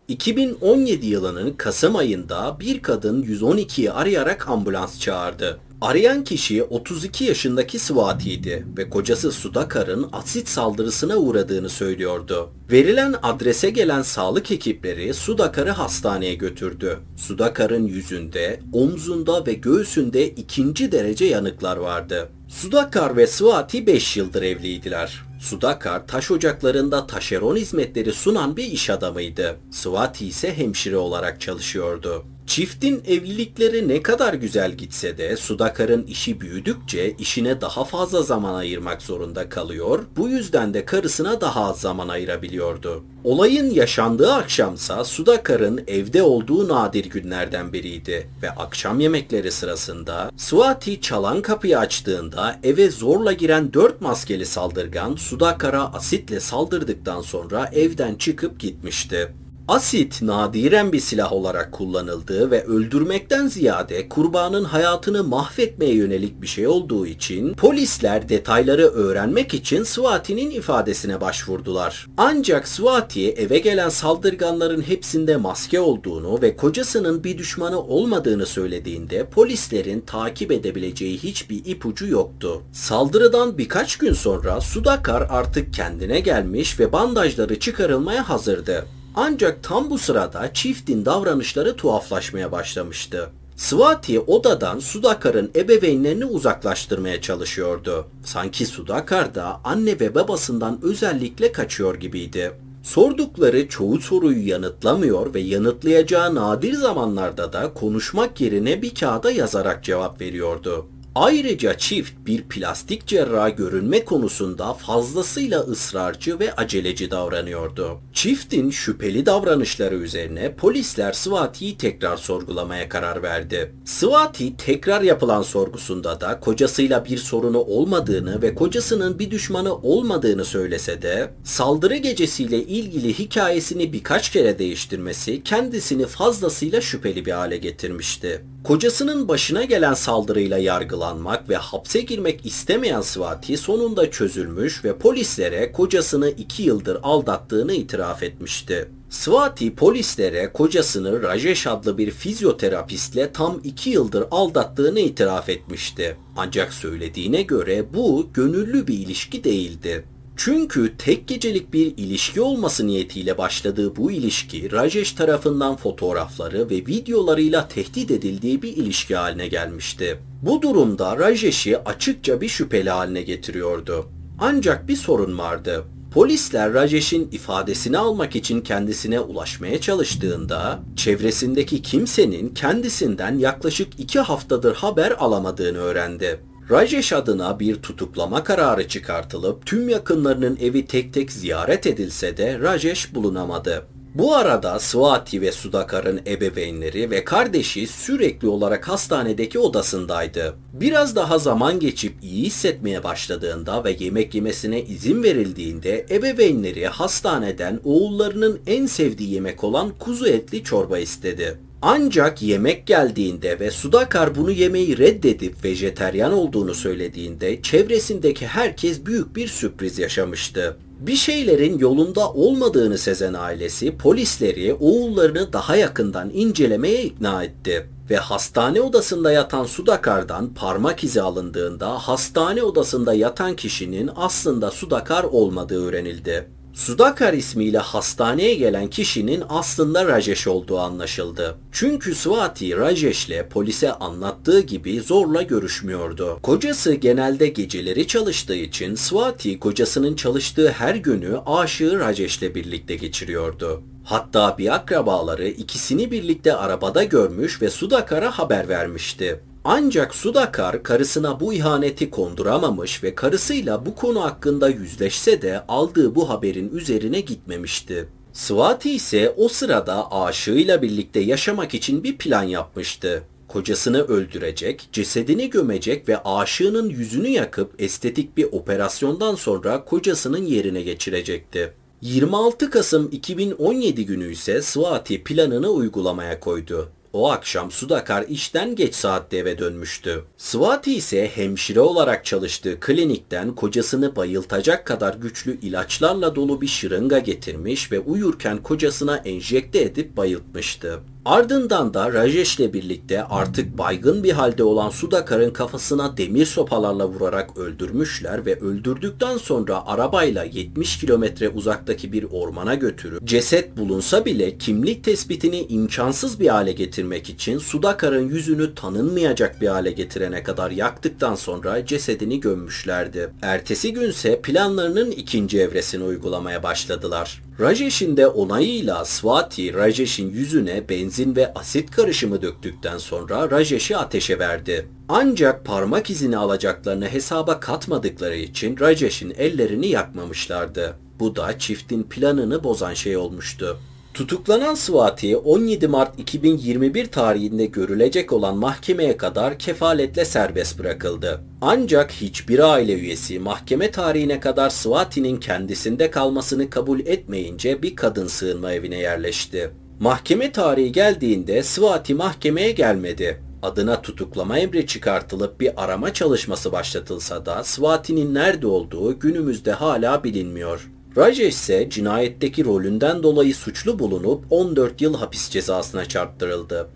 2017 0.09 1.07
yılının 1.07 1.53
Kasım 1.53 1.97
ayında 1.97 2.57
bir 2.61 2.83
kadın 2.83 3.22
112'yi 3.22 3.93
arayarak 3.93 4.49
ambulans 4.49 5.01
çağırdı. 5.01 5.59
Arayan 5.87 6.24
kişi 6.24 6.62
32 6.62 7.24
yaşındaki 7.24 7.78
Swati'ydi 7.78 8.66
ve 8.78 8.91
kocası 8.91 9.32
Sudakar'ın 9.32 10.09
asit 10.12 10.49
saldırısına 10.49 11.16
uğradığını 11.16 11.68
söylüyordu. 11.68 12.51
Verilen 12.70 13.14
adrese 13.22 13.70
gelen 13.70 14.03
sağlık 14.03 14.51
ekipleri 14.51 15.14
Sudakar'ı 15.14 15.70
hastaneye 15.70 16.34
götürdü. 16.34 16.99
Sudakar'ın 17.16 17.87
yüzünde, 17.87 18.61
omzunda 18.72 19.47
ve 19.47 19.53
göğsünde 19.53 20.28
ikinci 20.28 20.93
derece 20.93 21.24
yanıklar 21.24 21.76
vardı. 21.76 22.28
Sudakar 22.49 23.16
ve 23.16 23.26
Swati 23.26 23.87
5 23.87 24.16
yıldır 24.16 24.43
evliydiler. 24.43 25.22
Sudakar 25.41 26.07
taş 26.07 26.30
ocaklarında 26.30 27.07
taşeron 27.07 27.57
hizmetleri 27.57 28.12
sunan 28.12 28.57
bir 28.57 28.64
iş 28.64 28.91
adamıydı. 28.91 29.57
Swati 29.70 30.26
ise 30.26 30.57
hemşire 30.57 30.97
olarak 30.97 31.41
çalışıyordu. 31.41 32.24
Çiftin 32.47 33.03
evlilikleri 33.07 33.89
ne 33.89 34.03
kadar 34.03 34.35
güzel 34.35 34.73
gitse 34.73 35.19
de 35.19 35.37
Sudakar'ın 35.37 36.07
işi 36.07 36.41
büyüdükçe 36.41 37.11
işine 37.11 37.61
daha 37.61 37.85
fazla 37.85 38.23
zaman 38.23 38.55
ayırmak 38.55 39.03
zorunda 39.03 39.49
kalıyor. 39.49 40.05
Bu 40.17 40.29
yüzden 40.29 40.75
de 40.75 40.85
karısına 40.85 41.41
daha 41.41 41.65
az 41.65 41.81
zaman 41.81 42.09
ayırabiliyordu. 42.09 43.05
Olayın 43.25 43.71
yaşandığı 43.71 44.33
akşamsa 44.33 45.05
Sudakar'ın 45.05 45.85
evde 45.87 46.23
olduğu 46.23 46.69
nadir 46.69 47.05
günlerden 47.05 47.73
biriydi 47.73 48.31
ve 48.43 48.51
akşam 48.51 49.01
yemekleri 49.01 49.53
sırasında 49.53 50.31
Swati 50.37 51.01
çalan 51.01 51.43
kapıyı 51.43 51.79
açtığında 51.79 52.61
eve 52.63 52.91
zorla 52.91 53.33
giren 53.33 53.73
dört 53.73 54.01
maskeli 54.01 54.47
saldırgan 54.47 55.17
Sudakar'a 55.17 55.93
asitle 55.93 56.41
saldırdıktan 56.41 57.21
sonra 57.21 57.71
evden 57.73 58.15
çıkıp 58.15 58.61
gitmişti. 58.61 59.33
Asit 59.69 60.23
nadiren 60.23 60.93
bir 60.93 61.01
silah 61.01 61.33
olarak 61.33 61.73
kullanıldığı 61.73 62.51
ve 62.51 62.64
öldürmekten 62.64 63.47
ziyade 63.47 64.09
kurbanın 64.09 64.64
hayatını 64.64 65.25
mahvetmeye 65.25 65.95
yönelik 65.95 66.43
bir 66.43 66.47
şey 66.47 66.67
olduğu 66.67 67.07
için 67.07 67.55
polisler 67.55 68.29
detayları 68.29 68.83
öğrenmek 68.83 69.55
için 69.55 69.83
Swati'nin 69.83 70.51
ifadesine 70.51 71.21
başvurdular. 71.21 72.07
Ancak 72.17 72.69
Swati 72.69 73.33
eve 73.33 73.59
gelen 73.59 73.89
saldırganların 73.89 74.83
hepsinde 74.83 75.37
maske 75.37 75.81
olduğunu 75.81 76.43
ve 76.43 76.57
kocasının 76.57 77.25
bir 77.25 77.39
düşmanı 77.39 77.81
olmadığını 77.81 78.47
söylediğinde 78.47 79.27
polislerin 79.27 80.01
takip 80.01 80.53
edebileceği 80.53 81.19
hiçbir 81.19 81.64
ipucu 81.64 82.07
yoktu. 82.07 82.62
Saldırıdan 82.73 83.59
birkaç 83.59 83.97
gün 83.97 84.12
sonra 84.12 84.61
Sudakar 84.61 85.27
artık 85.31 85.75
kendine 85.75 86.21
gelmiş 86.21 86.81
ve 86.81 86.93
bandajları 86.93 87.59
çıkarılmaya 87.59 88.29
hazırdı. 88.29 88.87
Ancak 89.17 89.62
tam 89.62 89.91
bu 89.91 89.99
sırada 89.99 90.53
çiftin 90.53 91.05
davranışları 91.05 91.77
tuhaflaşmaya 91.77 92.53
başlamıştı. 92.53 93.31
Swati 93.57 94.21
odadan 94.21 94.79
Sudakar'ın 94.79 95.51
ebeveynlerini 95.57 96.25
uzaklaştırmaya 96.25 97.21
çalışıyordu. 97.21 98.07
Sanki 98.25 98.67
Sudakar 98.67 99.35
da 99.35 99.61
anne 99.64 100.01
ve 100.01 100.14
babasından 100.14 100.79
özellikle 100.83 101.53
kaçıyor 101.53 101.95
gibiydi. 101.95 102.53
Sordukları 102.83 103.69
çoğu 103.69 104.01
soruyu 104.01 104.49
yanıtlamıyor 104.49 105.35
ve 105.35 105.41
yanıtlayacağı 105.41 106.35
nadir 106.35 106.73
zamanlarda 106.73 107.53
da 107.53 107.75
konuşmak 107.75 108.41
yerine 108.41 108.83
bir 108.83 108.95
kağıda 108.95 109.31
yazarak 109.31 109.85
cevap 109.85 110.21
veriyordu. 110.21 110.87
Ayrıca 111.19 111.79
çift 111.79 112.12
bir 112.27 112.43
plastik 112.43 113.07
cerrah 113.07 113.57
görünme 113.57 114.05
konusunda 114.05 114.75
fazlasıyla 114.75 115.61
ısrarcı 115.61 116.39
ve 116.39 116.55
aceleci 116.55 117.11
davranıyordu. 117.11 117.99
Çiftin 118.12 118.71
şüpheli 118.71 119.27
davranışları 119.27 119.95
üzerine 119.95 120.55
polisler 120.55 121.12
Swati'yi 121.12 121.79
tekrar 121.79 122.17
sorgulamaya 122.17 122.89
karar 122.89 123.23
verdi. 123.23 123.73
Swati 123.85 124.57
tekrar 124.57 125.03
yapılan 125.03 125.43
sorgusunda 125.43 126.21
da 126.21 126.41
kocasıyla 126.41 127.05
bir 127.05 127.19
sorunu 127.19 127.59
olmadığını 127.59 128.43
ve 128.43 128.55
kocasının 128.55 129.19
bir 129.19 129.31
düşmanı 129.31 129.75
olmadığını 129.75 130.45
söylese 130.45 131.03
de 131.03 131.31
saldırı 131.45 131.97
gecesiyle 131.97 132.62
ilgili 132.62 133.19
hikayesini 133.19 133.93
birkaç 133.93 134.31
kere 134.31 134.59
değiştirmesi 134.59 135.43
kendisini 135.43 136.07
fazlasıyla 136.07 136.81
şüpheli 136.81 137.27
bir 137.27 137.33
hale 137.33 137.57
getirmişti. 137.57 138.45
Kocasının 138.67 139.29
başına 139.29 139.64
gelen 139.64 139.95
saldırıyla 139.95 140.59
yargılanmak 140.59 141.49
ve 141.49 141.57
hapse 141.57 142.01
girmek 142.01 142.47
istemeyen 142.47 143.01
Swati 143.01 143.57
sonunda 143.57 144.11
çözülmüş 144.11 144.85
ve 144.85 144.99
polislere 144.99 145.73
kocasını 145.73 146.29
iki 146.29 146.62
yıldır 146.62 146.99
aldattığını 147.03 147.73
itiraf 147.73 148.23
etmişti. 148.23 148.89
Swati 149.11 149.75
polislere 149.75 150.53
kocasını 150.53 151.23
Rajesh 151.23 151.67
adlı 151.67 151.99
bir 151.99 152.11
fizyoterapistle 152.11 153.33
tam 153.33 153.61
iki 153.64 153.91
yıldır 153.91 154.25
aldattığını 154.31 155.01
itiraf 155.01 155.49
etmişti. 155.49 156.17
Ancak 156.37 156.73
söylediğine 156.73 157.43
göre 157.43 157.95
bu 157.95 158.29
gönüllü 158.35 158.87
bir 158.87 158.99
ilişki 158.99 159.45
değildi. 159.45 160.05
Çünkü 160.37 160.97
tek 160.99 161.28
gecelik 161.28 161.72
bir 161.72 161.87
ilişki 161.97 162.41
olması 162.41 162.87
niyetiyle 162.87 163.39
başladığı 163.39 163.97
bu 163.97 164.11
ilişki 164.11 164.72
Rajesh 164.72 165.12
tarafından 165.12 165.76
fotoğrafları 165.76 166.70
ve 166.70 166.76
videolarıyla 166.76 167.68
tehdit 167.68 168.11
edildiği 168.11 168.62
bir 168.62 168.76
ilişki 168.76 169.16
haline 169.16 169.49
gelmişti. 169.49 170.18
Bu 170.43 170.62
durumda 170.62 171.18
Rajesh'i 171.18 171.78
açıkça 171.78 172.41
bir 172.41 172.49
şüpheli 172.49 172.91
haline 172.91 173.22
getiriyordu. 173.22 174.07
Ancak 174.39 174.89
bir 174.89 174.97
sorun 174.97 175.39
vardı. 175.39 175.84
Polisler 176.14 176.74
Rajesh'in 176.74 177.28
ifadesini 177.32 177.99
almak 177.99 178.37
için 178.37 178.61
kendisine 178.61 179.20
ulaşmaya 179.20 179.80
çalıştığında 179.80 180.80
çevresindeki 180.97 181.82
kimsenin 181.82 182.55
kendisinden 182.55 183.39
yaklaşık 183.39 184.01
iki 184.01 184.20
haftadır 184.20 184.74
haber 184.74 185.11
alamadığını 185.18 185.78
öğrendi. 185.78 186.41
Rajesh 186.71 187.12
adına 187.12 187.61
bir 187.61 187.77
tutuklama 187.77 188.45
kararı 188.45 188.89
çıkartılıp 188.89 189.67
tüm 189.67 189.89
yakınlarının 189.89 190.59
evi 190.61 190.87
tek 190.87 191.14
tek 191.14 191.33
ziyaret 191.33 191.87
edilse 191.87 192.37
de 192.37 192.59
Rajesh 192.59 193.14
bulunamadı. 193.14 193.87
Bu 194.14 194.35
arada 194.35 194.79
Swati 194.79 195.41
ve 195.41 195.53
Sudakar'ın 195.53 196.21
ebeveynleri 196.27 197.11
ve 197.11 197.25
kardeşi 197.25 197.87
sürekli 197.87 198.49
olarak 198.49 198.89
hastanedeki 198.89 199.59
odasındaydı. 199.59 200.55
Biraz 200.73 201.17
daha 201.17 201.39
zaman 201.39 201.81
geçip 201.81 202.14
iyi 202.23 202.45
hissetmeye 202.45 203.05
başladığında 203.05 203.85
ve 203.85 203.97
yemek 203.99 204.35
yemesine 204.35 204.83
izin 204.83 205.23
verildiğinde 205.23 206.07
ebeveynleri 206.11 206.87
hastaneden 206.87 207.81
oğullarının 207.85 208.61
en 208.67 208.87
sevdiği 208.87 209.35
yemek 209.35 209.64
olan 209.64 209.91
kuzu 209.99 210.27
etli 210.27 210.64
çorba 210.64 210.99
istedi. 210.99 211.59
Ancak 211.83 212.43
yemek 212.43 212.87
geldiğinde 212.87 213.61
ve 213.61 213.70
Sudakar 213.70 214.35
bunu 214.35 214.51
yemeyi 214.51 214.99
reddedip 214.99 215.64
vejeteryan 215.64 216.33
olduğunu 216.33 216.74
söylediğinde 216.74 217.62
çevresindeki 217.62 218.47
herkes 218.47 219.07
büyük 219.07 219.37
bir 219.37 219.49
sürpriz 219.49 219.99
yaşamıştı. 219.99 220.77
Bir 221.01 221.16
şeylerin 221.16 221.79
yolunda 221.79 222.33
olmadığını 222.33 222.99
sezen 222.99 223.35
ailesi 223.35 223.97
polisleri 223.97 224.74
oğullarını 224.74 225.53
daha 225.53 225.77
yakından 225.77 226.31
incelemeye 226.35 227.03
ikna 227.03 227.45
etti 227.45 227.87
ve 228.11 228.16
hastane 228.16 228.81
odasında 228.81 229.33
yatan 229.33 229.64
Sudakar'dan 229.64 230.55
parmak 230.55 231.05
izi 231.05 231.22
alındığında 231.22 231.99
hastane 231.99 232.62
odasında 232.62 233.14
yatan 233.14 233.57
kişinin 233.57 234.11
aslında 234.16 234.70
Sudakar 234.70 235.24
olmadığı 235.24 235.87
öğrenildi. 235.87 236.56
Sudakar 236.77 237.33
ismiyle 237.33 237.79
hastaneye 237.79 238.55
gelen 238.55 238.91
kişinin 238.91 239.43
aslında 239.49 240.07
Rajesh 240.07 240.47
olduğu 240.47 240.79
anlaşıldı. 240.79 241.59
Çünkü 241.72 242.14
Swati 242.14 242.77
Rajesh'le 242.77 243.49
polise 243.51 243.93
anlattığı 243.93 244.61
gibi 244.61 245.01
zorla 245.01 245.43
görüşmüyordu. 245.43 246.39
Kocası 246.43 246.95
genelde 246.95 247.47
geceleri 247.49 248.07
çalıştığı 248.07 248.55
için 248.55 248.95
Swati 248.95 249.61
kocasının 249.61 250.16
çalıştığı 250.16 250.70
her 250.70 250.95
günü 250.95 251.39
aşığı 251.47 252.01
Rajesh'le 252.01 252.55
birlikte 252.55 252.97
geçiriyordu. 252.97 253.83
Hatta 254.05 254.59
bir 254.59 254.74
akrabaları 254.74 255.49
ikisini 255.49 256.11
birlikte 256.11 256.55
arabada 256.57 257.05
görmüş 257.05 257.62
ve 257.62 257.70
Sudakar'a 257.70 258.31
haber 258.31 258.68
vermişti. 258.68 259.41
Ancak 259.69 260.14
Sudakar 260.14 260.83
karısına 260.83 261.41
bu 261.41 261.55
ihaneti 261.55 262.11
konduramamış 262.11 263.05
ve 263.05 263.14
karısıyla 263.14 263.87
bu 263.87 263.95
konu 263.95 264.23
hakkında 264.23 264.69
yüzleşse 264.69 265.43
de 265.43 265.62
aldığı 265.69 266.14
bu 266.14 266.29
haberin 266.29 266.71
üzerine 266.77 267.21
gitmemişti. 267.21 268.09
Swati 268.33 268.91
ise 268.91 269.35
o 269.37 269.49
sırada 269.49 270.12
aşığıyla 270.12 270.83
birlikte 270.83 271.21
yaşamak 271.21 271.75
için 271.75 272.05
bir 272.05 272.19
plan 272.19 272.43
yapmıştı. 272.43 273.23
Kocasını 273.49 274.03
öldürecek, 274.03 274.89
cesedini 274.93 275.51
gömecek 275.51 276.09
ve 276.09 276.23
aşığının 276.23 276.89
yüzünü 276.89 277.29
yakıp 277.29 277.83
estetik 277.83 278.37
bir 278.37 278.45
operasyondan 278.53 279.35
sonra 279.35 279.85
kocasının 279.85 280.47
yerine 280.47 280.83
geçirecekti. 280.83 281.73
26 282.01 282.71
Kasım 282.71 283.09
2017 283.12 284.07
günü 284.07 284.33
ise 284.33 284.62
Swati 284.62 285.25
planını 285.25 285.69
uygulamaya 285.69 286.41
koydu. 286.41 286.89
O 287.17 287.31
akşam 287.31 287.71
Sudakar 287.71 288.25
işten 288.29 288.77
geç 288.77 288.95
saatte 288.95 289.37
eve 289.37 289.59
dönmüştü. 289.59 290.25
Swati 290.37 290.95
ise 290.95 291.31
hemşire 291.35 291.81
olarak 291.81 292.25
çalıştığı 292.25 292.81
klinikten 292.81 293.55
kocasını 293.55 294.17
bayıltacak 294.17 294.87
kadar 294.87 295.14
güçlü 295.14 295.61
ilaçlarla 295.61 296.35
dolu 296.35 296.61
bir 296.61 296.67
şırınga 296.67 297.19
getirmiş 297.19 297.93
ve 297.93 298.01
uyurken 298.01 298.62
kocasına 298.62 299.17
enjekte 299.17 299.83
edip 299.83 300.17
bayıltmıştı. 300.17 301.01
Ardından 301.27 301.95
da 301.95 302.12
Rajesh 302.12 302.59
ile 302.61 302.72
birlikte 302.72 303.24
artık 303.24 303.79
baygın 303.79 304.24
bir 304.24 304.33
halde 304.33 304.64
olan 304.64 304.91
Sudakar'ın 304.91 305.51
kafasına 305.51 306.16
demir 306.16 306.47
sopalarla 306.47 307.09
vurarak 307.09 307.57
öldürmüşler 307.57 308.47
ve 308.47 308.61
öldürdükten 308.61 309.39
sonra 309.39 309.87
arabayla 309.87 310.45
70 310.45 310.99
kilometre 310.99 311.49
uzaktaki 311.49 312.12
bir 312.12 312.27
ormana 312.31 312.74
götürüp 312.74 313.24
ceset 313.24 313.77
bulunsa 313.77 314.24
bile 314.24 314.59
kimlik 314.59 315.05
tespitini 315.05 315.66
imkansız 315.68 316.41
bir 316.41 316.49
hale 316.49 316.72
getirmek 316.72 317.31
için 317.31 317.59
Sudakar'ın 317.59 318.29
yüzünü 318.29 318.74
tanınmayacak 318.74 319.61
bir 319.61 319.68
hale 319.68 319.91
getirene 319.91 320.43
kadar 320.43 320.70
yaktıktan 320.70 321.35
sonra 321.35 321.87
cesedini 321.87 322.41
gömmüşlerdi. 322.41 323.31
Ertesi 323.43 323.93
günse 323.93 324.41
planlarının 324.41 325.11
ikinci 325.11 325.61
evresini 325.61 326.05
uygulamaya 326.05 326.62
başladılar. 326.62 327.47
Rajesh'in 327.61 328.16
de 328.16 328.27
onayıyla 328.27 329.05
Swati 329.05 329.74
Rajesh'in 329.74 330.31
yüzüne 330.31 330.89
benzin 331.17 331.37
ve 331.37 331.55
asit 331.55 331.91
karışımı 331.91 332.43
döktükten 332.43 332.99
sonra 332.99 333.51
Rajesh'i 333.51 333.97
ateşe 333.97 334.39
verdi. 334.39 334.89
Ancak 335.09 335.64
parmak 335.64 336.11
izini 336.11 336.37
alacaklarını 336.37 337.09
hesaba 337.09 337.61
katmadıkları 337.61 338.37
için 338.37 338.81
Rajesh'in 338.81 339.35
ellerini 339.39 339.87
yakmamışlardı. 339.87 340.97
Bu 341.21 341.37
da 341.37 341.59
çiftin 341.59 342.03
planını 342.03 342.64
bozan 342.64 342.95
şey 342.95 343.17
olmuştu. 343.17 343.79
Tutuklanan 344.14 344.75
Swati 344.75 345.37
17 345.37 345.89
Mart 345.89 346.19
2021 346.19 347.07
tarihinde 347.07 347.67
görülecek 347.67 348.33
olan 348.33 348.57
mahkemeye 348.57 349.17
kadar 349.17 349.59
kefaletle 349.59 350.25
serbest 350.25 350.79
bırakıldı. 350.79 351.41
Ancak 351.61 352.12
hiçbir 352.12 352.73
aile 352.73 352.95
üyesi 352.95 353.39
mahkeme 353.39 353.91
tarihine 353.91 354.41
kadar 354.41 354.71
Swati'nin 354.71 355.37
kendisinde 355.37 356.11
kalmasını 356.11 356.71
kabul 356.71 357.01
etmeyince 357.01 357.83
bir 357.83 357.97
kadın 357.97 358.27
sığınma 358.27 358.73
evine 358.73 358.99
yerleşti. 358.99 359.71
Mahkeme 360.01 360.53
tarihi 360.53 360.93
geldiğinde 360.93 361.63
Swati 361.63 362.15
mahkemeye 362.15 362.71
gelmedi. 362.71 363.43
Adına 363.63 364.03
tutuklama 364.03 364.59
emri 364.59 364.87
çıkartılıp 364.87 365.61
bir 365.61 365.85
arama 365.85 366.13
çalışması 366.13 366.73
başlatılsa 366.73 367.47
da 367.47 367.65
Swati'nin 367.65 368.35
nerede 368.35 368.67
olduğu 368.67 369.19
günümüzde 369.19 369.73
hala 369.73 370.25
bilinmiyor. 370.25 370.91
Rajesh 371.17 371.55
ise 371.55 371.91
cinayetteki 371.91 372.65
rolünden 372.65 373.23
dolayı 373.23 373.55
suçlu 373.55 373.99
bulunup 373.99 374.45
14 374.51 375.01
yıl 375.01 375.17
hapis 375.17 375.51
cezasına 375.51 376.05
çarptırıldı. 376.05 376.89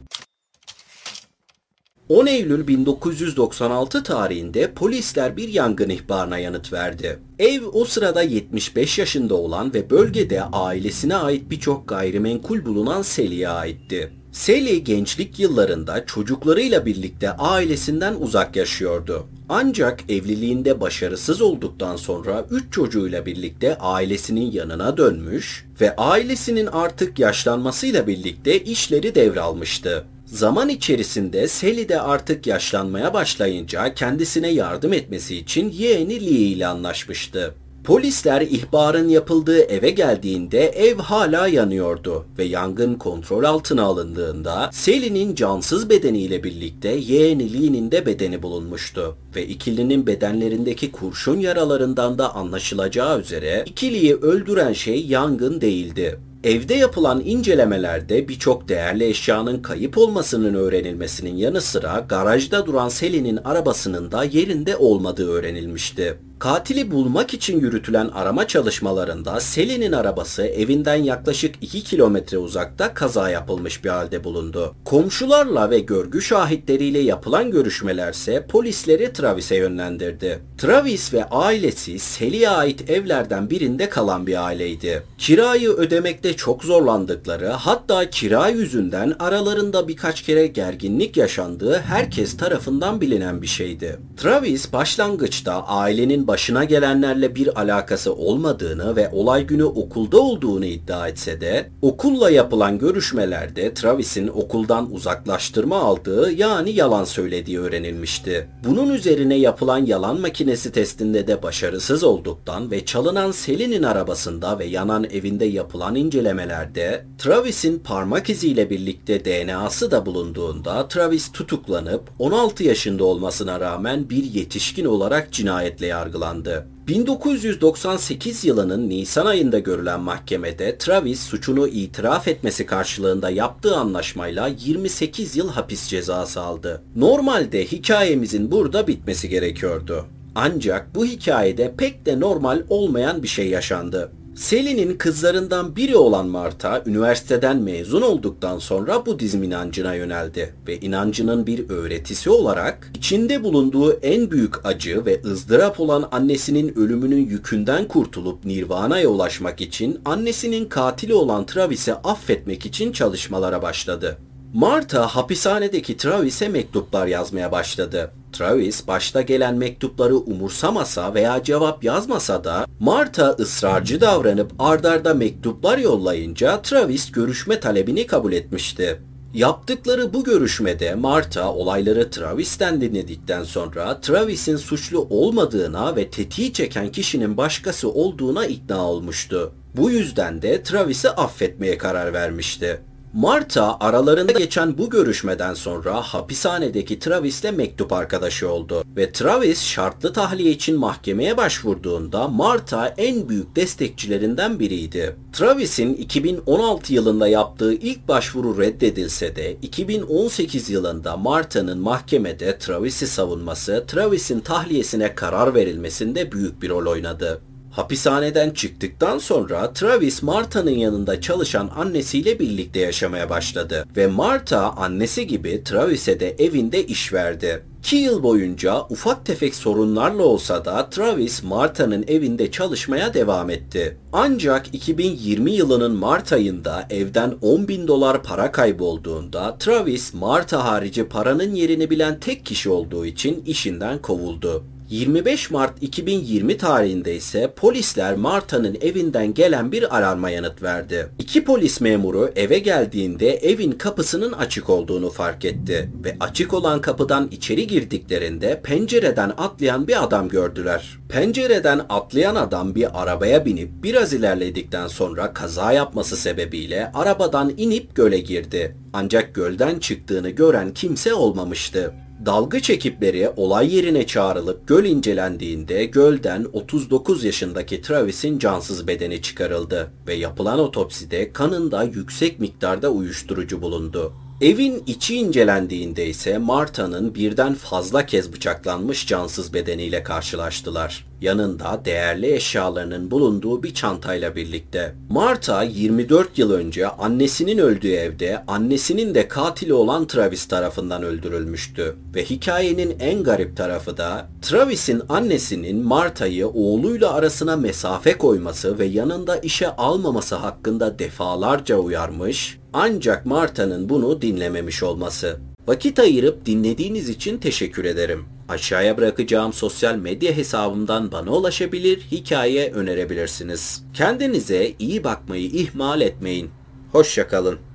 10 2.10 2.26
Eylül 2.26 2.66
1996 2.66 4.02
tarihinde 4.02 4.72
polisler 4.74 5.36
bir 5.36 5.48
yangın 5.48 5.88
ihbarına 5.88 6.38
yanıt 6.38 6.72
verdi. 6.72 7.18
Ev 7.38 7.62
o 7.72 7.84
sırada 7.84 8.22
75 8.22 8.98
yaşında 8.98 9.34
olan 9.34 9.74
ve 9.74 9.90
bölgede 9.90 10.42
ailesine 10.42 11.16
ait 11.16 11.50
birçok 11.50 11.88
gayrimenkul 11.88 12.64
bulunan 12.64 13.02
Seli'ye 13.02 13.48
aitti. 13.48 14.12
Sally 14.32 14.84
gençlik 14.84 15.38
yıllarında 15.38 16.06
çocuklarıyla 16.06 16.86
birlikte 16.86 17.30
ailesinden 17.30 18.14
uzak 18.14 18.56
yaşıyordu. 18.56 19.26
Ancak 19.48 20.10
evliliğinde 20.10 20.80
başarısız 20.80 21.42
olduktan 21.42 21.96
sonra 21.96 22.46
3 22.50 22.72
çocuğuyla 22.72 23.26
birlikte 23.26 23.78
ailesinin 23.78 24.52
yanına 24.52 24.96
dönmüş 24.96 25.66
ve 25.80 25.96
ailesinin 25.96 26.66
artık 26.66 27.18
yaşlanmasıyla 27.18 28.06
birlikte 28.06 28.60
işleri 28.64 29.14
devralmıştı. 29.14 30.04
Zaman 30.30 30.68
içerisinde 30.68 31.48
Sally 31.48 31.88
de 31.88 32.00
artık 32.00 32.46
yaşlanmaya 32.46 33.14
başlayınca 33.14 33.94
kendisine 33.94 34.48
yardım 34.48 34.92
etmesi 34.92 35.36
için 35.36 35.70
yeğeni 35.70 36.26
Lee 36.26 36.30
ile 36.30 36.66
anlaşmıştı. 36.66 37.54
Polisler 37.84 38.40
ihbarın 38.40 39.08
yapıldığı 39.08 39.60
eve 39.60 39.90
geldiğinde 39.90 40.68
ev 40.68 40.98
hala 40.98 41.48
yanıyordu 41.48 42.26
ve 42.38 42.44
yangın 42.44 42.94
kontrol 42.94 43.44
altına 43.44 43.82
alındığında 43.82 44.70
Sally'nin 44.72 45.34
cansız 45.34 45.90
bedeniyle 45.90 46.44
birlikte 46.44 46.88
yeğeni 46.88 47.52
Lee'nin 47.52 47.90
de 47.90 48.06
bedeni 48.06 48.42
bulunmuştu 48.42 49.16
ve 49.36 49.46
ikilinin 49.46 50.06
bedenlerindeki 50.06 50.92
kurşun 50.92 51.40
yaralarından 51.40 52.18
da 52.18 52.34
anlaşılacağı 52.34 53.20
üzere 53.20 53.64
ikiliyi 53.66 54.14
öldüren 54.14 54.72
şey 54.72 55.06
yangın 55.06 55.60
değildi. 55.60 56.18
Evde 56.44 56.74
yapılan 56.74 57.22
incelemelerde 57.24 58.28
birçok 58.28 58.68
değerli 58.68 59.04
eşyanın 59.04 59.62
kayıp 59.62 59.98
olmasının 59.98 60.54
öğrenilmesinin 60.54 61.36
yanı 61.36 61.60
sıra 61.60 62.06
garajda 62.08 62.66
duran 62.66 62.88
Sally'nin 62.88 63.36
arabasının 63.36 64.12
da 64.12 64.24
yerinde 64.24 64.76
olmadığı 64.76 65.30
öğrenilmişti. 65.30 66.18
Katili 66.40 66.90
bulmak 66.90 67.34
için 67.34 67.60
yürütülen 67.60 68.08
arama 68.08 68.48
çalışmalarında 68.48 69.40
Sally'nin 69.40 69.92
arabası 69.92 70.42
evinden 70.42 70.94
yaklaşık 70.94 71.54
2 71.60 71.84
kilometre 71.84 72.38
uzakta 72.38 72.94
kaza 72.94 73.30
yapılmış 73.30 73.84
bir 73.84 73.88
halde 73.88 74.24
bulundu. 74.24 74.74
Komşularla 74.84 75.70
ve 75.70 75.78
görgü 75.78 76.22
şahitleriyle 76.22 76.98
yapılan 76.98 77.50
görüşmelerse 77.50 78.46
polisleri 78.46 79.12
Travis'e 79.12 79.56
yönlendirdi. 79.56 80.38
Travis 80.58 81.14
ve 81.14 81.24
ailesi 81.24 81.98
Sally'e 81.98 82.48
ait 82.48 82.90
evlerden 82.90 83.50
birinde 83.50 83.88
kalan 83.88 84.26
bir 84.26 84.46
aileydi. 84.46 85.02
Kirayı 85.18 85.70
ödemekte 85.70 86.36
çok 86.36 86.64
zorlandıkları 86.64 87.48
hatta 87.48 88.10
kira 88.10 88.48
yüzünden 88.48 89.14
aralarında 89.18 89.88
birkaç 89.88 90.22
kere 90.22 90.46
gerginlik 90.46 91.16
yaşandığı 91.16 91.78
herkes 91.78 92.36
tarafından 92.36 93.00
bilinen 93.00 93.42
bir 93.42 93.46
şeydi. 93.46 93.98
Travis 94.16 94.72
başlangıçta 94.72 95.64
ailenin 95.66 96.29
başına 96.30 96.64
gelenlerle 96.64 97.34
bir 97.34 97.60
alakası 97.60 98.14
olmadığını 98.14 98.96
ve 98.96 99.10
olay 99.12 99.46
günü 99.46 99.64
okulda 99.64 100.18
olduğunu 100.18 100.64
iddia 100.64 101.08
etse 101.08 101.40
de 101.40 101.70
okulla 101.82 102.30
yapılan 102.30 102.78
görüşmelerde 102.78 103.74
Travis'in 103.74 104.28
okuldan 104.28 104.92
uzaklaştırma 104.92 105.76
aldığı 105.76 106.32
yani 106.32 106.70
yalan 106.70 107.04
söylediği 107.04 107.60
öğrenilmişti. 107.60 108.48
Bunun 108.64 108.90
üzerine 108.90 109.34
yapılan 109.34 109.86
yalan 109.86 110.20
makinesi 110.20 110.72
testinde 110.72 111.26
de 111.26 111.42
başarısız 111.42 112.04
olduktan 112.04 112.70
ve 112.70 112.84
çalınan 112.84 113.30
Sally'nin 113.30 113.82
arabasında 113.82 114.58
ve 114.58 114.64
yanan 114.64 115.04
evinde 115.04 115.44
yapılan 115.44 115.94
incelemelerde 115.94 117.06
Travis'in 117.18 117.78
parmak 117.78 118.30
iziyle 118.30 118.70
birlikte 118.70 119.24
DNA'sı 119.24 119.90
da 119.90 120.06
bulunduğunda 120.06 120.88
Travis 120.88 121.32
tutuklanıp 121.32 122.02
16 122.18 122.64
yaşında 122.64 123.04
olmasına 123.04 123.60
rağmen 123.60 124.10
bir 124.10 124.24
yetişkin 124.24 124.84
olarak 124.84 125.32
cinayetle 125.32 125.86
yargılandı 125.86 126.19
yargılandı. 126.20 126.66
1998 126.88 128.44
yılının 128.44 128.88
Nisan 128.88 129.26
ayında 129.26 129.58
görülen 129.58 130.00
mahkemede 130.00 130.78
Travis 130.78 131.20
suçunu 131.20 131.68
itiraf 131.68 132.28
etmesi 132.28 132.66
karşılığında 132.66 133.30
yaptığı 133.30 133.76
anlaşmayla 133.76 134.48
28 134.48 135.36
yıl 135.36 135.50
hapis 135.50 135.88
cezası 135.88 136.40
aldı. 136.40 136.82
Normalde 136.96 137.64
hikayemizin 137.64 138.50
burada 138.50 138.86
bitmesi 138.86 139.28
gerekiyordu. 139.28 140.06
Ancak 140.34 140.94
bu 140.94 141.04
hikayede 141.04 141.74
pek 141.78 142.06
de 142.06 142.20
normal 142.20 142.62
olmayan 142.68 143.22
bir 143.22 143.28
şey 143.28 143.48
yaşandı. 143.48 144.12
Sally'nin 144.40 144.98
kızlarından 144.98 145.76
biri 145.76 145.96
olan 145.96 146.26
Marta 146.26 146.82
üniversiteden 146.86 147.56
mezun 147.56 148.02
olduktan 148.02 148.58
sonra 148.58 149.06
Budizm 149.06 149.42
inancına 149.42 149.94
yöneldi 149.94 150.54
ve 150.68 150.80
inancının 150.80 151.46
bir 151.46 151.68
öğretisi 151.68 152.30
olarak 152.30 152.90
içinde 152.94 153.44
bulunduğu 153.44 153.92
en 153.92 154.30
büyük 154.30 154.66
acı 154.66 155.06
ve 155.06 155.20
ızdırap 155.24 155.80
olan 155.80 156.08
annesinin 156.12 156.78
ölümünün 156.78 157.26
yükünden 157.26 157.88
kurtulup 157.88 158.44
Nirvana'ya 158.44 159.08
ulaşmak 159.08 159.60
için 159.60 160.00
annesinin 160.04 160.64
katili 160.64 161.14
olan 161.14 161.46
Travis'i 161.46 161.94
affetmek 161.94 162.66
için 162.66 162.92
çalışmalara 162.92 163.62
başladı. 163.62 164.18
Marta 164.54 165.06
hapishanedeki 165.06 165.96
Travis'e 165.96 166.48
mektuplar 166.48 167.06
yazmaya 167.06 167.52
başladı. 167.52 168.10
Travis 168.32 168.86
başta 168.86 169.22
gelen 169.22 169.54
mektupları 169.54 170.16
umursamasa 170.16 171.14
veya 171.14 171.42
cevap 171.42 171.84
yazmasa 171.84 172.44
da 172.44 172.66
Marta 172.80 173.30
ısrarcı 173.30 174.00
davranıp 174.00 174.52
ardarda 174.58 175.14
mektuplar 175.14 175.78
yollayınca 175.78 176.62
Travis 176.62 177.12
görüşme 177.12 177.60
talebini 177.60 178.06
kabul 178.06 178.32
etmişti. 178.32 179.02
Yaptıkları 179.34 180.14
bu 180.14 180.24
görüşmede 180.24 180.94
Marta 180.94 181.52
olayları 181.52 182.10
Travis'ten 182.10 182.80
dinledikten 182.80 183.44
sonra 183.44 184.00
Travis'in 184.00 184.56
suçlu 184.56 185.06
olmadığına 185.10 185.96
ve 185.96 186.10
tetiği 186.10 186.52
çeken 186.52 186.92
kişinin 186.92 187.36
başkası 187.36 187.90
olduğuna 187.90 188.46
ikna 188.46 188.86
olmuştu. 188.86 189.52
Bu 189.76 189.90
yüzden 189.90 190.42
de 190.42 190.62
Travis'i 190.62 191.10
affetmeye 191.10 191.78
karar 191.78 192.12
vermişti. 192.12 192.80
Marta 193.12 193.76
aralarında 193.80 194.32
geçen 194.32 194.78
bu 194.78 194.90
görüşmeden 194.90 195.54
sonra 195.54 195.94
hapishanedeki 195.94 196.98
Travis'le 196.98 197.52
mektup 197.56 197.92
arkadaşı 197.92 198.48
oldu 198.48 198.84
ve 198.96 199.12
Travis 199.12 199.62
şartlı 199.62 200.12
tahliye 200.12 200.50
için 200.50 200.78
mahkemeye 200.78 201.36
başvurduğunda 201.36 202.28
Marta 202.28 202.94
en 202.98 203.28
büyük 203.28 203.56
destekçilerinden 203.56 204.58
biriydi. 204.58 205.16
Travis'in 205.32 205.94
2016 205.94 206.94
yılında 206.94 207.28
yaptığı 207.28 207.74
ilk 207.74 208.08
başvuru 208.08 208.58
reddedilse 208.58 209.36
de 209.36 209.56
2018 209.62 210.70
yılında 210.70 211.16
Marta'nın 211.16 211.78
mahkemede 211.78 212.58
Travis'i 212.58 213.06
savunması 213.06 213.84
Travis'in 213.86 214.40
tahliyesine 214.40 215.14
karar 215.14 215.54
verilmesinde 215.54 216.32
büyük 216.32 216.62
bir 216.62 216.68
rol 216.68 216.86
oynadı. 216.86 217.40
Hapishaneden 217.70 218.50
çıktıktan 218.50 219.18
sonra 219.18 219.72
Travis 219.72 220.22
Marta'nın 220.22 220.70
yanında 220.70 221.20
çalışan 221.20 221.70
annesiyle 221.76 222.38
birlikte 222.38 222.80
yaşamaya 222.80 223.30
başladı 223.30 223.86
ve 223.96 224.06
Marta 224.06 224.70
annesi 224.70 225.26
gibi 225.26 225.64
Travis'e 225.64 226.20
de 226.20 226.36
evinde 226.38 226.86
iş 226.86 227.12
verdi. 227.12 227.62
2 227.78 227.96
yıl 227.96 228.22
boyunca 228.22 228.80
ufak 228.90 229.26
tefek 229.26 229.54
sorunlarla 229.54 230.22
olsa 230.22 230.64
da 230.64 230.90
Travis 230.90 231.42
Marta'nın 231.42 232.04
evinde 232.08 232.50
çalışmaya 232.50 233.14
devam 233.14 233.50
etti. 233.50 233.96
Ancak 234.12 234.74
2020 234.74 235.50
yılının 235.50 235.96
Mart 235.96 236.32
ayında 236.32 236.86
evden 236.90 237.34
10 237.42 237.68
bin 237.68 237.88
dolar 237.88 238.22
para 238.22 238.52
kaybolduğunda 238.52 239.56
Travis 239.58 240.14
Marta 240.14 240.64
harici 240.64 241.04
paranın 241.08 241.54
yerini 241.54 241.90
bilen 241.90 242.20
tek 242.20 242.46
kişi 242.46 242.70
olduğu 242.70 243.06
için 243.06 243.42
işinden 243.46 243.98
kovuldu. 243.98 244.64
25 244.90 245.50
Mart 245.50 245.82
2020 245.82 246.56
tarihinde 246.58 247.16
ise 247.16 247.52
polisler 247.56 248.16
Marta'nın 248.16 248.78
evinden 248.80 249.34
gelen 249.34 249.72
bir 249.72 249.96
alarma 249.96 250.30
yanıt 250.30 250.62
verdi. 250.62 251.08
İki 251.18 251.44
polis 251.44 251.80
memuru 251.80 252.32
eve 252.36 252.58
geldiğinde 252.58 253.34
evin 253.34 253.72
kapısının 253.72 254.32
açık 254.32 254.70
olduğunu 254.70 255.10
fark 255.10 255.44
etti 255.44 255.90
ve 256.04 256.16
açık 256.20 256.54
olan 256.54 256.80
kapıdan 256.80 257.28
içeri 257.30 257.66
girdiklerinde 257.66 258.60
pencereden 258.62 259.32
atlayan 259.38 259.88
bir 259.88 260.04
adam 260.04 260.28
gördüler. 260.28 260.98
Pencereden 261.08 261.80
atlayan 261.88 262.34
adam 262.34 262.74
bir 262.74 263.02
arabaya 263.02 263.44
binip 263.46 263.70
biraz 263.82 264.12
ilerledikten 264.12 264.86
sonra 264.86 265.34
kaza 265.34 265.72
yapması 265.72 266.16
sebebiyle 266.16 266.90
arabadan 266.94 267.52
inip 267.56 267.94
göle 267.96 268.18
girdi. 268.18 268.76
Ancak 268.92 269.34
gölden 269.34 269.78
çıktığını 269.78 270.30
gören 270.30 270.74
kimse 270.74 271.14
olmamıştı. 271.14 271.94
Dalgıç 272.26 272.70
ekipleri 272.70 273.30
olay 273.36 273.74
yerine 273.76 274.06
çağrılıp 274.06 274.68
göl 274.68 274.84
incelendiğinde 274.84 275.84
gölden 275.84 276.46
39 276.52 277.24
yaşındaki 277.24 277.82
Travis'in 277.82 278.38
cansız 278.38 278.86
bedeni 278.86 279.22
çıkarıldı 279.22 279.92
ve 280.06 280.14
yapılan 280.14 280.58
otopside 280.58 281.32
kanında 281.32 281.82
yüksek 281.82 282.40
miktarda 282.40 282.90
uyuşturucu 282.90 283.62
bulundu. 283.62 284.12
Evin 284.40 284.82
içi 284.86 285.16
incelendiğinde 285.16 286.06
ise 286.06 286.38
Marta'nın 286.38 287.14
birden 287.14 287.54
fazla 287.54 288.06
kez 288.06 288.32
bıçaklanmış 288.32 289.06
cansız 289.06 289.54
bedeniyle 289.54 290.02
karşılaştılar. 290.02 291.09
Yanında 291.20 291.80
değerli 291.84 292.34
eşyalarının 292.34 293.10
bulunduğu 293.10 293.62
bir 293.62 293.74
çantayla 293.74 294.36
birlikte. 294.36 294.94
Marta 295.08 295.62
24 295.62 296.38
yıl 296.38 296.52
önce 296.52 296.88
annesinin 296.88 297.58
öldüğü 297.58 297.92
evde 297.92 298.44
annesinin 298.46 299.14
de 299.14 299.28
katili 299.28 299.74
olan 299.74 300.06
Travis 300.06 300.48
tarafından 300.48 301.02
öldürülmüştü. 301.02 301.96
Ve 302.14 302.24
hikayenin 302.24 302.96
en 303.00 303.22
garip 303.22 303.56
tarafı 303.56 303.96
da 303.96 304.28
Travis'in 304.42 305.02
annesinin 305.08 305.86
Marta'yı 305.86 306.48
oğluyla 306.48 307.12
arasına 307.12 307.56
mesafe 307.56 308.18
koyması 308.18 308.78
ve 308.78 308.84
yanında 308.84 309.36
işe 309.36 309.76
almaması 309.76 310.34
hakkında 310.34 310.98
defalarca 310.98 311.76
uyarmış 311.76 312.58
ancak 312.72 313.26
Marta'nın 313.26 313.88
bunu 313.88 314.22
dinlememiş 314.22 314.82
olması. 314.82 315.40
Vakit 315.66 315.98
ayırıp 315.98 316.46
dinlediğiniz 316.46 317.08
için 317.08 317.38
teşekkür 317.38 317.84
ederim. 317.84 318.24
Aşağıya 318.50 318.96
bırakacağım 318.96 319.52
sosyal 319.52 319.96
medya 319.96 320.32
hesabımdan 320.32 321.12
bana 321.12 321.30
ulaşabilir, 321.30 322.00
hikaye 322.00 322.72
önerebilirsiniz. 322.72 323.82
Kendinize 323.94 324.72
iyi 324.78 325.04
bakmayı 325.04 325.44
ihmal 325.44 326.00
etmeyin. 326.00 326.50
Hoşçakalın. 326.92 327.69